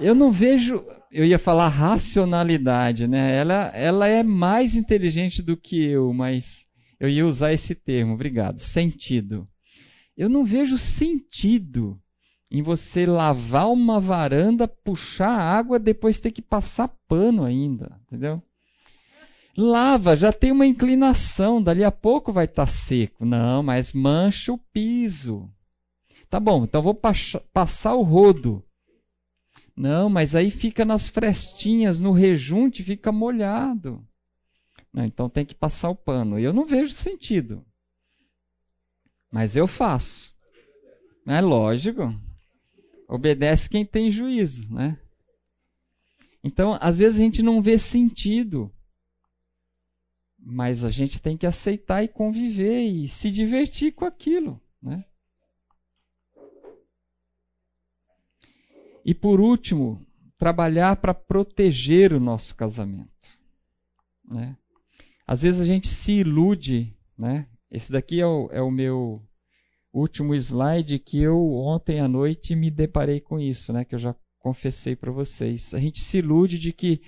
Eu 0.00 0.14
não 0.14 0.32
vejo, 0.32 0.82
eu 1.12 1.24
ia 1.26 1.38
falar 1.38 1.68
racionalidade, 1.68 3.06
né? 3.06 3.36
Ela, 3.36 3.70
ela 3.74 4.06
é 4.06 4.22
mais 4.22 4.74
inteligente 4.74 5.42
do 5.42 5.56
que 5.56 5.82
eu, 5.84 6.12
mas 6.14 6.66
eu 6.98 7.08
ia 7.08 7.26
usar 7.26 7.52
esse 7.52 7.74
termo, 7.74 8.14
obrigado. 8.14 8.58
Sentido. 8.58 9.46
Eu 10.16 10.28
não 10.28 10.44
vejo 10.44 10.78
sentido 10.78 12.00
em 12.50 12.62
você 12.62 13.04
lavar 13.04 13.70
uma 13.70 14.00
varanda, 14.00 14.66
puxar 14.66 15.30
água, 15.30 15.78
depois 15.78 16.18
ter 16.18 16.30
que 16.30 16.42
passar 16.42 16.88
pano 17.06 17.44
ainda, 17.44 18.00
entendeu? 18.06 18.42
Lava, 19.56 20.16
já 20.16 20.32
tem 20.32 20.50
uma 20.50 20.66
inclinação, 20.66 21.62
dali 21.62 21.84
a 21.84 21.92
pouco 21.92 22.32
vai 22.32 22.46
estar 22.46 22.62
tá 22.62 22.66
seco. 22.66 23.24
Não, 23.24 23.62
mas 23.62 23.92
mancha 23.92 24.52
o 24.52 24.58
piso. 24.58 25.50
Tá 26.30 26.40
bom, 26.40 26.64
então 26.64 26.80
vou 26.80 26.98
passar 27.52 27.94
o 27.94 28.02
rodo. 28.02 28.64
Não, 29.80 30.10
mas 30.10 30.34
aí 30.34 30.50
fica 30.50 30.84
nas 30.84 31.08
frestinhas, 31.08 32.00
no 32.00 32.12
rejunte 32.12 32.82
fica 32.82 33.10
molhado. 33.10 34.06
Então 34.94 35.26
tem 35.26 35.42
que 35.42 35.54
passar 35.54 35.88
o 35.88 35.96
pano. 35.96 36.38
Eu 36.38 36.52
não 36.52 36.66
vejo 36.66 36.92
sentido. 36.92 37.64
Mas 39.32 39.56
eu 39.56 39.66
faço. 39.66 40.34
É 41.26 41.40
lógico. 41.40 42.14
Obedece 43.08 43.70
quem 43.70 43.82
tem 43.82 44.10
juízo, 44.10 44.70
né? 44.70 45.00
Então, 46.44 46.76
às 46.78 46.98
vezes 46.98 47.18
a 47.18 47.22
gente 47.22 47.40
não 47.40 47.62
vê 47.62 47.78
sentido. 47.78 48.70
Mas 50.38 50.84
a 50.84 50.90
gente 50.90 51.22
tem 51.22 51.38
que 51.38 51.46
aceitar 51.46 52.04
e 52.04 52.08
conviver 52.08 52.82
e 52.82 53.08
se 53.08 53.30
divertir 53.30 53.92
com 53.92 54.04
aquilo, 54.04 54.60
né? 54.82 55.06
E 59.10 59.14
por 59.14 59.40
último, 59.40 60.00
trabalhar 60.38 60.94
para 60.94 61.12
proteger 61.12 62.12
o 62.12 62.20
nosso 62.20 62.54
casamento. 62.54 63.36
Né? 64.24 64.56
Às 65.26 65.42
vezes 65.42 65.60
a 65.60 65.64
gente 65.64 65.88
se 65.88 66.12
ilude, 66.12 66.96
né? 67.18 67.48
Esse 67.68 67.90
daqui 67.90 68.20
é 68.20 68.26
o, 68.28 68.48
é 68.52 68.62
o 68.62 68.70
meu 68.70 69.20
último 69.92 70.32
slide 70.32 71.00
que 71.00 71.20
eu 71.20 71.36
ontem 71.54 71.98
à 71.98 72.06
noite 72.06 72.54
me 72.54 72.70
deparei 72.70 73.20
com 73.20 73.40
isso, 73.40 73.72
né? 73.72 73.84
Que 73.84 73.96
eu 73.96 73.98
já 73.98 74.14
confessei 74.38 74.94
para 74.94 75.10
vocês. 75.10 75.74
A 75.74 75.80
gente 75.80 75.98
se 75.98 76.18
ilude 76.18 76.56
de 76.56 76.72
que 76.72 77.02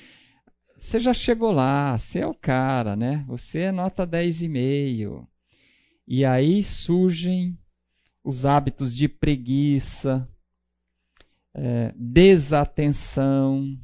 você 0.77 0.99
já 0.99 1.15
chegou 1.15 1.53
lá, 1.53 1.97
você 1.97 2.19
é 2.19 2.27
o 2.27 2.35
cara, 2.35 2.97
né? 2.97 3.25
Você 3.29 3.61
é 3.61 3.71
nota 3.71 4.05
10,5. 4.05 5.25
E 6.09 6.25
aí 6.25 6.65
surgem 6.65 7.57
os 8.25 8.45
hábitos 8.45 8.93
de 8.93 9.09
preguiça, 9.09 10.29
é, 11.55 11.93
desatenção, 11.97 13.77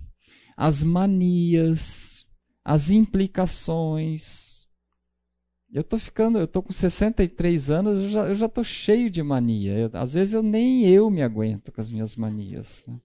as 0.56 0.82
manias, 0.82 2.26
as 2.64 2.90
implicações. 2.90 4.66
Eu 5.72 5.84
tô 5.84 5.98
ficando, 5.98 6.38
eu 6.38 6.46
tô 6.46 6.62
com 6.62 6.72
63 6.72 7.70
anos, 7.70 7.98
eu 7.98 8.08
já, 8.08 8.28
eu 8.28 8.34
já 8.34 8.48
tô 8.48 8.64
cheio 8.64 9.10
de 9.10 9.22
mania. 9.22 9.78
Eu, 9.78 9.90
às 9.94 10.14
vezes 10.14 10.32
eu 10.32 10.42
nem 10.42 10.88
eu 10.88 11.10
me 11.10 11.22
aguento 11.22 11.70
com 11.70 11.80
as 11.80 11.90
minhas 11.90 12.16
manias. 12.16 12.84
Né? 12.88 12.98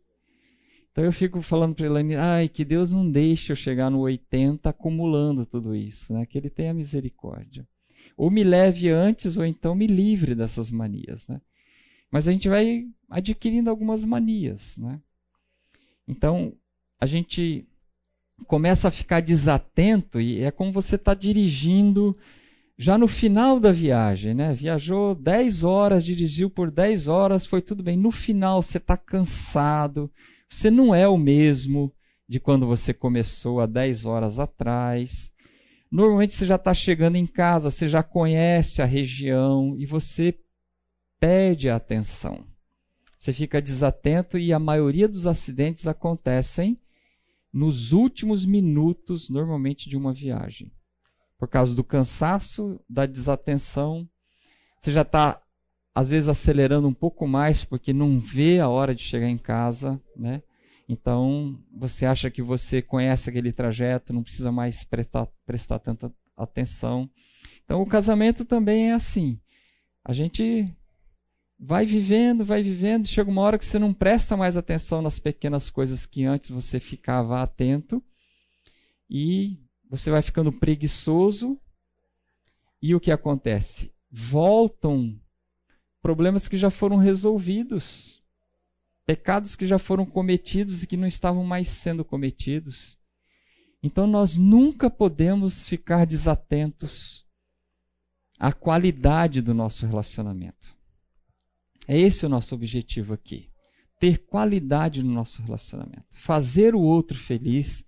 Então 0.91 1.03
eu 1.03 1.11
fico 1.11 1.41
falando 1.41 1.75
para 1.75 1.87
Elaine, 1.87 2.15
ai, 2.15 2.47
que 2.47 2.63
Deus 2.63 2.91
não 2.91 3.09
deixe 3.09 3.51
eu 3.51 3.55
chegar 3.55 3.89
no 3.89 3.99
80 4.01 4.69
acumulando 4.69 5.45
tudo 5.45 5.75
isso, 5.75 6.13
né? 6.13 6.25
Que 6.25 6.37
Ele 6.37 6.51
tenha 6.51 6.73
misericórdia. 6.73 7.67
Ou 8.15 8.29
me 8.29 8.43
leve 8.43 8.89
antes, 8.89 9.37
ou 9.37 9.45
então 9.45 9.73
me 9.73 9.87
livre 9.87 10.35
dessas 10.35 10.69
manias, 10.69 11.27
né? 11.27 11.41
Mas 12.13 12.27
a 12.27 12.31
gente 12.31 12.47
vai 12.47 12.85
adquirindo 13.09 13.71
algumas 13.71 14.05
manias, 14.05 14.77
né? 14.77 15.01
Então, 16.07 16.53
a 17.01 17.07
gente 17.07 17.67
começa 18.45 18.87
a 18.87 18.91
ficar 18.91 19.19
desatento 19.19 20.21
e 20.21 20.43
é 20.43 20.51
como 20.51 20.71
você 20.71 20.93
está 20.93 21.15
dirigindo 21.15 22.15
já 22.77 22.99
no 22.99 23.07
final 23.07 23.59
da 23.59 23.71
viagem, 23.71 24.35
né? 24.35 24.53
Viajou 24.53 25.15
10 25.15 25.63
horas, 25.63 26.05
dirigiu 26.05 26.51
por 26.51 26.69
10 26.69 27.07
horas, 27.07 27.47
foi 27.47 27.63
tudo 27.63 27.81
bem. 27.81 27.97
No 27.97 28.11
final 28.11 28.61
você 28.61 28.77
está 28.77 28.95
cansado, 28.95 30.07
você 30.47 30.69
não 30.69 30.93
é 30.93 31.07
o 31.07 31.17
mesmo 31.17 31.91
de 32.29 32.39
quando 32.39 32.67
você 32.67 32.93
começou 32.93 33.59
há 33.59 33.65
10 33.65 34.05
horas 34.05 34.37
atrás. 34.37 35.31
Normalmente 35.91 36.35
você 36.35 36.45
já 36.45 36.57
está 36.57 36.75
chegando 36.75 37.15
em 37.15 37.25
casa, 37.25 37.71
você 37.71 37.89
já 37.89 38.03
conhece 38.03 38.83
a 38.83 38.85
região 38.85 39.75
e 39.79 39.87
você 39.87 40.37
perde 41.23 41.69
a 41.69 41.77
atenção. 41.77 42.45
Você 43.17 43.31
fica 43.31 43.61
desatento 43.61 44.37
e 44.37 44.51
a 44.51 44.59
maioria 44.59 45.07
dos 45.07 45.25
acidentes 45.25 45.87
acontecem 45.87 46.77
nos 47.53 47.93
últimos 47.93 48.43
minutos, 48.43 49.29
normalmente, 49.29 49.89
de 49.89 49.95
uma 49.95 50.13
viagem. 50.13 50.69
Por 51.39 51.47
causa 51.47 51.73
do 51.73 51.81
cansaço, 51.81 52.77
da 52.89 53.05
desatenção, 53.05 54.05
você 54.81 54.91
já 54.91 55.03
está, 55.03 55.41
às 55.95 56.09
vezes, 56.09 56.27
acelerando 56.27 56.89
um 56.89 56.93
pouco 56.93 57.25
mais 57.25 57.63
porque 57.63 57.93
não 57.93 58.19
vê 58.19 58.59
a 58.59 58.67
hora 58.67 58.93
de 58.93 59.03
chegar 59.03 59.29
em 59.29 59.37
casa, 59.37 60.01
né? 60.17 60.43
Então, 60.89 61.57
você 61.73 62.05
acha 62.05 62.29
que 62.29 62.41
você 62.41 62.81
conhece 62.81 63.29
aquele 63.29 63.53
trajeto, 63.53 64.11
não 64.11 64.23
precisa 64.23 64.51
mais 64.51 64.83
prestar, 64.83 65.29
prestar 65.45 65.79
tanta 65.79 66.13
atenção. 66.35 67.09
Então, 67.63 67.81
o 67.81 67.87
casamento 67.87 68.43
também 68.43 68.89
é 68.89 68.93
assim. 68.93 69.39
A 70.03 70.11
gente 70.11 70.69
vai 71.65 71.85
vivendo, 71.85 72.43
vai 72.43 72.61
vivendo, 72.61 73.07
chega 73.07 73.31
uma 73.31 73.41
hora 73.41 73.57
que 73.57 73.65
você 73.65 73.79
não 73.79 73.93
presta 73.93 74.35
mais 74.35 74.57
atenção 74.57 75.01
nas 75.01 75.17
pequenas 75.17 75.69
coisas 75.69 76.05
que 76.05 76.25
antes 76.25 76.49
você 76.49 76.77
ficava 76.77 77.41
atento 77.41 78.03
e 79.09 79.57
você 79.89 80.11
vai 80.11 80.21
ficando 80.21 80.51
preguiçoso. 80.51 81.57
E 82.81 82.93
o 82.93 82.99
que 82.99 83.11
acontece? 83.11 83.93
Voltam 84.11 85.17
problemas 86.01 86.49
que 86.49 86.57
já 86.57 86.69
foram 86.69 86.97
resolvidos, 86.97 88.21
pecados 89.05 89.55
que 89.55 89.65
já 89.65 89.79
foram 89.79 90.05
cometidos 90.05 90.83
e 90.83 90.87
que 90.87 90.97
não 90.97 91.07
estavam 91.07 91.45
mais 91.45 91.69
sendo 91.69 92.03
cometidos. 92.03 92.99
Então 93.81 94.05
nós 94.05 94.37
nunca 94.37 94.89
podemos 94.89 95.69
ficar 95.69 96.05
desatentos 96.05 97.25
à 98.37 98.51
qualidade 98.51 99.39
do 99.39 99.53
nosso 99.53 99.85
relacionamento. 99.85 100.82
É 101.87 101.97
esse 101.97 102.25
o 102.25 102.29
nosso 102.29 102.55
objetivo 102.55 103.13
aqui. 103.13 103.49
Ter 103.99 104.25
qualidade 104.25 105.03
no 105.03 105.11
nosso 105.11 105.41
relacionamento. 105.41 106.05
Fazer 106.11 106.75
o 106.75 106.81
outro 106.81 107.17
feliz 107.17 107.85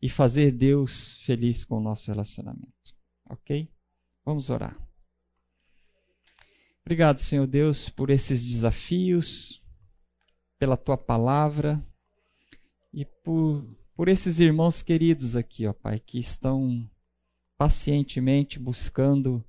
e 0.00 0.08
fazer 0.08 0.52
Deus 0.52 1.18
feliz 1.22 1.64
com 1.64 1.78
o 1.78 1.82
nosso 1.82 2.10
relacionamento. 2.10 2.94
Ok? 3.28 3.68
Vamos 4.24 4.50
orar. 4.50 4.78
Obrigado, 6.84 7.18
Senhor 7.18 7.46
Deus, 7.46 7.88
por 7.88 8.10
esses 8.10 8.44
desafios, 8.44 9.62
pela 10.58 10.76
tua 10.76 10.98
palavra 10.98 11.82
e 12.92 13.06
por, 13.06 13.64
por 13.96 14.08
esses 14.08 14.38
irmãos 14.38 14.82
queridos 14.82 15.34
aqui, 15.34 15.66
ó 15.66 15.72
Pai, 15.72 15.98
que 15.98 16.18
estão 16.18 16.86
pacientemente 17.56 18.58
buscando 18.58 19.42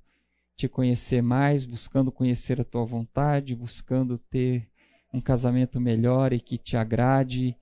te 0.56 0.68
conhecer 0.68 1.22
mais, 1.22 1.64
buscando 1.64 2.10
conhecer 2.10 2.60
a 2.60 2.64
tua 2.64 2.84
vontade, 2.84 3.54
buscando 3.54 4.16
ter 4.16 4.68
um 5.12 5.20
casamento 5.20 5.80
melhor 5.80 6.32
e 6.32 6.40
que 6.40 6.56
te 6.56 6.76
agrade 6.76 7.54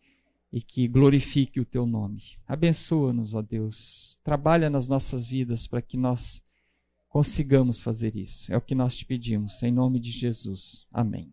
e 0.52 0.62
que 0.62 0.86
glorifique 0.86 1.58
o 1.60 1.64
teu 1.64 1.84
nome. 1.84 2.22
Abençoa-nos, 2.46 3.34
ó 3.34 3.42
Deus. 3.42 4.18
Trabalha 4.22 4.70
nas 4.70 4.88
nossas 4.88 5.28
vidas 5.28 5.66
para 5.66 5.82
que 5.82 5.96
nós 5.96 6.40
consigamos 7.08 7.80
fazer 7.80 8.16
isso. 8.16 8.52
É 8.52 8.56
o 8.56 8.60
que 8.60 8.74
nós 8.74 8.96
te 8.96 9.04
pedimos, 9.04 9.62
em 9.62 9.72
nome 9.72 9.98
de 9.98 10.10
Jesus. 10.10 10.86
Amém. 10.92 11.32